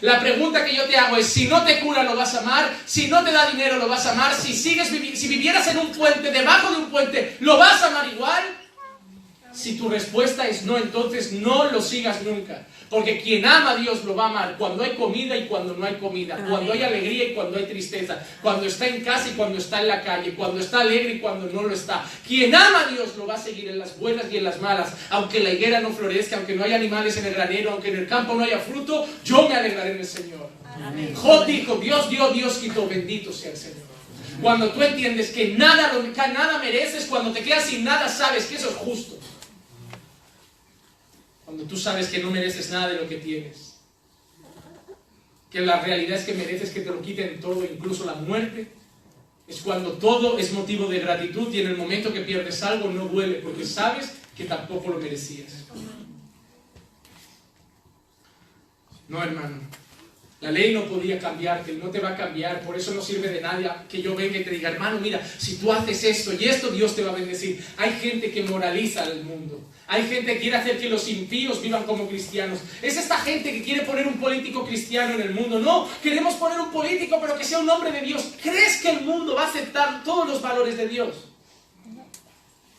La 0.00 0.20
pregunta 0.20 0.64
que 0.64 0.74
yo 0.74 0.84
te 0.84 0.96
hago 0.96 1.16
es, 1.16 1.26
si 1.26 1.46
no 1.46 1.64
te 1.64 1.80
cura 1.80 2.02
lo 2.02 2.16
vas 2.16 2.34
a 2.34 2.40
amar, 2.40 2.72
si 2.86 3.06
no 3.08 3.22
te 3.24 3.30
da 3.32 3.46
dinero 3.50 3.76
lo 3.76 3.88
vas 3.88 4.06
a 4.06 4.12
amar, 4.12 4.34
si 4.34 4.52
sigues 4.54 4.92
vivi- 4.92 5.14
si 5.14 5.28
vivieras 5.28 5.66
en 5.68 5.78
un 5.78 5.92
puente, 5.92 6.30
debajo 6.30 6.70
de 6.72 6.76
un 6.78 6.90
puente, 6.90 7.36
lo 7.40 7.56
vas 7.56 7.82
a 7.82 7.86
amar 7.88 8.08
igual. 8.08 8.42
Si 9.52 9.76
tu 9.76 9.88
respuesta 9.88 10.46
es 10.48 10.62
no, 10.62 10.78
entonces 10.78 11.32
no 11.32 11.64
lo 11.70 11.80
sigas 11.82 12.22
nunca. 12.22 12.66
Porque 12.92 13.22
quien 13.22 13.42
ama 13.46 13.70
a 13.70 13.76
Dios 13.76 14.04
lo 14.04 14.14
va 14.14 14.26
a 14.26 14.28
amar 14.28 14.56
cuando 14.58 14.84
hay 14.84 14.90
comida 14.90 15.34
y 15.34 15.46
cuando 15.46 15.72
no 15.72 15.86
hay 15.86 15.94
comida, 15.94 16.36
cuando 16.46 16.74
hay 16.74 16.82
alegría 16.82 17.30
y 17.30 17.32
cuando 17.32 17.56
hay 17.56 17.64
tristeza, 17.64 18.22
cuando 18.42 18.66
está 18.66 18.86
en 18.86 19.00
casa 19.00 19.30
y 19.30 19.32
cuando 19.32 19.56
está 19.56 19.80
en 19.80 19.88
la 19.88 20.02
calle, 20.02 20.34
cuando 20.34 20.60
está 20.60 20.82
alegre 20.82 21.14
y 21.14 21.18
cuando 21.18 21.46
no 21.46 21.62
lo 21.62 21.72
está. 21.72 22.04
Quien 22.28 22.54
ama 22.54 22.80
a 22.80 22.86
Dios 22.88 23.16
lo 23.16 23.26
va 23.26 23.32
a 23.32 23.38
seguir 23.38 23.70
en 23.70 23.78
las 23.78 23.98
buenas 23.98 24.26
y 24.30 24.36
en 24.36 24.44
las 24.44 24.60
malas, 24.60 24.92
aunque 25.08 25.40
la 25.40 25.54
higuera 25.54 25.80
no 25.80 25.88
florezca, 25.88 26.36
aunque 26.36 26.54
no 26.54 26.64
haya 26.64 26.76
animales 26.76 27.16
en 27.16 27.24
el 27.24 27.32
granero, 27.32 27.70
aunque 27.70 27.88
en 27.88 27.96
el 27.96 28.06
campo 28.06 28.34
no 28.34 28.44
haya 28.44 28.58
fruto, 28.58 29.08
yo 29.24 29.48
me 29.48 29.54
alegraré 29.54 29.92
en 29.92 29.98
el 30.00 30.06
Señor. 30.06 30.50
Job 31.14 31.46
dijo, 31.46 31.76
Dios 31.76 32.10
dio, 32.10 32.28
Dios 32.28 32.58
quitó, 32.58 32.86
bendito 32.86 33.32
sea 33.32 33.52
el 33.52 33.56
Señor. 33.56 33.86
Cuando 34.42 34.68
tú 34.68 34.82
entiendes 34.82 35.30
que 35.30 35.54
nada, 35.54 35.92
nada 36.34 36.58
mereces, 36.58 37.06
cuando 37.06 37.32
te 37.32 37.42
quedas 37.42 37.64
sin 37.64 37.84
nada, 37.84 38.06
sabes 38.06 38.44
que 38.44 38.56
eso 38.56 38.68
es 38.68 38.76
justo. 38.76 39.21
Cuando 41.52 41.68
tú 41.68 41.76
sabes 41.76 42.08
que 42.08 42.22
no 42.22 42.30
mereces 42.30 42.70
nada 42.70 42.88
de 42.88 42.94
lo 42.98 43.06
que 43.06 43.18
tienes. 43.18 43.76
Que 45.50 45.60
la 45.60 45.82
realidad 45.82 46.18
es 46.18 46.24
que 46.24 46.32
mereces 46.32 46.70
que 46.70 46.80
te 46.80 46.88
lo 46.88 47.02
quiten 47.02 47.40
todo, 47.40 47.62
incluso 47.62 48.06
la 48.06 48.14
muerte. 48.14 48.72
Es 49.46 49.60
cuando 49.60 49.92
todo 49.92 50.38
es 50.38 50.50
motivo 50.54 50.86
de 50.86 51.00
gratitud 51.00 51.52
y 51.52 51.60
en 51.60 51.66
el 51.66 51.76
momento 51.76 52.10
que 52.10 52.22
pierdes 52.22 52.62
algo 52.62 52.90
no 52.90 53.04
duele 53.04 53.40
porque 53.40 53.66
sabes 53.66 54.14
que 54.34 54.46
tampoco 54.46 54.92
lo 54.92 54.98
merecías. 54.98 55.66
No, 59.08 59.22
hermano. 59.22 59.60
La 60.42 60.50
ley 60.50 60.74
no 60.74 60.86
podía 60.86 61.20
cambiarte 61.20 61.74
no 61.74 61.88
te 61.88 62.00
va 62.00 62.10
a 62.10 62.16
cambiar. 62.16 62.62
Por 62.62 62.76
eso 62.76 62.92
no 62.92 63.00
sirve 63.00 63.28
de 63.28 63.40
nada 63.40 63.86
que 63.88 64.02
yo 64.02 64.16
venga 64.16 64.36
y 64.38 64.44
te 64.44 64.50
diga, 64.50 64.70
hermano, 64.70 64.98
mira, 64.98 65.24
si 65.38 65.54
tú 65.56 65.72
haces 65.72 66.02
esto 66.02 66.32
y 66.32 66.46
esto, 66.46 66.68
Dios 66.70 66.96
te 66.96 67.04
va 67.04 67.12
a 67.12 67.14
bendecir. 67.14 67.64
Hay 67.76 67.92
gente 67.92 68.32
que 68.32 68.42
moraliza 68.42 69.04
al 69.04 69.22
mundo. 69.22 69.60
Hay 69.86 70.08
gente 70.08 70.34
que 70.34 70.40
quiere 70.40 70.56
hacer 70.56 70.80
que 70.80 70.88
los 70.88 71.06
impíos 71.08 71.62
vivan 71.62 71.84
como 71.84 72.08
cristianos. 72.08 72.58
Es 72.82 72.96
esta 72.96 73.18
gente 73.18 73.52
que 73.52 73.62
quiere 73.62 73.82
poner 73.82 74.08
un 74.08 74.14
político 74.14 74.66
cristiano 74.66 75.14
en 75.14 75.20
el 75.20 75.30
mundo. 75.30 75.60
No, 75.60 75.88
queremos 76.02 76.34
poner 76.34 76.58
un 76.58 76.72
político, 76.72 77.18
pero 77.20 77.38
que 77.38 77.44
sea 77.44 77.60
un 77.60 77.70
hombre 77.70 77.92
de 77.92 78.00
Dios. 78.00 78.32
¿Crees 78.42 78.82
que 78.82 78.90
el 78.90 79.02
mundo 79.02 79.36
va 79.36 79.44
a 79.44 79.48
aceptar 79.48 80.02
todos 80.02 80.26
los 80.28 80.42
valores 80.42 80.76
de 80.76 80.88
Dios? 80.88 81.28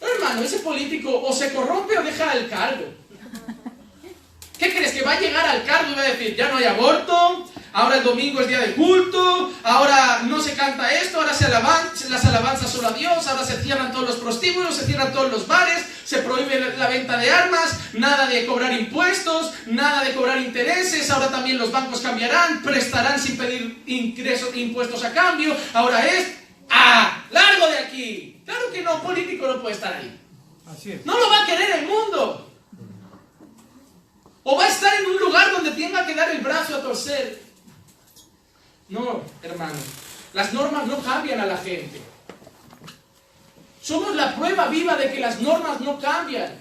No, 0.02 0.08
hermano, 0.16 0.42
ese 0.42 0.60
político 0.60 1.22
o 1.22 1.32
se 1.32 1.54
corrompe 1.54 1.98
o 1.98 2.04
deja 2.04 2.34
el 2.34 2.50
cargo. 2.50 2.88
¿Qué 4.60 4.74
crees? 4.74 4.92
¿Que 4.92 5.02
va 5.02 5.14
a 5.14 5.20
llegar 5.20 5.46
al 5.46 5.64
cargo 5.64 5.92
y 5.92 5.96
va 5.96 6.02
a 6.02 6.10
decir, 6.10 6.36
ya 6.36 6.50
no 6.50 6.58
hay 6.58 6.66
aborto, 6.66 7.50
ahora 7.74 7.98
el 7.98 8.04
domingo 8.04 8.40
es 8.40 8.48
día 8.48 8.60
de 8.60 8.76
culto, 8.76 9.52
ahora 9.64 10.22
no 10.24 10.40
se 10.42 10.54
canta 10.54 10.94
esto, 10.94 11.20
ahora 11.20 11.34
se 11.34 11.46
alaban, 11.46 11.90
las 12.10 12.26
alabanzas 12.26 12.72
solo 12.72 12.88
a 12.90 12.94
Dios, 12.94 13.28
ahora 13.28 13.44
se 13.44 13.62
cierran 13.62 13.92
todos 13.92 14.08
los 14.08 14.16
prostíbulos, 14.18 14.76
se 14.76 14.86
cierran 14.86 15.12
todos 15.12 15.32
los 15.32 15.48
bares, 15.48 15.84
se 16.06 16.20
prohíbe 16.20 16.76
la 16.78 16.88
venta 16.88 17.18
de 17.18 17.32
armas, 17.32 17.80
nada 17.94 18.28
de 18.28 18.46
cobrar 18.46 18.72
impuestos, 18.74 19.54
nada 19.66 20.04
de 20.04 20.14
cobrar 20.14 20.40
intereses, 20.40 21.10
ahora 21.10 21.30
también 21.30 21.58
los 21.58 21.72
bancos 21.72 22.02
cambiarán, 22.02 22.62
prestarán 22.62 23.20
sin 23.20 23.38
pedir 23.38 23.84
ingresos, 23.88 24.56
impuestos 24.56 25.04
a 25.04 25.12
cambio, 25.12 25.56
ahora 25.74 26.06
es, 26.06 26.34
¡ah! 26.70 27.24
¡Largo 27.32 27.68
de 27.68 27.78
aquí! 27.80 28.42
Claro 28.46 28.72
que 28.72 28.82
no, 28.82 29.02
político 29.02 29.48
no 29.48 29.62
puede 29.62 29.76
estar 29.76 29.94
ahí. 29.94 30.20
Así 30.72 30.92
es. 30.92 31.06
No 31.06 31.18
lo 31.18 31.30
va 31.30 31.44
a 31.44 31.46
querer 31.46 31.80
el 31.80 31.88
mundo. 31.88 32.52
O 34.44 34.58
va 34.58 34.66
a 34.66 34.70
estar 34.70 34.94
en 35.00 35.06
un 35.06 35.18
lugar 35.18 35.52
donde 35.52 35.72
tenga 35.72 36.06
que 36.06 36.16
dar 36.16 36.30
el 36.30 36.42
brazo 36.42 36.76
a 36.76 36.82
torcer. 36.82 37.42
No, 38.90 39.22
hermano. 39.42 39.80
Las 40.34 40.54
normas 40.54 40.88
no 40.88 40.98
cambian 41.00 41.40
a 41.40 41.46
la 41.46 41.58
gente. 41.58 42.02
Somos 43.82 44.16
la 44.16 44.36
prueba 44.36 44.68
viva 44.68 44.96
de 44.96 45.12
que 45.12 45.20
las 45.20 45.42
normas 45.42 45.82
no 45.82 46.00
cambian. 46.00 46.52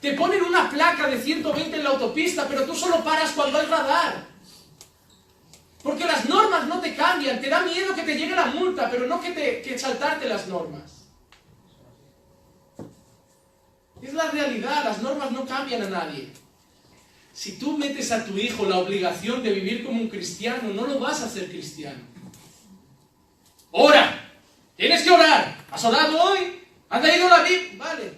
Te 0.00 0.12
ponen 0.12 0.42
una 0.42 0.70
placa 0.70 1.08
de 1.08 1.20
120 1.20 1.76
en 1.76 1.84
la 1.84 1.90
autopista, 1.90 2.46
pero 2.48 2.64
tú 2.64 2.74
solo 2.74 3.02
paras 3.02 3.32
cuando 3.32 3.58
hay 3.58 3.66
radar. 3.66 4.26
Porque 5.82 6.04
las 6.04 6.28
normas 6.28 6.66
no 6.66 6.80
te 6.80 6.94
cambian. 6.94 7.40
Te 7.40 7.48
da 7.48 7.62
miedo 7.62 7.94
que 7.94 8.02
te 8.02 8.16
llegue 8.16 8.34
la 8.34 8.46
multa, 8.46 8.88
pero 8.90 9.06
no 9.06 9.20
que, 9.20 9.30
te, 9.30 9.78
saltarte 9.78 10.28
las 10.28 10.46
normas. 10.48 11.06
Es 14.02 14.14
la 14.14 14.30
realidad. 14.30 14.84
Las 14.84 15.00
normas 15.00 15.30
no 15.30 15.46
cambian 15.46 15.82
a 15.82 15.90
nadie. 15.90 16.32
Si 17.38 17.52
tú 17.52 17.78
metes 17.78 18.10
a 18.10 18.24
tu 18.24 18.36
hijo 18.36 18.66
la 18.66 18.78
obligación 18.78 19.44
de 19.44 19.52
vivir 19.52 19.84
como 19.84 20.00
un 20.00 20.08
cristiano, 20.08 20.74
no 20.74 20.88
lo 20.88 20.98
vas 20.98 21.22
a 21.22 21.26
hacer 21.26 21.48
cristiano. 21.48 22.00
Ora, 23.70 24.32
tienes 24.76 25.04
que 25.04 25.10
orar. 25.12 25.64
¿Has 25.70 25.84
orado 25.84 26.20
hoy? 26.20 26.38
¿Has 26.88 27.00
leído 27.00 27.28
la 27.28 27.44
Biblia? 27.44 27.74
Vale, 27.76 28.12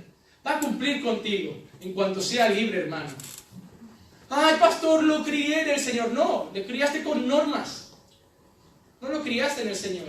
va 0.45 0.57
a 0.57 0.61
cumplir 0.61 1.05
contigo 1.05 1.55
en 1.83 1.93
cuanto 1.93 2.23
sea 2.23 2.49
libre, 2.49 2.79
hermano. 2.79 3.11
Ay, 4.31 4.57
pastor, 4.59 5.03
lo 5.05 5.23
crié 5.23 5.65
en 5.65 5.69
el 5.69 5.81
Señor. 5.81 6.13
No, 6.13 6.51
le 6.55 6.65
criaste 6.65 7.03
con 7.03 7.29
normas. 7.29 7.93
No 9.03 9.11
lo 9.11 9.23
criaste 9.23 9.61
en 9.61 9.69
el 9.69 9.77
Señor. 9.77 10.09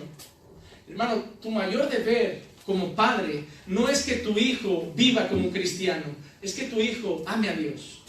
Hermano, 0.88 1.22
tu 1.42 1.52
mayor 1.52 1.90
deber 1.90 2.44
como 2.66 2.96
padre 2.96 3.44
no 3.68 3.90
es 3.90 4.04
que 4.04 4.16
tu 4.20 4.38
hijo 4.38 4.90
viva 4.96 5.28
como 5.28 5.48
un 5.48 5.52
cristiano, 5.52 6.06
es 6.42 6.54
que 6.54 6.70
tu 6.70 6.80
hijo 6.80 7.22
ame 7.28 7.50
a 7.50 7.54
Dios. 7.54 8.04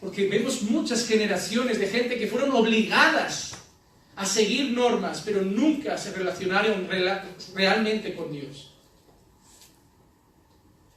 Porque 0.00 0.28
vemos 0.28 0.62
muchas 0.62 1.06
generaciones 1.06 1.78
de 1.78 1.88
gente 1.88 2.18
que 2.18 2.28
fueron 2.28 2.52
obligadas 2.52 3.54
a 4.16 4.24
seguir 4.24 4.72
normas, 4.72 5.22
pero 5.24 5.42
nunca 5.42 5.96
se 5.96 6.12
relacionaron 6.12 6.88
realmente 7.54 8.14
con 8.14 8.32
Dios. 8.32 8.72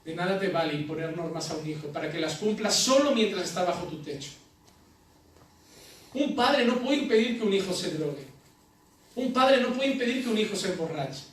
De 0.03 0.15
nada 0.15 0.39
te 0.39 0.47
vale 0.47 0.73
imponer 0.73 1.15
normas 1.15 1.49
a 1.51 1.57
un 1.57 1.69
hijo 1.69 1.87
para 1.87 2.11
que 2.11 2.19
las 2.19 2.35
cumplas 2.35 2.75
solo 2.75 3.11
mientras 3.11 3.43
está 3.45 3.63
bajo 3.63 3.85
tu 3.85 4.01
techo. 4.01 4.31
Un 6.13 6.35
padre 6.35 6.65
no 6.65 6.79
puede 6.79 6.97
impedir 6.97 7.39
que 7.39 7.45
un 7.45 7.53
hijo 7.53 7.73
se 7.73 7.91
drogue. 7.91 8.25
Un 9.15 9.31
padre 9.31 9.61
no 9.61 9.69
puede 9.69 9.91
impedir 9.91 10.23
que 10.23 10.29
un 10.29 10.37
hijo 10.37 10.55
se 10.55 10.71
emborrache. 10.71 11.30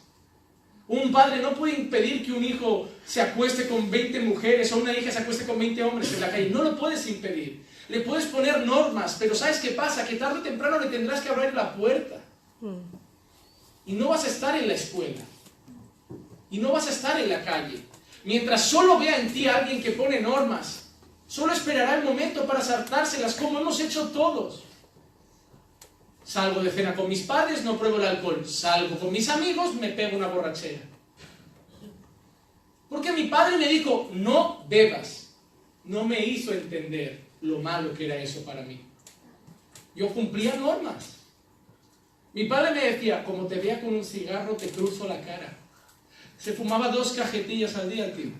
Un 0.88 1.12
padre 1.12 1.42
no 1.42 1.52
puede 1.52 1.78
impedir 1.78 2.24
que 2.24 2.32
un 2.32 2.42
hijo 2.42 2.88
se 3.06 3.20
acueste 3.20 3.68
con 3.68 3.90
20 3.90 4.20
mujeres 4.20 4.72
o 4.72 4.78
una 4.78 4.96
hija 4.96 5.10
se 5.10 5.18
acueste 5.18 5.44
con 5.44 5.58
20 5.58 5.82
hombres 5.82 6.14
en 6.14 6.20
la 6.22 6.30
calle. 6.30 6.48
No 6.48 6.62
lo 6.62 6.78
puedes 6.78 7.06
impedir. 7.06 7.62
Le 7.90 8.00
puedes 8.00 8.26
poner 8.26 8.66
normas, 8.66 9.16
pero 9.18 9.34
¿sabes 9.34 9.58
qué 9.58 9.70
pasa? 9.72 10.06
Que 10.06 10.16
tarde 10.16 10.40
o 10.40 10.42
temprano 10.42 10.78
le 10.78 10.86
tendrás 10.86 11.20
que 11.20 11.28
abrir 11.28 11.52
la 11.52 11.74
puerta. 11.74 12.16
Y 13.84 13.92
no 13.92 14.08
vas 14.08 14.24
a 14.24 14.28
estar 14.28 14.56
en 14.56 14.66
la 14.66 14.74
escuela. 14.74 15.20
Y 16.50 16.58
no 16.58 16.72
vas 16.72 16.86
a 16.86 16.90
estar 16.90 17.20
en 17.20 17.28
la 17.28 17.44
calle. 17.44 17.82
Mientras 18.24 18.62
solo 18.62 18.98
vea 18.98 19.20
en 19.20 19.32
ti 19.32 19.46
a 19.46 19.56
alguien 19.56 19.82
que 19.82 19.90
pone 19.90 20.20
normas, 20.20 20.90
solo 21.26 21.52
esperará 21.52 21.96
el 21.96 22.04
momento 22.04 22.46
para 22.46 22.62
saltárselas 22.62 23.34
como 23.34 23.60
hemos 23.60 23.78
hecho 23.80 24.08
todos. 24.08 24.64
Salgo 26.28 26.62
de 26.62 26.70
cena 26.70 26.94
con 26.94 27.08
mis 27.08 27.22
padres, 27.22 27.64
no 27.64 27.78
pruebo 27.78 27.96
el 27.96 28.06
alcohol. 28.06 28.44
Salgo 28.44 28.98
con 28.98 29.10
mis 29.10 29.26
amigos, 29.30 29.74
me 29.76 29.88
pego 29.88 30.18
una 30.18 30.26
borrachera. 30.26 30.82
Porque 32.86 33.12
mi 33.12 33.28
padre 33.28 33.56
me 33.56 33.66
dijo, 33.66 34.10
no 34.12 34.62
bebas. 34.68 35.30
No 35.84 36.04
me 36.04 36.22
hizo 36.22 36.52
entender 36.52 37.24
lo 37.40 37.60
malo 37.60 37.94
que 37.94 38.04
era 38.04 38.16
eso 38.16 38.44
para 38.44 38.60
mí. 38.60 38.78
Yo 39.94 40.10
cumplía 40.10 40.54
normas. 40.56 41.16
Mi 42.34 42.44
padre 42.44 42.72
me 42.72 42.84
decía, 42.92 43.24
como 43.24 43.46
te 43.46 43.54
vea 43.54 43.80
con 43.80 43.94
un 43.94 44.04
cigarro, 44.04 44.54
te 44.54 44.68
cruzo 44.68 45.08
la 45.08 45.22
cara. 45.22 45.56
Se 46.36 46.52
fumaba 46.52 46.88
dos 46.88 47.12
cajetillas 47.12 47.74
al 47.74 47.88
día, 47.88 48.14
tío. 48.14 48.32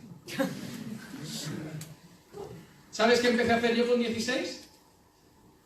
¿Sabes 2.90 3.20
qué 3.20 3.28
empecé 3.28 3.50
a 3.50 3.56
hacer 3.56 3.74
yo 3.74 3.88
con 3.88 3.98
16? 3.98 4.68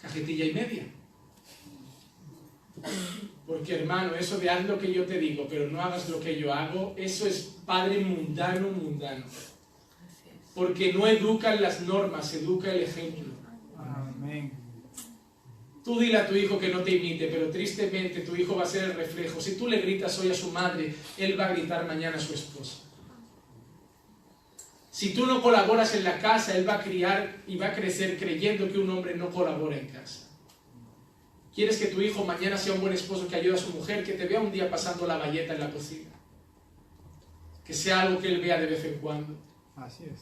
Cajetilla 0.00 0.44
y 0.44 0.52
media. 0.52 0.86
Porque 3.46 3.74
hermano, 3.74 4.14
eso 4.14 4.38
de 4.38 4.48
haz 4.48 4.64
lo 4.66 4.78
que 4.78 4.92
yo 4.92 5.04
te 5.04 5.18
digo, 5.18 5.46
pero 5.48 5.68
no 5.68 5.80
hagas 5.80 6.08
lo 6.08 6.20
que 6.20 6.38
yo 6.38 6.52
hago, 6.52 6.94
eso 6.96 7.26
es 7.26 7.56
padre 7.66 7.98
mundano, 7.98 8.68
mundano. 8.68 9.24
Porque 10.54 10.92
no 10.92 11.06
educan 11.06 11.60
las 11.60 11.80
normas, 11.82 12.32
educa 12.34 12.72
el 12.72 12.82
ejemplo. 12.82 13.32
Amén. 13.76 14.52
Tú 15.84 15.98
dile 15.98 16.18
a 16.18 16.28
tu 16.28 16.36
hijo 16.36 16.58
que 16.58 16.68
no 16.68 16.80
te 16.82 16.92
imite, 16.92 17.26
pero 17.26 17.50
tristemente 17.50 18.20
tu 18.20 18.36
hijo 18.36 18.56
va 18.56 18.62
a 18.62 18.66
ser 18.66 18.84
el 18.84 18.94
reflejo. 18.94 19.40
Si 19.40 19.56
tú 19.56 19.68
le 19.68 19.80
gritas 19.80 20.16
hoy 20.20 20.30
a 20.30 20.34
su 20.34 20.50
madre, 20.50 20.94
él 21.18 21.38
va 21.38 21.46
a 21.46 21.52
gritar 21.52 21.86
mañana 21.86 22.16
a 22.16 22.20
su 22.20 22.32
esposa. 22.34 22.82
Si 24.92 25.14
tú 25.14 25.26
no 25.26 25.42
colaboras 25.42 25.94
en 25.94 26.04
la 26.04 26.18
casa, 26.18 26.56
él 26.56 26.68
va 26.68 26.74
a 26.74 26.82
criar 26.82 27.42
y 27.48 27.56
va 27.56 27.68
a 27.68 27.74
crecer 27.74 28.18
creyendo 28.18 28.70
que 28.70 28.78
un 28.78 28.90
hombre 28.90 29.16
no 29.16 29.30
colabora 29.30 29.76
en 29.76 29.88
casa. 29.88 30.28
Quieres 31.54 31.78
que 31.78 31.86
tu 31.86 32.00
hijo 32.00 32.24
mañana 32.24 32.56
sea 32.56 32.72
un 32.72 32.80
buen 32.80 32.92
esposo 32.92 33.28
que 33.28 33.36
ayude 33.36 33.54
a 33.54 33.58
su 33.58 33.70
mujer, 33.70 34.02
que 34.04 34.14
te 34.14 34.26
vea 34.26 34.40
un 34.40 34.50
día 34.50 34.70
pasando 34.70 35.06
la 35.06 35.18
valleta 35.18 35.54
en 35.54 35.60
la 35.60 35.70
cocina. 35.70 36.10
Que 37.64 37.74
sea 37.74 38.02
algo 38.02 38.20
que 38.20 38.28
él 38.28 38.40
vea 38.40 38.58
de 38.58 38.66
vez 38.66 38.84
en 38.84 38.98
cuando. 38.98 39.36
Así 39.76 40.04
es. 40.04 40.20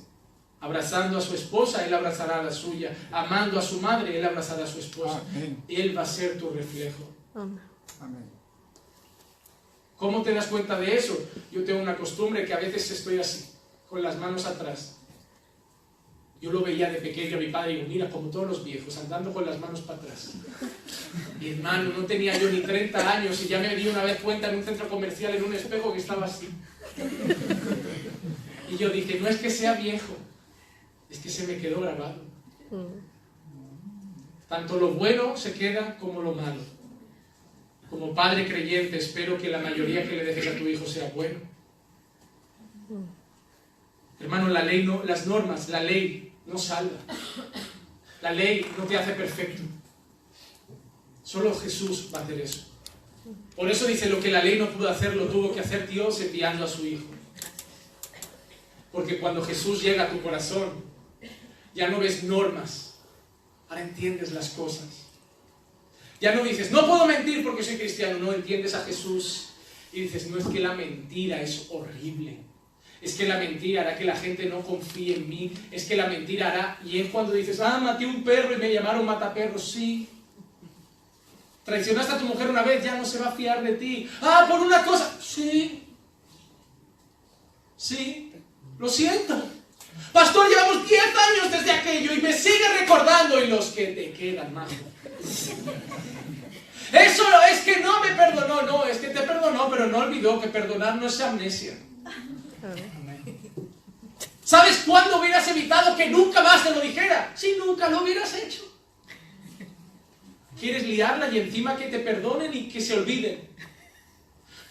Abrazando 0.60 1.18
a 1.18 1.20
su 1.20 1.34
esposa, 1.34 1.86
él 1.86 1.94
abrazará 1.94 2.40
a 2.40 2.42
la 2.42 2.50
suya. 2.50 2.94
Amando 3.12 3.58
a 3.58 3.62
su 3.62 3.80
madre, 3.80 4.18
él 4.18 4.24
abrazará 4.24 4.64
a 4.64 4.66
su 4.66 4.80
esposa. 4.80 5.22
Amén. 5.30 5.62
Él 5.68 5.96
va 5.96 6.02
a 6.02 6.06
ser 6.06 6.36
tu 6.36 6.50
reflejo. 6.50 7.04
Amén. 7.34 8.30
¿Cómo 9.96 10.22
te 10.22 10.34
das 10.34 10.46
cuenta 10.46 10.80
de 10.80 10.96
eso? 10.96 11.16
Yo 11.52 11.62
tengo 11.62 11.80
una 11.80 11.96
costumbre 11.96 12.44
que 12.44 12.54
a 12.54 12.58
veces 12.58 12.90
estoy 12.90 13.20
así, 13.20 13.50
con 13.88 14.02
las 14.02 14.16
manos 14.18 14.46
atrás. 14.46 14.96
Yo 16.40 16.50
lo 16.50 16.62
veía 16.62 16.90
de 16.90 17.02
pequeño 17.02 17.36
a 17.36 17.40
mi 17.40 17.48
padre 17.48 17.72
y 17.72 17.76
digo, 17.76 17.88
mira, 17.88 18.08
como 18.08 18.30
todos 18.30 18.46
los 18.46 18.64
viejos, 18.64 18.96
andando 18.96 19.32
con 19.32 19.44
las 19.44 19.60
manos 19.60 19.82
para 19.82 19.98
atrás. 19.98 20.32
Mi 21.40 21.50
hermano, 21.50 21.90
no 21.96 22.04
tenía 22.04 22.38
yo 22.38 22.50
ni 22.50 22.60
30 22.60 23.16
años 23.16 23.42
y 23.42 23.48
ya 23.48 23.58
me 23.58 23.74
di 23.74 23.88
una 23.88 24.04
vez 24.04 24.20
cuenta 24.20 24.50
en 24.50 24.58
un 24.58 24.64
centro 24.64 24.88
comercial 24.88 25.34
en 25.34 25.44
un 25.44 25.54
espejo 25.54 25.92
que 25.92 25.98
estaba 25.98 26.26
así. 26.26 26.48
Y 28.70 28.76
yo 28.76 28.90
dije, 28.90 29.18
no 29.18 29.28
es 29.28 29.38
que 29.38 29.50
sea 29.50 29.74
viejo, 29.74 30.16
es 31.08 31.18
que 31.18 31.28
se 31.28 31.46
me 31.46 31.56
quedó 31.58 31.80
grabado. 31.80 32.20
Tanto 34.48 34.76
lo 34.78 34.92
bueno 34.92 35.36
se 35.36 35.52
queda 35.52 35.96
como 35.96 36.22
lo 36.22 36.34
malo. 36.34 36.60
Como 37.88 38.14
padre 38.14 38.46
creyente, 38.46 38.98
espero 38.98 39.36
que 39.36 39.48
la 39.48 39.58
mayoría 39.58 40.08
que 40.08 40.16
le 40.16 40.24
dejes 40.24 40.54
a 40.54 40.58
tu 40.58 40.68
hijo 40.68 40.86
sea 40.86 41.10
bueno. 41.14 41.40
Hermano, 44.20 44.48
la 44.48 44.62
ley 44.62 44.84
no, 44.84 45.02
las 45.04 45.26
normas, 45.26 45.68
la 45.68 45.82
ley 45.82 46.32
no 46.46 46.58
salva. 46.58 46.98
La 48.22 48.32
ley 48.32 48.66
no 48.76 48.84
te 48.84 48.98
hace 48.98 49.12
perfecto. 49.12 49.62
Solo 51.30 51.54
Jesús 51.54 52.08
va 52.12 52.18
a 52.18 52.22
hacer 52.24 52.40
eso. 52.40 52.66
Por 53.54 53.70
eso 53.70 53.86
dice, 53.86 54.08
lo 54.08 54.18
que 54.18 54.32
la 54.32 54.42
ley 54.42 54.58
no 54.58 54.68
pudo 54.68 54.88
hacer, 54.88 55.14
lo 55.14 55.26
tuvo 55.26 55.54
que 55.54 55.60
hacer 55.60 55.88
Dios 55.88 56.20
enviando 56.20 56.64
a 56.64 56.66
su 56.66 56.84
Hijo. 56.84 57.04
Porque 58.90 59.20
cuando 59.20 59.40
Jesús 59.40 59.80
llega 59.80 60.02
a 60.02 60.10
tu 60.10 60.20
corazón, 60.22 60.70
ya 61.72 61.86
no 61.86 62.00
ves 62.00 62.24
normas, 62.24 62.96
ahora 63.68 63.82
entiendes 63.82 64.32
las 64.32 64.48
cosas. 64.48 64.88
Ya 66.20 66.34
no 66.34 66.42
dices, 66.42 66.72
no 66.72 66.84
puedo 66.84 67.06
mentir 67.06 67.44
porque 67.44 67.62
soy 67.62 67.76
cristiano, 67.76 68.18
no 68.18 68.32
entiendes 68.32 68.74
a 68.74 68.84
Jesús 68.84 69.50
y 69.92 70.00
dices, 70.00 70.26
no 70.30 70.36
es 70.36 70.46
que 70.46 70.58
la 70.58 70.74
mentira 70.74 71.40
es 71.40 71.68
horrible. 71.70 72.38
Es 73.00 73.14
que 73.14 73.28
la 73.28 73.38
mentira 73.38 73.82
hará 73.82 73.96
que 73.96 74.04
la 74.04 74.16
gente 74.16 74.46
no 74.46 74.62
confíe 74.62 75.14
en 75.14 75.28
mí. 75.28 75.52
Es 75.70 75.84
que 75.84 75.94
la 75.94 76.08
mentira 76.08 76.50
hará. 76.50 76.80
Y 76.84 76.98
es 76.98 77.10
cuando 77.10 77.34
dices, 77.34 77.60
ah, 77.60 77.78
maté 77.78 78.04
un 78.04 78.24
perro 78.24 78.52
y 78.52 78.58
me 78.58 78.72
llamaron 78.72 79.06
mataperros. 79.06 79.70
Sí. 79.70 80.08
Traicionaste 81.64 82.12
a 82.12 82.18
tu 82.18 82.24
mujer 82.24 82.50
una 82.50 82.62
vez, 82.62 82.82
ya 82.82 82.96
no 82.96 83.04
se 83.04 83.18
va 83.18 83.28
a 83.28 83.32
fiar 83.32 83.62
de 83.62 83.72
ti. 83.72 84.10
Ah, 84.22 84.46
por 84.48 84.60
una 84.60 84.82
cosa. 84.84 85.10
Sí. 85.20 85.84
Sí. 87.76 88.32
Lo 88.78 88.88
siento. 88.88 89.42
Pastor, 90.12 90.48
llevamos 90.48 90.88
10 90.88 91.02
años 91.02 91.52
desde 91.52 91.70
aquello 91.70 92.14
y 92.14 92.20
me 92.20 92.32
sigue 92.32 92.68
recordando 92.80 93.42
y 93.42 93.48
los 93.48 93.66
que 93.66 93.88
te 93.88 94.12
quedan, 94.12 94.52
más. 94.54 94.70
Eso 96.92 97.22
es 97.50 97.60
que 97.60 97.76
no 97.80 98.00
me 98.00 98.08
perdonó, 98.14 98.62
no, 98.62 98.84
es 98.84 98.98
que 98.98 99.08
te 99.08 99.20
perdonó, 99.20 99.70
pero 99.70 99.86
no 99.86 99.98
olvidó 99.98 100.40
que 100.40 100.48
perdonar 100.48 100.96
no 100.96 101.06
es 101.06 101.20
amnesia. 101.20 101.74
¿Sabes 104.44 104.82
cuándo 104.84 105.20
hubieras 105.20 105.46
evitado 105.46 105.96
que 105.96 106.10
nunca 106.10 106.42
más 106.42 106.64
te 106.64 106.70
lo 106.70 106.80
dijera? 106.80 107.32
Si 107.36 107.56
nunca 107.56 107.88
lo 107.88 108.02
hubieras 108.02 108.34
hecho. 108.34 108.69
Quieres 110.60 110.86
liarla 110.86 111.30
y 111.30 111.38
encima 111.38 111.74
que 111.74 111.86
te 111.86 112.00
perdonen 112.00 112.52
y 112.52 112.68
que 112.68 112.82
se 112.82 112.92
olviden. 112.92 113.48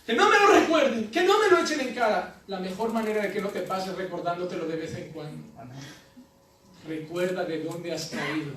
Que 0.05 0.13
no 0.13 0.29
me 0.29 0.39
lo 0.39 0.59
recuerden, 0.59 1.09
que 1.09 1.23
no 1.23 1.39
me 1.39 1.49
lo 1.49 1.57
echen 1.57 1.79
en 1.79 1.95
cara. 1.95 2.41
La 2.45 2.59
mejor 2.59 2.93
manera 2.93 3.23
de 3.23 3.33
que 3.33 3.41
no 3.41 3.49
te 3.49 3.61
pase 3.61 3.89
es 3.89 3.95
recordándotelo 3.95 4.67
de 4.67 4.75
vez 4.75 4.95
en 4.95 5.11
cuando. 5.11 5.47
Recuerda 6.87 7.43
de 7.43 7.63
dónde 7.63 7.91
has 7.91 8.05
caído 8.05 8.53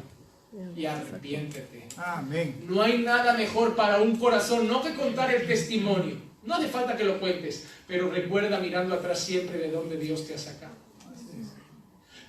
y 0.77 0.85
arrepiéntete. 0.85 1.89
Amén. 1.97 2.65
No 2.69 2.83
hay 2.83 2.99
nada 2.99 3.33
mejor 3.33 3.75
para 3.75 4.01
un 4.01 4.17
corazón, 4.17 4.69
no 4.69 4.83
que 4.83 4.95
contar 4.95 5.35
el 5.35 5.47
testimonio. 5.47 6.17
No 6.45 6.55
hace 6.55 6.69
falta 6.69 6.97
que 6.97 7.05
lo 7.05 7.19
cuentes, 7.19 7.67
pero 7.87 8.11
recuerda 8.11 8.59
mirando 8.59 8.95
atrás 8.95 9.21
siempre 9.21 9.59
de 9.59 9.71
dónde 9.71 9.97
Dios 9.97 10.27
te 10.27 10.35
ha 10.35 10.39
sacado. 10.39 10.75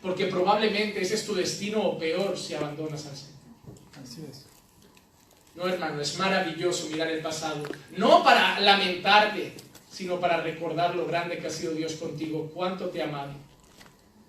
Porque 0.01 0.27
probablemente 0.27 1.01
ese 1.01 1.15
es 1.15 1.25
tu 1.25 1.33
destino 1.33 1.81
o 1.81 1.97
peor 1.97 2.37
si 2.37 2.53
abandonas 2.53 3.05
al 3.05 3.15
Señor. 3.15 3.33
Así 4.01 4.25
es. 4.29 4.52
No, 5.55 5.67
hermano, 5.67 6.01
es 6.01 6.17
maravilloso 6.17 6.89
mirar 6.89 7.09
el 7.09 7.21
pasado. 7.21 7.63
No 7.95 8.23
para 8.23 8.59
lamentarte, 8.59 9.53
sino 9.89 10.19
para 10.19 10.41
recordar 10.41 10.95
lo 10.95 11.05
grande 11.05 11.37
que 11.37 11.47
ha 11.47 11.51
sido 11.51 11.73
Dios 11.73 11.93
contigo, 11.93 12.49
cuánto 12.53 12.89
te 12.89 13.01
ha 13.01 13.05
amado. 13.05 13.31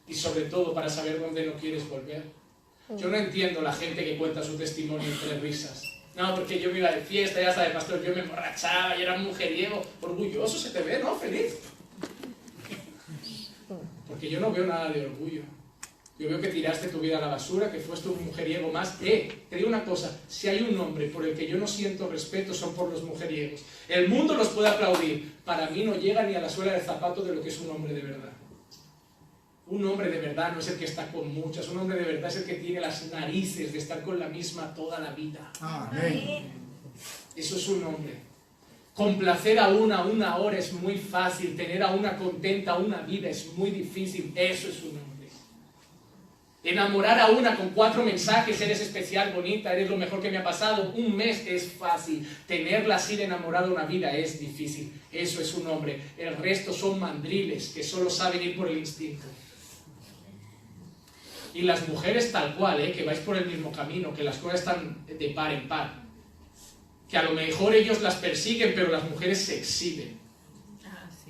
Y 0.06 0.14
sobre 0.14 0.42
todo 0.42 0.74
para 0.74 0.88
saber 0.88 1.18
dónde 1.18 1.46
no 1.46 1.54
quieres 1.54 1.88
volver. 1.88 2.22
Yo 2.98 3.08
no 3.08 3.16
entiendo 3.16 3.62
la 3.62 3.72
gente 3.72 4.04
que 4.04 4.18
cuenta 4.18 4.42
su 4.42 4.58
testimonio 4.58 5.08
entre 5.08 5.40
risas. 5.40 5.82
No, 6.14 6.34
porque 6.34 6.60
yo 6.60 6.70
me 6.70 6.78
iba 6.78 6.92
de 6.92 7.00
fiesta, 7.00 7.40
ya 7.40 7.52
sabes, 7.52 7.72
pastor, 7.72 8.04
yo 8.04 8.14
me 8.14 8.20
emborrachaba, 8.20 8.94
yo 8.94 9.02
era 9.02 9.16
mujeriego. 9.16 9.82
Orgulloso 10.02 10.58
se 10.58 10.70
te 10.70 10.82
ve, 10.82 11.00
¿no? 11.02 11.16
Feliz. 11.16 11.54
Porque 14.06 14.28
yo 14.28 14.38
no 14.40 14.52
veo 14.52 14.66
nada 14.66 14.90
de 14.90 15.06
orgullo. 15.06 15.42
Yo 16.16 16.28
veo 16.28 16.40
que 16.40 16.48
tiraste 16.48 16.88
tu 16.88 17.00
vida 17.00 17.18
a 17.18 17.20
la 17.20 17.26
basura, 17.26 17.72
que 17.72 17.80
fuiste 17.80 18.08
un 18.08 18.24
mujeriego 18.24 18.70
más. 18.70 18.98
Eh, 19.02 19.46
te 19.50 19.56
digo 19.56 19.68
una 19.68 19.84
cosa, 19.84 20.16
si 20.28 20.46
hay 20.46 20.62
un 20.62 20.78
hombre 20.78 21.08
por 21.08 21.26
el 21.26 21.34
que 21.34 21.48
yo 21.48 21.58
no 21.58 21.66
siento 21.66 22.08
respeto 22.08 22.54
son 22.54 22.72
por 22.74 22.88
los 22.88 23.02
mujeriegos. 23.02 23.62
El 23.88 24.08
mundo 24.08 24.34
los 24.34 24.48
puede 24.48 24.68
aplaudir. 24.68 25.34
Para 25.44 25.68
mí 25.70 25.82
no 25.82 25.96
llega 25.96 26.22
ni 26.22 26.36
a 26.36 26.40
la 26.40 26.48
suela 26.48 26.72
del 26.72 26.82
zapato 26.82 27.22
de 27.22 27.34
lo 27.34 27.42
que 27.42 27.48
es 27.48 27.58
un 27.60 27.70
hombre 27.70 27.92
de 27.92 28.02
verdad. 28.02 28.32
Un 29.66 29.84
hombre 29.86 30.08
de 30.08 30.20
verdad 30.20 30.52
no 30.52 30.60
es 30.60 30.68
el 30.68 30.78
que 30.78 30.84
está 30.84 31.10
con 31.10 31.34
muchas, 31.34 31.68
un 31.68 31.78
hombre 31.78 31.98
de 31.98 32.04
verdad 32.04 32.30
es 32.30 32.36
el 32.36 32.44
que 32.44 32.54
tiene 32.54 32.80
las 32.80 33.10
narices 33.10 33.72
de 33.72 33.78
estar 33.78 34.02
con 34.02 34.18
la 34.20 34.28
misma 34.28 34.72
toda 34.72 35.00
la 35.00 35.12
vida. 35.12 35.50
Amén. 35.60 36.52
Eso 37.34 37.56
es 37.56 37.68
un 37.68 37.82
hombre. 37.82 38.12
Complacer 38.94 39.58
a 39.58 39.68
una 39.68 40.04
una 40.04 40.36
hora 40.36 40.58
es 40.58 40.72
muy 40.74 40.96
fácil, 40.96 41.56
tener 41.56 41.82
a 41.82 41.90
una 41.90 42.16
contenta 42.16 42.76
una 42.76 43.00
vida 43.00 43.28
es 43.28 43.52
muy 43.56 43.70
difícil. 43.70 44.32
Eso 44.36 44.68
es 44.68 44.82
un 44.82 44.90
hombre. 44.90 45.13
Enamorar 46.64 47.20
a 47.20 47.26
una 47.26 47.56
con 47.56 47.70
cuatro 47.70 48.02
mensajes, 48.02 48.58
eres 48.58 48.80
especial, 48.80 49.34
bonita, 49.34 49.70
eres 49.74 49.90
lo 49.90 49.98
mejor 49.98 50.22
que 50.22 50.30
me 50.30 50.38
ha 50.38 50.42
pasado, 50.42 50.94
un 50.96 51.14
mes 51.14 51.46
es 51.46 51.72
fácil. 51.72 52.26
Tenerla 52.46 52.96
así 52.96 53.16
de 53.16 53.24
enamorada 53.24 53.70
una 53.70 53.84
vida 53.84 54.16
es 54.16 54.40
difícil. 54.40 54.90
Eso 55.12 55.42
es 55.42 55.52
un 55.52 55.66
hombre. 55.66 56.00
El 56.16 56.34
resto 56.38 56.72
son 56.72 56.98
mandriles 56.98 57.68
que 57.68 57.82
solo 57.82 58.08
saben 58.08 58.42
ir 58.42 58.56
por 58.56 58.68
el 58.68 58.78
instinto. 58.78 59.26
Y 61.52 61.62
las 61.62 61.86
mujeres 61.86 62.32
tal 62.32 62.54
cual, 62.54 62.80
¿eh? 62.80 62.92
que 62.92 63.04
vais 63.04 63.18
por 63.18 63.36
el 63.36 63.44
mismo 63.44 63.70
camino, 63.70 64.14
que 64.14 64.24
las 64.24 64.38
cosas 64.38 64.60
están 64.60 65.06
de 65.06 65.28
par 65.28 65.52
en 65.52 65.68
par. 65.68 66.02
Que 67.10 67.18
a 67.18 67.24
lo 67.24 67.32
mejor 67.32 67.74
ellos 67.74 68.00
las 68.00 68.14
persiguen, 68.14 68.72
pero 68.74 68.90
las 68.90 69.04
mujeres 69.04 69.38
se 69.38 69.58
exhiben. 69.58 70.13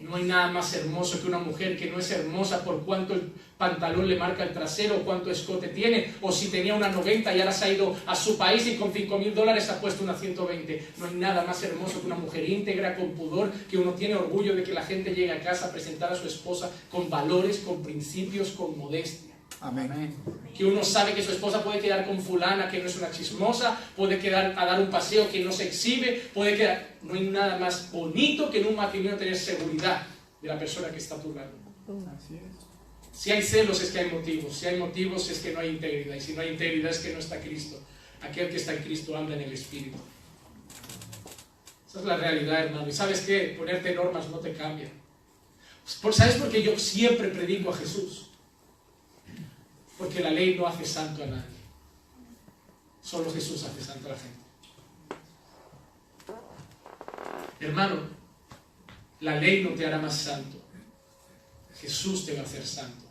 No 0.05 0.17
hay 0.17 0.25
nada 0.25 0.51
más 0.51 0.75
hermoso 0.75 1.21
que 1.21 1.29
una 1.29 1.39
mujer 1.39 1.79
que 1.79 1.91
no 1.91 1.99
es 1.99 2.11
hermosa 2.11 2.63
por 2.63 2.85
cuánto 2.85 3.15
el 3.15 3.33
pantalón 3.57 4.07
le 4.07 4.17
marca 4.17 4.43
el 4.43 4.53
trasero, 4.53 5.03
cuánto 5.03 5.31
escote 5.31 5.69
tiene, 5.69 6.13
o 6.21 6.31
si 6.31 6.49
tenía 6.49 6.75
una 6.75 6.91
90 6.91 7.35
y 7.35 7.41
ahora 7.41 7.53
se 7.53 7.65
ha 7.65 7.73
ido 7.73 7.97
a 8.05 8.15
su 8.15 8.37
país 8.37 8.67
y 8.67 8.77
con 8.77 8.93
5 8.93 9.19
mil 9.19 9.35
dólares 9.35 9.71
ha 9.71 9.81
puesto 9.81 10.05
una 10.05 10.15
120. 10.15 10.89
No 10.99 11.07
hay 11.07 11.15
nada 11.15 11.45
más 11.45 11.63
hermoso 11.63 12.01
que 12.01 12.07
una 12.07 12.17
mujer 12.17 12.49
íntegra, 12.49 12.97
con 12.97 13.13
pudor, 13.13 13.51
que 13.71 13.79
uno 13.79 13.93
tiene 13.95 14.17
orgullo 14.17 14.55
de 14.55 14.63
que 14.63 14.75
la 14.75 14.83
gente 14.83 15.15
llegue 15.15 15.33
a 15.33 15.41
casa 15.41 15.67
a 15.67 15.73
presentar 15.73 16.13
a 16.13 16.17
su 16.17 16.27
esposa 16.27 16.71
con 16.91 17.09
valores, 17.09 17.59
con 17.61 17.83
principios, 17.83 18.51
con 18.51 18.77
modestia. 18.79 19.34
Amén. 19.65 20.15
Que 20.55 20.63
uno 20.63 20.85
sabe 20.85 21.15
que 21.15 21.23
su 21.23 21.33
esposa 21.33 21.65
puede 21.65 21.81
quedar 21.81 22.07
con 22.07 22.21
fulana, 22.21 22.71
que 22.71 22.79
no 22.81 22.87
es 22.87 22.97
una 22.97 23.11
chismosa, 23.11 23.81
puede 23.97 24.19
quedar 24.19 24.55
a 24.59 24.67
dar 24.67 24.79
un 24.79 24.91
paseo 24.91 25.31
que 25.31 25.43
no 25.43 25.51
se 25.51 25.69
exhibe, 25.69 26.29
puede 26.35 26.55
quedar... 26.55 26.97
No 27.03 27.15
hay 27.15 27.29
nada 27.29 27.59
más 27.59 27.91
bonito 27.91 28.51
que 28.51 28.61
en 28.61 28.67
un 28.67 28.77
matrimonio 28.77 29.17
tener 29.17 29.37
seguridad 29.37 30.07
de 30.43 30.49
la 30.49 30.59
persona 30.59 30.91
que 30.91 30.99
está 30.99 31.15
a 31.15 31.23
tu 31.23 31.35
lado. 31.35 31.53
Así 32.15 32.35
es. 32.35 33.19
Si 33.19 33.33
hay 33.33 33.43
celos 33.43 33.81
es 33.81 33.91
que 33.91 34.01
hay 34.01 34.11
motivos, 34.11 34.55
si 34.55 34.67
hay 34.67 34.79
motivos 34.79 35.31
es 35.31 35.39
que 35.39 35.53
no 35.53 35.61
hay 35.61 35.71
integridad, 35.71 36.15
y 36.15 36.21
si 36.21 36.35
no 36.35 36.43
hay 36.43 36.51
integridad 36.51 36.91
es 36.91 36.99
que 36.99 37.13
no 37.15 37.19
está 37.21 37.41
Cristo. 37.41 37.81
Aquel 38.21 38.51
que 38.51 38.57
está 38.57 38.75
en 38.75 38.83
Cristo 38.83 39.17
anda 39.17 39.35
en 39.35 39.43
el 39.43 39.53
Espíritu. 39.53 39.97
Esa 41.89 42.01
es 42.01 42.05
la 42.05 42.17
realidad, 42.19 42.67
hermano. 42.67 42.87
Y 42.87 42.93
sabes 42.93 43.21
qué, 43.21 43.55
ponerte 43.57 43.95
normas 43.95 44.29
no 44.29 44.39
te 44.41 44.53
cambia. 44.53 44.91
¿Sabes 45.85 46.37
por 46.37 46.51
qué 46.51 46.63
yo 46.63 46.79
siempre 46.79 47.29
predico 47.29 47.71
a 47.71 47.77
Jesús? 47.77 48.31
Porque 50.05 50.21
la 50.21 50.31
ley 50.31 50.55
no 50.55 50.67
hace 50.67 50.85
santo 50.85 51.23
a 51.23 51.27
nadie. 51.27 51.57
Solo 53.03 53.33
Jesús 53.33 53.65
hace 53.65 53.83
santo 53.83 54.07
a 54.07 54.13
la 54.13 54.19
gente. 54.19 54.39
Hermano, 57.59 58.03
la 59.21 59.41
ley 59.41 59.65
no 59.65 59.71
te 59.71 59.87
hará 59.87 59.99
más 59.99 60.15
santo. 60.15 60.63
Jesús 61.81 62.27
te 62.27 62.35
va 62.35 62.41
a 62.41 62.45
hacer 62.45 62.67
santo. 62.67 63.07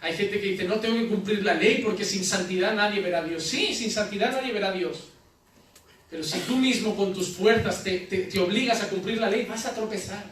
Hay 0.00 0.16
gente 0.16 0.40
que 0.40 0.50
dice, 0.50 0.64
no 0.64 0.78
tengo 0.78 0.94
que 0.98 1.08
cumplir 1.08 1.44
la 1.44 1.54
ley 1.54 1.82
porque 1.82 2.04
sin 2.04 2.24
santidad 2.24 2.74
nadie 2.74 3.00
verá 3.00 3.18
a 3.18 3.24
Dios. 3.24 3.42
Sí, 3.42 3.74
sin 3.74 3.90
santidad 3.90 4.30
nadie 4.30 4.52
verá 4.52 4.68
a 4.68 4.72
Dios. 4.72 5.08
Pero 6.08 6.22
si 6.22 6.38
tú 6.40 6.56
mismo 6.58 6.94
con 6.94 7.12
tus 7.12 7.30
fuerzas 7.30 7.82
te, 7.82 8.30
obligas 8.38 8.82
a 8.82 8.88
cumplir 8.88 9.18
la 9.18 9.28
ley, 9.28 9.46
vas 9.46 9.66
a 9.66 9.74
tropezar. 9.74 10.24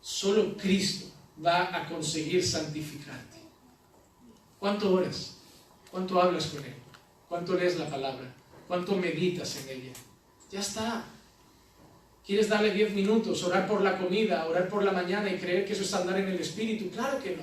Solo 0.00 0.56
Cristo 0.56 1.12
va 1.42 1.76
a 1.76 1.88
conseguir 1.88 2.44
santificarte. 2.44 3.39
¿Cuánto 4.60 4.92
oras? 4.92 5.38
¿Cuánto 5.90 6.20
hablas 6.20 6.46
con 6.46 6.64
Él? 6.64 6.74
¿Cuánto 7.28 7.54
lees 7.54 7.78
la 7.78 7.88
palabra? 7.88 8.32
¿Cuánto 8.68 8.94
meditas 8.94 9.56
en 9.56 9.80
ella? 9.80 9.92
Ya 10.52 10.60
está. 10.60 11.04
¿Quieres 12.24 12.48
darle 12.48 12.70
10 12.72 12.92
minutos, 12.94 13.42
orar 13.42 13.66
por 13.66 13.80
la 13.80 13.98
comida, 13.98 14.46
orar 14.46 14.68
por 14.68 14.84
la 14.84 14.92
mañana 14.92 15.28
y 15.30 15.38
creer 15.38 15.64
que 15.64 15.72
eso 15.72 15.82
es 15.82 15.92
andar 15.94 16.18
en 16.18 16.28
el 16.28 16.38
Espíritu? 16.38 16.90
Claro 16.90 17.20
que 17.20 17.36
no. 17.36 17.42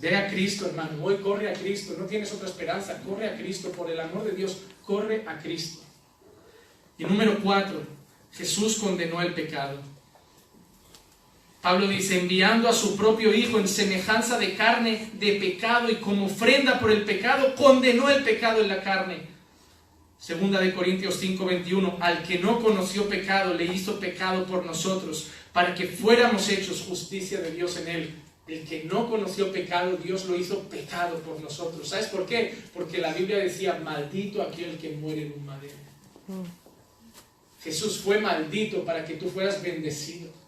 Ve 0.00 0.16
a 0.16 0.28
Cristo, 0.28 0.66
hermano. 0.66 1.04
Hoy 1.04 1.18
corre 1.18 1.50
a 1.50 1.52
Cristo. 1.52 1.94
No 1.98 2.06
tienes 2.06 2.32
otra 2.32 2.48
esperanza. 2.48 3.00
Corre 3.02 3.28
a 3.28 3.36
Cristo. 3.36 3.70
Por 3.70 3.90
el 3.90 4.00
amor 4.00 4.24
de 4.24 4.32
Dios, 4.32 4.62
corre 4.84 5.24
a 5.26 5.38
Cristo. 5.38 5.82
Y 6.98 7.04
número 7.04 7.38
cuatro, 7.42 7.82
Jesús 8.32 8.78
condenó 8.78 9.20
el 9.22 9.34
pecado. 9.34 9.80
Pablo 11.62 11.88
dice, 11.88 12.18
enviando 12.18 12.68
a 12.68 12.72
su 12.72 12.96
propio 12.96 13.34
Hijo 13.34 13.58
en 13.58 13.68
semejanza 13.68 14.38
de 14.38 14.54
carne 14.54 15.10
de 15.14 15.32
pecado 15.32 15.90
y 15.90 15.96
como 15.96 16.26
ofrenda 16.26 16.80
por 16.80 16.90
el 16.90 17.04
pecado, 17.04 17.54
condenó 17.54 18.08
el 18.08 18.24
pecado 18.24 18.62
en 18.62 18.68
la 18.68 18.82
carne. 18.82 19.28
Segunda 20.18 20.60
de 20.60 20.74
Corintios 20.74 21.20
5:21, 21.20 21.98
al 22.00 22.22
que 22.22 22.38
no 22.38 22.60
conoció 22.60 23.08
pecado, 23.08 23.54
le 23.54 23.64
hizo 23.64 24.00
pecado 24.00 24.46
por 24.46 24.64
nosotros, 24.64 25.28
para 25.52 25.74
que 25.74 25.86
fuéramos 25.86 26.48
hechos 26.48 26.84
justicia 26.86 27.40
de 27.40 27.50
Dios 27.52 27.76
en 27.76 27.88
él. 27.88 28.14
El 28.46 28.64
que 28.64 28.84
no 28.84 29.08
conoció 29.08 29.52
pecado, 29.52 29.96
Dios 29.96 30.24
lo 30.24 30.36
hizo 30.36 30.60
pecado 30.68 31.18
por 31.20 31.40
nosotros. 31.40 31.88
¿Sabes 31.88 32.06
por 32.06 32.26
qué? 32.26 32.54
Porque 32.74 32.98
la 32.98 33.12
Biblia 33.12 33.38
decía, 33.38 33.80
maldito 33.82 34.42
aquel 34.42 34.76
que 34.76 34.90
muere 34.90 35.26
en 35.26 35.34
un 35.36 35.46
madero. 35.46 35.74
Jesús 37.62 37.98
fue 37.98 38.18
maldito 38.18 38.84
para 38.84 39.04
que 39.04 39.14
tú 39.14 39.28
fueras 39.28 39.62
bendecido. 39.62 40.39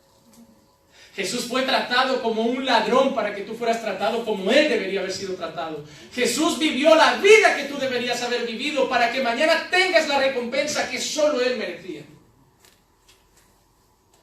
Jesús 1.14 1.44
fue 1.44 1.62
tratado 1.62 2.22
como 2.22 2.42
un 2.42 2.64
ladrón 2.64 3.14
para 3.14 3.34
que 3.34 3.42
tú 3.42 3.54
fueras 3.54 3.82
tratado 3.82 4.24
como 4.24 4.50
Él 4.50 4.68
debería 4.68 5.00
haber 5.00 5.12
sido 5.12 5.34
tratado. 5.34 5.84
Jesús 6.14 6.58
vivió 6.58 6.94
la 6.94 7.16
vida 7.16 7.54
que 7.56 7.64
tú 7.64 7.78
deberías 7.78 8.22
haber 8.22 8.46
vivido 8.46 8.88
para 8.88 9.12
que 9.12 9.22
mañana 9.22 9.68
tengas 9.70 10.08
la 10.08 10.18
recompensa 10.18 10.90
que 10.90 10.98
solo 10.98 11.42
Él 11.42 11.58
merecía. 11.58 12.02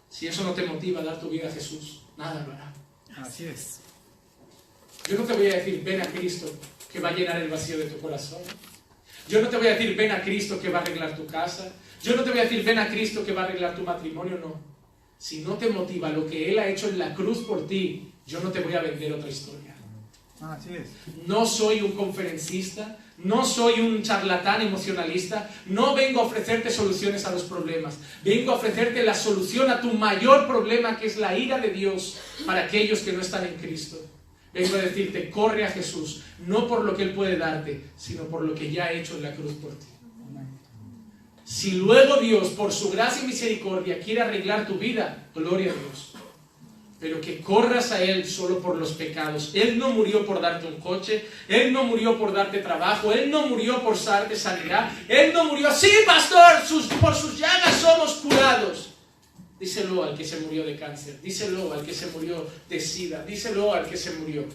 Si 0.10 0.28
eso 0.28 0.44
no 0.44 0.54
te 0.54 0.64
motiva 0.64 1.02
a 1.02 1.04
dar 1.04 1.20
tu 1.20 1.30
vida 1.30 1.48
a 1.48 1.52
Jesús, 1.52 2.02
nada 2.18 2.44
lo 2.46 2.54
hará. 2.54 2.74
Así 3.22 3.46
es. 3.46 3.82
Yo 5.08 5.18
no 5.18 5.26
te 5.26 5.34
voy 5.34 5.48
a 5.48 5.56
decir, 5.56 5.84
ven 5.84 6.02
a 6.02 6.06
Cristo 6.06 6.52
que 6.92 7.00
va 7.00 7.10
a 7.10 7.14
llenar 7.14 7.38
el 7.38 7.50
vacío 7.50 7.78
de 7.78 7.86
tu 7.86 8.00
corazón. 8.00 8.42
Yo 9.28 9.42
no 9.42 9.48
te 9.48 9.58
voy 9.58 9.68
a 9.68 9.76
decir, 9.76 9.96
ven 9.96 10.12
a 10.12 10.22
Cristo 10.22 10.60
que 10.60 10.70
va 10.70 10.80
a 10.80 10.82
arreglar 10.82 11.16
tu 11.16 11.28
casa. 11.28 11.72
Yo 12.02 12.16
no 12.16 12.24
te 12.24 12.32
voy 12.32 12.40
a 12.40 12.44
decir, 12.44 12.64
ven 12.64 12.80
a 12.80 12.90
Cristo 12.90 13.24
que 13.24 13.32
va 13.32 13.44
a 13.44 13.46
arreglar 13.46 13.76
tu 13.76 13.84
matrimonio, 13.84 14.40
no. 14.40 14.69
Si 15.20 15.42
no 15.42 15.56
te 15.56 15.70
motiva 15.70 16.10
lo 16.10 16.26
que 16.26 16.50
Él 16.50 16.60
ha 16.60 16.70
hecho 16.70 16.88
en 16.88 16.98
la 16.98 17.14
cruz 17.14 17.40
por 17.40 17.68
ti, 17.68 18.10
yo 18.26 18.40
no 18.40 18.52
te 18.52 18.62
voy 18.62 18.74
a 18.74 18.82
vender 18.82 19.12
otra 19.12 19.30
historia. 19.30 19.76
Así 20.40 20.70
es. 20.74 20.92
No 21.28 21.46
soy 21.46 21.82
un 21.82 21.92
conferencista, 21.92 22.98
no 23.18 23.44
soy 23.44 23.82
un 23.82 24.02
charlatán 24.02 24.62
emocionalista, 24.62 25.50
no 25.66 25.94
vengo 25.94 26.22
a 26.22 26.24
ofrecerte 26.24 26.72
soluciones 26.72 27.26
a 27.26 27.32
los 27.32 27.44
problemas, 27.44 27.98
vengo 28.24 28.54
a 28.54 28.56
ofrecerte 28.56 29.04
la 29.04 29.14
solución 29.14 29.70
a 29.70 29.82
tu 29.82 29.92
mayor 29.92 30.48
problema 30.48 30.98
que 30.98 31.08
es 31.08 31.18
la 31.18 31.38
ira 31.38 31.60
de 31.60 31.72
Dios 31.72 32.18
para 32.46 32.64
aquellos 32.64 33.00
que 33.00 33.12
no 33.12 33.20
están 33.20 33.46
en 33.46 33.56
Cristo. 33.56 33.98
Vengo 34.54 34.78
a 34.78 34.82
decirte, 34.82 35.30
corre 35.30 35.66
a 35.66 35.70
Jesús, 35.70 36.24
no 36.48 36.66
por 36.66 36.86
lo 36.86 36.96
que 36.96 37.04
Él 37.04 37.14
puede 37.14 37.38
darte, 37.38 37.88
sino 37.98 38.24
por 38.24 38.44
lo 38.44 38.56
que 38.56 38.72
ya 38.72 38.86
ha 38.86 38.94
hecho 38.94 39.18
en 39.18 39.24
la 39.24 39.36
cruz 39.36 39.52
por 39.56 39.72
ti. 39.72 39.86
Si 41.52 41.72
luego 41.72 42.18
Dios, 42.18 42.50
por 42.50 42.72
su 42.72 42.92
gracia 42.92 43.24
y 43.24 43.28
misericordia, 43.28 44.00
quiere 44.00 44.22
arreglar 44.22 44.68
tu 44.68 44.76
vida, 44.76 45.30
gloria 45.34 45.72
a 45.72 45.74
Dios. 45.74 46.12
Pero 47.00 47.20
que 47.20 47.40
corras 47.40 47.92
a 47.92 48.04
Él 48.04 48.24
solo 48.30 48.60
por 48.60 48.78
los 48.78 48.92
pecados. 48.92 49.52
Él 49.56 49.80
no 49.80 49.90
murió 49.90 50.24
por 50.28 50.40
darte 50.42 50.68
un 50.68 50.80
coche, 50.80 51.26
Él 51.48 51.74
no 51.74 51.86
murió 51.86 52.20
por 52.20 52.34
darte 52.34 52.60
trabajo, 52.60 53.12
Él 53.12 53.32
no 53.32 53.48
murió 53.48 53.82
por 53.82 53.98
darte 54.04 54.36
sanidad, 54.36 54.92
Él 55.08 55.34
no 55.34 55.46
murió, 55.46 55.74
sí, 55.74 55.90
pastor, 56.06 56.64
sus- 56.68 56.86
por 56.86 57.16
sus 57.16 57.40
llagas 57.40 57.74
somos 57.82 58.12
curados. 58.18 58.90
Díselo 59.60 60.04
al 60.04 60.16
que 60.16 60.24
se 60.26 60.40
murió 60.42 60.64
de 60.64 60.76
cáncer, 60.78 61.20
díselo 61.20 61.74
al 61.74 61.84
que 61.84 61.94
se 61.96 62.08
murió 62.08 62.46
de 62.70 62.80
sida, 62.80 63.26
díselo 63.26 63.74
al 63.74 63.90
que 63.90 63.98
se 63.98 64.12
murió. 64.12 64.46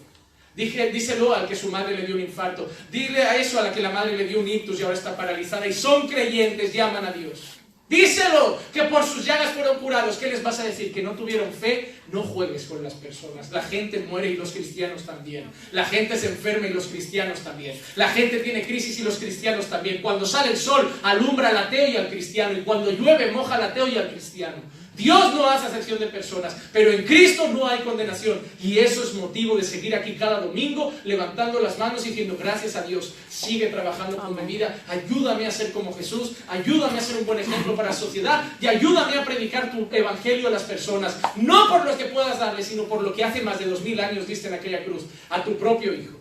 Dije, 0.55 0.89
díselo 0.91 1.35
al 1.35 1.47
que 1.47 1.55
su 1.55 1.69
madre 1.69 1.97
le 1.97 2.05
dio 2.05 2.15
un 2.15 2.21
infarto. 2.21 2.69
Dile 2.89 3.23
a 3.23 3.35
eso 3.35 3.59
a 3.59 3.63
la 3.63 3.73
que 3.73 3.81
la 3.81 3.89
madre 3.89 4.17
le 4.17 4.25
dio 4.25 4.39
un 4.39 4.47
ictus 4.47 4.79
y 4.79 4.83
ahora 4.83 4.95
está 4.95 5.15
paralizada 5.17 5.67
y 5.67 5.73
son 5.73 6.07
creyentes, 6.07 6.71
llaman 6.71 7.05
a 7.05 7.11
Dios. 7.11 7.55
Díselo 7.87 8.57
que 8.73 8.83
por 8.83 9.05
sus 9.05 9.23
llagas 9.25 9.51
fueron 9.51 9.77
curados. 9.77 10.17
¿Qué 10.17 10.27
les 10.27 10.41
vas 10.41 10.59
a 10.59 10.63
decir? 10.63 10.91
Que 10.91 11.03
no 11.03 11.11
tuvieron 11.11 11.51
fe. 11.53 11.93
No 12.11 12.23
juegues 12.23 12.63
con 12.63 12.81
las 12.81 12.95
personas. 12.95 13.51
La 13.51 13.61
gente 13.61 13.99
muere 13.99 14.31
y 14.31 14.35
los 14.35 14.51
cristianos 14.53 15.03
también. 15.03 15.45
La 15.71 15.85
gente 15.85 16.17
se 16.17 16.29
enferma 16.29 16.65
y 16.65 16.73
los 16.73 16.87
cristianos 16.87 17.41
también. 17.41 17.79
La 17.95 18.09
gente 18.09 18.39
tiene 18.39 18.65
crisis 18.65 18.99
y 18.99 19.03
los 19.03 19.17
cristianos 19.17 19.67
también. 19.67 20.01
Cuando 20.01 20.25
sale 20.25 20.51
el 20.51 20.57
sol, 20.57 20.91
alumbra 21.03 21.49
al 21.49 21.57
ateo 21.57 21.87
y 21.87 21.97
al 21.97 22.09
cristiano. 22.09 22.57
Y 22.57 22.61
cuando 22.61 22.91
llueve, 22.91 23.31
moja 23.31 23.55
al 23.55 23.63
ateo 23.63 23.87
y 23.87 23.97
al 23.97 24.09
cristiano. 24.09 24.63
Dios 24.95 25.33
no 25.33 25.49
hace 25.49 25.67
acepción 25.67 25.99
de 25.99 26.07
personas, 26.07 26.55
pero 26.71 26.91
en 26.91 27.03
Cristo 27.03 27.47
no 27.49 27.67
hay 27.67 27.79
condenación. 27.79 28.39
Y 28.61 28.79
eso 28.79 29.03
es 29.03 29.13
motivo 29.13 29.57
de 29.57 29.63
seguir 29.63 29.95
aquí 29.95 30.15
cada 30.15 30.39
domingo, 30.39 30.93
levantando 31.03 31.59
las 31.59 31.77
manos 31.77 32.05
y 32.05 32.09
diciendo, 32.09 32.37
gracias 32.39 32.75
a 32.75 32.83
Dios, 32.83 33.13
sigue 33.29 33.67
trabajando 33.67 34.17
con 34.17 34.35
mi 34.35 34.41
vida, 34.45 34.83
ayúdame 34.87 35.45
a 35.45 35.51
ser 35.51 35.71
como 35.71 35.93
Jesús, 35.93 36.33
ayúdame 36.47 36.99
a 36.99 37.01
ser 37.01 37.17
un 37.17 37.25
buen 37.25 37.39
ejemplo 37.39 37.75
para 37.75 37.89
la 37.89 37.95
sociedad 37.95 38.43
y 38.61 38.67
ayúdame 38.67 39.17
a 39.17 39.25
predicar 39.25 39.71
tu 39.71 39.87
evangelio 39.93 40.47
a 40.47 40.51
las 40.51 40.63
personas. 40.63 41.17
No 41.35 41.69
por 41.69 41.85
lo 41.85 41.97
que 41.97 42.05
puedas 42.05 42.39
darle, 42.39 42.63
sino 42.63 42.83
por 42.83 43.01
lo 43.01 43.13
que 43.13 43.23
hace 43.23 43.41
más 43.41 43.59
de 43.59 43.65
dos 43.65 43.81
mil 43.81 43.99
años 43.99 44.27
diste 44.27 44.47
en 44.47 44.53
aquella 44.53 44.83
cruz, 44.83 45.03
a 45.29 45.43
tu 45.43 45.57
propio 45.57 45.93
Hijo, 45.93 46.19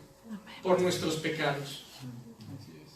por 0.63 0.81
nuestros 0.81 1.17
pecados. 1.17 1.85
Así 2.59 2.73
es. 2.85 2.93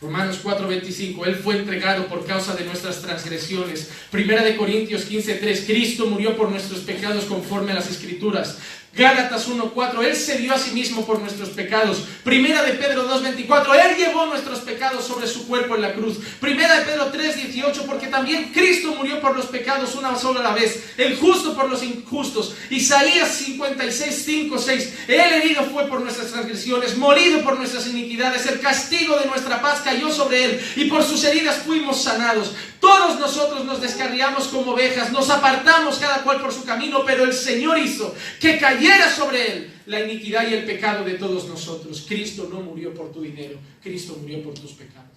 Romanos 0.00 0.40
4:25, 0.42 1.26
Él 1.26 1.36
fue 1.36 1.56
entregado 1.56 2.06
por 2.06 2.24
causa 2.24 2.54
de 2.54 2.64
nuestras 2.64 3.02
transgresiones. 3.02 3.90
Primera 4.10 4.42
de 4.42 4.56
Corintios 4.56 5.04
15:3, 5.04 5.66
Cristo 5.66 6.06
murió 6.06 6.38
por 6.38 6.50
nuestros 6.50 6.80
pecados 6.80 7.24
conforme 7.24 7.72
a 7.72 7.74
las 7.74 7.90
Escrituras. 7.90 8.56
Gálatas 8.92 9.46
1:4, 9.46 10.02
Él 10.02 10.16
se 10.16 10.38
dio 10.38 10.52
a 10.52 10.58
sí 10.58 10.72
mismo 10.72 11.06
por 11.06 11.20
nuestros 11.20 11.50
pecados. 11.50 12.02
Primera 12.24 12.62
de 12.62 12.72
Pedro 12.72 13.06
2:24, 13.08 13.72
Él 13.74 13.96
llevó 13.96 14.26
nuestros 14.26 14.58
pecados 14.60 15.06
sobre 15.06 15.28
su 15.28 15.46
cuerpo 15.46 15.76
en 15.76 15.82
la 15.82 15.94
cruz. 15.94 16.18
Primera 16.40 16.80
de 16.80 16.84
Pedro 16.84 17.12
3:18, 17.12 17.86
porque 17.86 18.08
también 18.08 18.50
Cristo 18.52 18.92
murió 18.96 19.20
por 19.20 19.36
los 19.36 19.46
pecados 19.46 19.94
una 19.94 20.16
sola 20.16 20.52
vez, 20.52 20.90
el 20.96 21.16
justo 21.16 21.54
por 21.54 21.70
los 21.70 21.84
injustos. 21.84 22.56
Isaías 22.68 23.40
56:5, 23.40 24.58
6, 24.58 24.92
Él 25.06 25.32
herido 25.34 25.62
fue 25.72 25.86
por 25.86 26.00
nuestras 26.00 26.32
transgresiones, 26.32 26.96
morido 26.96 27.42
por 27.42 27.56
nuestras 27.56 27.86
iniquidades, 27.86 28.46
el 28.46 28.58
castigo 28.58 29.16
de 29.18 29.26
nuestra 29.26 29.62
paz 29.62 29.82
cayó 29.84 30.10
sobre 30.12 30.44
Él 30.44 30.60
y 30.74 30.86
por 30.86 31.04
sus 31.04 31.22
heridas 31.22 31.58
fuimos 31.64 32.02
sanados. 32.02 32.54
Todos 32.80 33.20
nosotros 33.20 33.64
nos 33.66 33.80
descarriamos 33.82 34.48
como 34.48 34.72
ovejas, 34.72 35.12
nos 35.12 35.28
apartamos 35.28 35.98
cada 35.98 36.22
cual 36.22 36.40
por 36.40 36.52
su 36.52 36.64
camino, 36.64 37.04
pero 37.04 37.24
el 37.24 37.34
Señor 37.34 37.78
hizo 37.78 38.14
que 38.40 38.58
cayera 38.58 39.10
sobre 39.14 39.52
Él 39.52 39.74
la 39.86 40.00
iniquidad 40.00 40.48
y 40.48 40.54
el 40.54 40.64
pecado 40.64 41.04
de 41.04 41.14
todos 41.14 41.46
nosotros. 41.46 42.06
Cristo 42.08 42.48
no 42.50 42.60
murió 42.60 42.94
por 42.94 43.12
tu 43.12 43.20
dinero, 43.20 43.58
Cristo 43.82 44.16
murió 44.20 44.42
por 44.42 44.54
tus 44.54 44.72
pecados. 44.72 45.10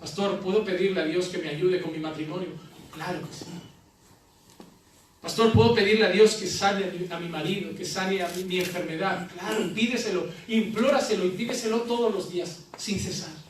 Pastor, 0.00 0.40
¿puedo 0.40 0.64
pedirle 0.64 1.00
a 1.00 1.04
Dios 1.04 1.28
que 1.28 1.38
me 1.38 1.50
ayude 1.50 1.80
con 1.80 1.92
mi 1.92 1.98
matrimonio? 1.98 2.48
Claro 2.92 3.20
que 3.20 3.32
sí. 3.32 3.44
Pastor, 5.20 5.52
¿puedo 5.52 5.74
pedirle 5.74 6.06
a 6.06 6.10
Dios 6.10 6.34
que 6.34 6.48
sane 6.48 6.84
a 6.84 6.88
mi, 6.88 7.06
a 7.08 7.20
mi 7.20 7.28
marido, 7.28 7.72
que 7.76 7.84
sane 7.84 8.20
a 8.20 8.28
mi, 8.28 8.42
mi 8.42 8.58
enfermedad? 8.58 9.30
Claro, 9.38 9.72
pídeselo, 9.72 10.28
implóraselo 10.48 11.26
y 11.26 11.30
pídeselo 11.30 11.82
todos 11.82 12.12
los 12.12 12.32
días, 12.32 12.64
sin 12.76 12.98
cesar. 12.98 13.41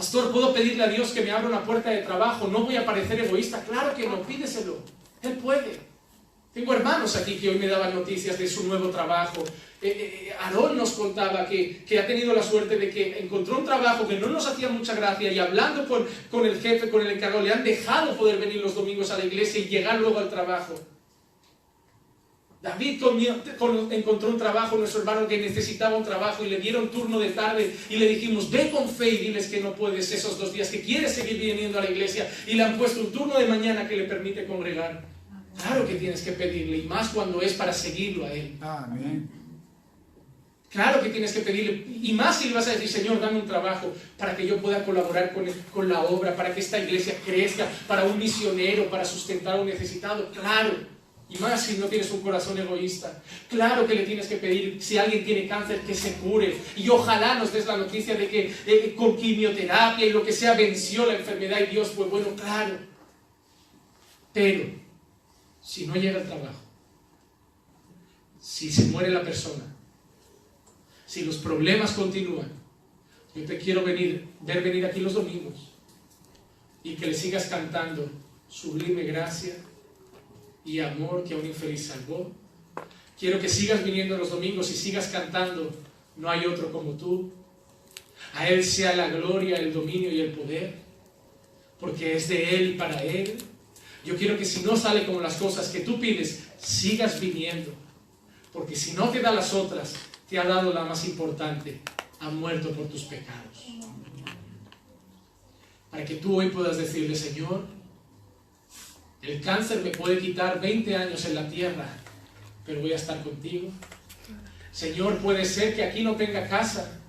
Pastor, 0.00 0.32
¿puedo 0.32 0.54
pedirle 0.54 0.82
a 0.82 0.88
Dios 0.88 1.10
que 1.10 1.20
me 1.20 1.30
abra 1.30 1.46
una 1.46 1.62
puerta 1.62 1.90
de 1.90 1.98
trabajo? 1.98 2.48
No 2.48 2.60
voy 2.60 2.74
a 2.74 2.86
parecer 2.86 3.20
egoísta. 3.20 3.62
Claro 3.62 3.94
que 3.94 4.08
no, 4.08 4.22
pídeselo. 4.22 4.78
Él 5.20 5.34
puede. 5.34 5.78
Tengo 6.54 6.72
hermanos 6.72 7.16
aquí 7.16 7.36
que 7.36 7.50
hoy 7.50 7.58
me 7.58 7.66
daban 7.66 7.94
noticias 7.94 8.38
de 8.38 8.48
su 8.48 8.66
nuevo 8.66 8.88
trabajo. 8.88 9.44
Eh, 9.82 10.28
eh, 10.28 10.34
Aarón 10.40 10.78
nos 10.78 10.92
contaba 10.92 11.44
que, 11.44 11.84
que 11.84 11.98
ha 11.98 12.06
tenido 12.06 12.32
la 12.32 12.42
suerte 12.42 12.78
de 12.78 12.88
que 12.88 13.18
encontró 13.18 13.58
un 13.58 13.66
trabajo 13.66 14.08
que 14.08 14.18
no 14.18 14.28
nos 14.28 14.46
hacía 14.46 14.70
mucha 14.70 14.94
gracia 14.94 15.30
y 15.30 15.38
hablando 15.38 15.86
con, 15.86 16.06
con 16.30 16.46
el 16.46 16.58
jefe, 16.58 16.88
con 16.88 17.02
el 17.02 17.10
encargado, 17.10 17.42
le 17.42 17.52
han 17.52 17.62
dejado 17.62 18.16
poder 18.16 18.38
venir 18.38 18.62
los 18.62 18.74
domingos 18.74 19.10
a 19.10 19.18
la 19.18 19.26
iglesia 19.26 19.60
y 19.60 19.68
llegar 19.68 20.00
luego 20.00 20.18
al 20.18 20.30
trabajo. 20.30 20.80
David 22.62 23.02
encontró 23.90 24.28
un 24.28 24.36
trabajo, 24.36 24.76
nuestro 24.76 25.00
hermano 25.00 25.26
que 25.26 25.38
necesitaba 25.38 25.96
un 25.96 26.04
trabajo 26.04 26.44
y 26.44 26.50
le 26.50 26.58
dieron 26.58 26.90
turno 26.90 27.18
de 27.18 27.30
tarde 27.30 27.74
y 27.88 27.96
le 27.96 28.06
dijimos, 28.06 28.50
ve 28.50 28.70
con 28.70 28.86
fe 28.86 29.08
y 29.08 29.16
diles 29.16 29.48
que 29.48 29.60
no 29.60 29.74
puedes 29.74 30.12
esos 30.12 30.38
dos 30.38 30.52
días, 30.52 30.68
que 30.68 30.82
quieres 30.82 31.14
seguir 31.14 31.38
viniendo 31.38 31.78
a 31.78 31.84
la 31.84 31.90
iglesia 31.90 32.30
y 32.46 32.54
le 32.54 32.64
han 32.64 32.76
puesto 32.76 33.00
un 33.00 33.12
turno 33.12 33.38
de 33.38 33.46
mañana 33.46 33.88
que 33.88 33.96
le 33.96 34.04
permite 34.04 34.44
congregar. 34.44 35.02
Claro 35.56 35.88
que 35.88 35.94
tienes 35.94 36.20
que 36.20 36.32
pedirle 36.32 36.78
y 36.78 36.82
más 36.82 37.08
cuando 37.08 37.40
es 37.40 37.54
para 37.54 37.72
seguirlo 37.72 38.26
a 38.26 38.32
él. 38.32 38.54
Amén. 38.60 39.40
Claro 40.70 41.02
que 41.02 41.08
tienes 41.08 41.32
que 41.32 41.40
pedirle, 41.40 41.84
y 42.00 42.12
más 42.12 42.38
si 42.38 42.48
le 42.48 42.54
vas 42.54 42.68
a 42.68 42.72
decir, 42.72 42.88
Señor, 42.88 43.20
dame 43.20 43.40
un 43.40 43.46
trabajo 43.46 43.92
para 44.16 44.36
que 44.36 44.46
yo 44.46 44.58
pueda 44.58 44.84
colaborar 44.84 45.34
con, 45.34 45.44
con 45.74 45.88
la 45.88 46.02
obra, 46.02 46.36
para 46.36 46.54
que 46.54 46.60
esta 46.60 46.78
iglesia 46.78 47.16
crezca, 47.26 47.66
para 47.88 48.04
un 48.04 48.16
misionero, 48.16 48.88
para 48.88 49.04
sustentar 49.04 49.56
a 49.56 49.60
un 49.62 49.66
necesitado. 49.66 50.30
Claro, 50.30 50.70
Y 51.30 51.38
más 51.38 51.64
si 51.64 51.78
no 51.78 51.86
tienes 51.86 52.10
un 52.10 52.22
corazón 52.22 52.58
egoísta. 52.58 53.22
Claro 53.48 53.86
que 53.86 53.94
le 53.94 54.02
tienes 54.02 54.26
que 54.26 54.36
pedir, 54.36 54.82
si 54.82 54.98
alguien 54.98 55.24
tiene 55.24 55.46
cáncer, 55.46 55.80
que 55.82 55.94
se 55.94 56.14
cure. 56.14 56.56
Y 56.76 56.88
ojalá 56.88 57.36
nos 57.36 57.52
des 57.52 57.66
la 57.66 57.76
noticia 57.76 58.16
de 58.16 58.28
que 58.28 58.52
eh, 58.66 58.94
con 58.96 59.16
quimioterapia 59.16 60.06
y 60.06 60.12
lo 60.12 60.24
que 60.24 60.32
sea 60.32 60.54
venció 60.54 61.06
la 61.06 61.14
enfermedad 61.14 61.60
y 61.60 61.66
Dios 61.66 61.90
fue 61.90 62.06
bueno, 62.06 62.26
claro. 62.34 62.78
Pero, 64.32 64.70
si 65.62 65.86
no 65.86 65.94
llega 65.94 66.20
el 66.20 66.26
trabajo, 66.26 66.60
si 68.40 68.72
se 68.72 68.86
muere 68.86 69.10
la 69.10 69.22
persona, 69.22 69.64
si 71.06 71.24
los 71.24 71.36
problemas 71.36 71.92
continúan, 71.92 72.50
yo 73.36 73.44
te 73.44 73.58
quiero 73.58 73.84
venir, 73.84 74.26
ver 74.40 74.62
venir 74.62 74.84
aquí 74.84 74.98
los 74.98 75.14
domingos 75.14 75.70
y 76.82 76.94
que 76.94 77.06
le 77.06 77.14
sigas 77.14 77.46
cantando 77.46 78.10
sublime 78.48 79.04
gracia 79.04 79.54
y 80.64 80.80
amor 80.80 81.24
que 81.24 81.34
a 81.34 81.36
un 81.36 81.46
infeliz 81.46 81.86
salvó. 81.86 82.30
Quiero 83.18 83.38
que 83.38 83.48
sigas 83.48 83.84
viniendo 83.84 84.16
los 84.16 84.30
domingos 84.30 84.70
y 84.70 84.74
sigas 84.74 85.08
cantando, 85.08 85.70
no 86.16 86.30
hay 86.30 86.46
otro 86.46 86.72
como 86.72 86.92
tú. 86.92 87.30
A 88.34 88.48
Él 88.48 88.64
sea 88.64 88.94
la 88.94 89.08
gloria, 89.08 89.56
el 89.56 89.72
dominio 89.72 90.10
y 90.10 90.20
el 90.20 90.32
poder, 90.32 90.74
porque 91.78 92.16
es 92.16 92.28
de 92.28 92.56
Él 92.56 92.70
y 92.70 92.74
para 92.74 93.02
Él. 93.02 93.38
Yo 94.04 94.16
quiero 94.16 94.38
que 94.38 94.44
si 94.44 94.62
no 94.62 94.76
sale 94.76 95.04
como 95.04 95.20
las 95.20 95.36
cosas 95.36 95.68
que 95.68 95.80
tú 95.80 96.00
pides, 96.00 96.44
sigas 96.58 97.20
viniendo, 97.20 97.72
porque 98.52 98.74
si 98.74 98.92
no 98.92 99.08
te 99.10 99.20
da 99.20 99.32
las 99.32 99.52
otras, 99.52 99.94
te 100.28 100.38
ha 100.38 100.44
dado 100.44 100.72
la 100.72 100.84
más 100.84 101.06
importante, 101.06 101.80
ha 102.20 102.30
muerto 102.30 102.70
por 102.70 102.86
tus 102.88 103.02
pecados. 103.02 103.66
Para 105.90 106.04
que 106.04 106.16
tú 106.16 106.38
hoy 106.38 106.50
puedas 106.50 106.78
decirle, 106.78 107.16
Señor, 107.16 107.64
el 109.22 109.40
cáncer 109.40 109.82
me 109.82 109.90
puede 109.90 110.18
quitar 110.18 110.60
20 110.60 110.96
años 110.96 111.24
en 111.26 111.34
la 111.34 111.48
tierra, 111.48 111.86
pero 112.64 112.80
voy 112.80 112.92
a 112.92 112.96
estar 112.96 113.22
contigo. 113.22 113.68
Señor, 114.72 115.18
puede 115.18 115.44
ser 115.44 115.74
que 115.74 115.84
aquí 115.84 116.02
no 116.02 116.16
tenga 116.16 116.48
casa, 116.48 117.00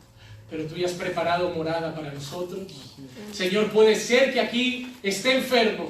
pero 0.49 0.65
tú 0.65 0.75
ya 0.75 0.87
has 0.87 0.93
preparado 0.93 1.49
morada 1.51 1.95
para 1.95 2.11
nosotros. 2.11 2.95
Señor, 3.31 3.71
puede 3.71 3.95
ser 3.95 4.33
que 4.33 4.41
aquí 4.41 4.93
esté 5.01 5.37
enfermo. 5.37 5.89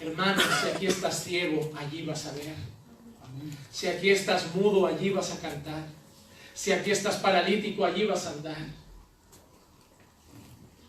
Hermano, 0.00 0.42
si 0.60 0.68
aquí 0.68 0.86
estás 0.86 1.24
ciego, 1.24 1.72
allí 1.76 2.02
vas 2.02 2.26
a 2.26 2.32
ver. 2.32 2.54
Si 3.72 3.86
aquí 3.86 4.10
estás 4.10 4.54
mudo, 4.54 4.86
allí 4.86 5.10
vas 5.10 5.32
a 5.32 5.40
cantar. 5.40 5.86
Si 6.52 6.72
aquí 6.72 6.90
estás 6.90 7.16
paralítico, 7.16 7.84
allí 7.84 8.04
vas 8.04 8.26
a 8.26 8.30
andar. 8.30 8.56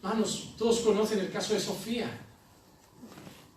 Vamos, 0.02 0.54
todos 0.58 0.80
conocen 0.80 1.20
el 1.20 1.32
caso 1.32 1.54
de 1.54 1.60
Sofía. 1.60 2.10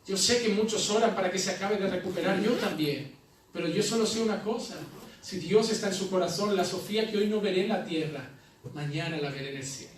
Yo 0.06 0.16
sé 0.16 0.42
que 0.42 0.48
muchos 0.48 0.90
oran 0.90 1.14
para 1.14 1.30
que 1.30 1.38
se 1.38 1.52
acabe 1.52 1.76
de 1.76 1.88
recuperar, 1.88 2.40
yo 2.42 2.52
también. 2.52 3.14
Pero 3.52 3.68
yo 3.68 3.82
solo 3.82 4.04
sé 4.06 4.20
una 4.20 4.42
cosa. 4.42 4.76
Si 5.20 5.38
Dios 5.38 5.70
está 5.70 5.88
en 5.88 5.94
su 5.94 6.10
corazón, 6.10 6.56
la 6.56 6.64
Sofía 6.64 7.08
que 7.08 7.18
hoy 7.18 7.28
no 7.28 7.40
veré 7.40 7.62
en 7.62 7.68
la 7.68 7.84
tierra, 7.84 8.28
mañana 8.74 9.18
la 9.18 9.30
veré 9.30 9.50
en 9.50 9.56
el 9.58 9.64
cielo. 9.64 9.92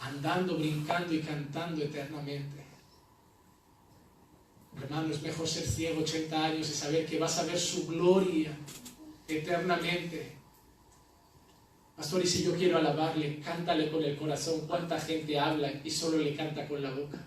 Andando, 0.00 0.58
brincando 0.58 1.14
y 1.14 1.20
cantando 1.20 1.82
eternamente. 1.82 2.62
Hermano, 4.82 5.12
es 5.12 5.22
mejor 5.22 5.46
ser 5.46 5.66
ciego 5.66 6.02
80 6.02 6.44
años 6.44 6.68
y 6.68 6.72
saber 6.72 7.06
que 7.06 7.18
vas 7.18 7.38
a 7.38 7.44
ver 7.44 7.58
su 7.58 7.86
gloria 7.86 8.56
eternamente. 9.28 10.36
Pastor, 11.96 12.24
y 12.24 12.26
si 12.26 12.42
yo 12.42 12.54
quiero 12.54 12.78
alabarle, 12.78 13.38
cántale 13.40 13.90
con 13.90 14.02
el 14.02 14.16
corazón. 14.16 14.66
¿Cuánta 14.66 14.98
gente 14.98 15.38
habla 15.38 15.72
y 15.84 15.90
solo 15.90 16.18
le 16.18 16.34
canta 16.34 16.66
con 16.66 16.82
la 16.82 16.90
boca? 16.90 17.18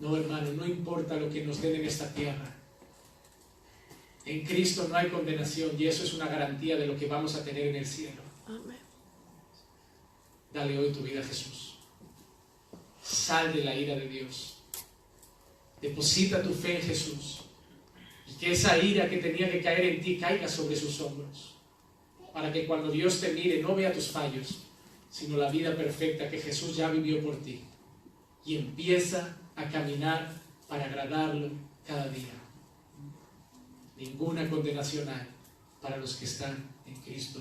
No, 0.00 0.16
hermano, 0.16 0.52
no 0.52 0.66
importa 0.66 1.16
lo 1.16 1.30
que 1.30 1.44
nos 1.44 1.60
den 1.62 1.76
en 1.76 1.84
esta 1.86 2.12
tierra. 2.12 2.54
En 4.24 4.44
Cristo 4.44 4.86
no 4.88 4.96
hay 4.96 5.08
condenación 5.08 5.70
y 5.78 5.86
eso 5.86 6.04
es 6.04 6.12
una 6.14 6.26
garantía 6.26 6.76
de 6.76 6.86
lo 6.86 6.96
que 6.96 7.06
vamos 7.06 7.34
a 7.36 7.44
tener 7.44 7.68
en 7.68 7.76
el 7.76 7.86
cielo. 7.86 8.22
Dale 10.52 10.78
hoy 10.78 10.92
tu 10.92 11.00
vida 11.00 11.20
a 11.20 11.24
Jesús. 11.24 11.76
Sal 13.02 13.52
de 13.52 13.62
la 13.62 13.74
ira 13.74 13.94
de 13.94 14.08
Dios. 14.08 14.58
Deposita 15.80 16.42
tu 16.42 16.52
fe 16.52 16.76
en 16.76 16.82
Jesús. 16.82 17.42
Y 18.26 18.34
que 18.34 18.52
esa 18.52 18.76
ira 18.78 19.08
que 19.08 19.18
tenía 19.18 19.50
que 19.50 19.62
caer 19.62 19.84
en 19.84 20.00
ti 20.00 20.18
caiga 20.18 20.48
sobre 20.48 20.74
sus 20.74 21.00
hombros. 21.00 21.54
Para 22.32 22.52
que 22.52 22.66
cuando 22.66 22.90
Dios 22.90 23.20
te 23.20 23.32
mire 23.32 23.62
no 23.62 23.76
vea 23.76 23.92
tus 23.92 24.08
fallos, 24.08 24.64
sino 25.08 25.36
la 25.36 25.50
vida 25.50 25.76
perfecta 25.76 26.28
que 26.28 26.38
Jesús 26.38 26.76
ya 26.76 26.90
vivió 26.90 27.22
por 27.22 27.36
ti. 27.42 27.60
Y 28.44 28.56
empieza 28.56 29.36
a 29.56 29.68
caminar 29.68 30.32
para 30.68 30.84
agradarlo 30.84 31.50
cada 31.86 32.08
día. 32.08 32.34
Ninguna 33.96 34.48
condenación 34.48 35.08
hay 35.08 35.26
para 35.80 35.96
los 35.96 36.16
que 36.16 36.26
están 36.26 36.64
en 36.86 36.94
Cristo. 36.96 37.40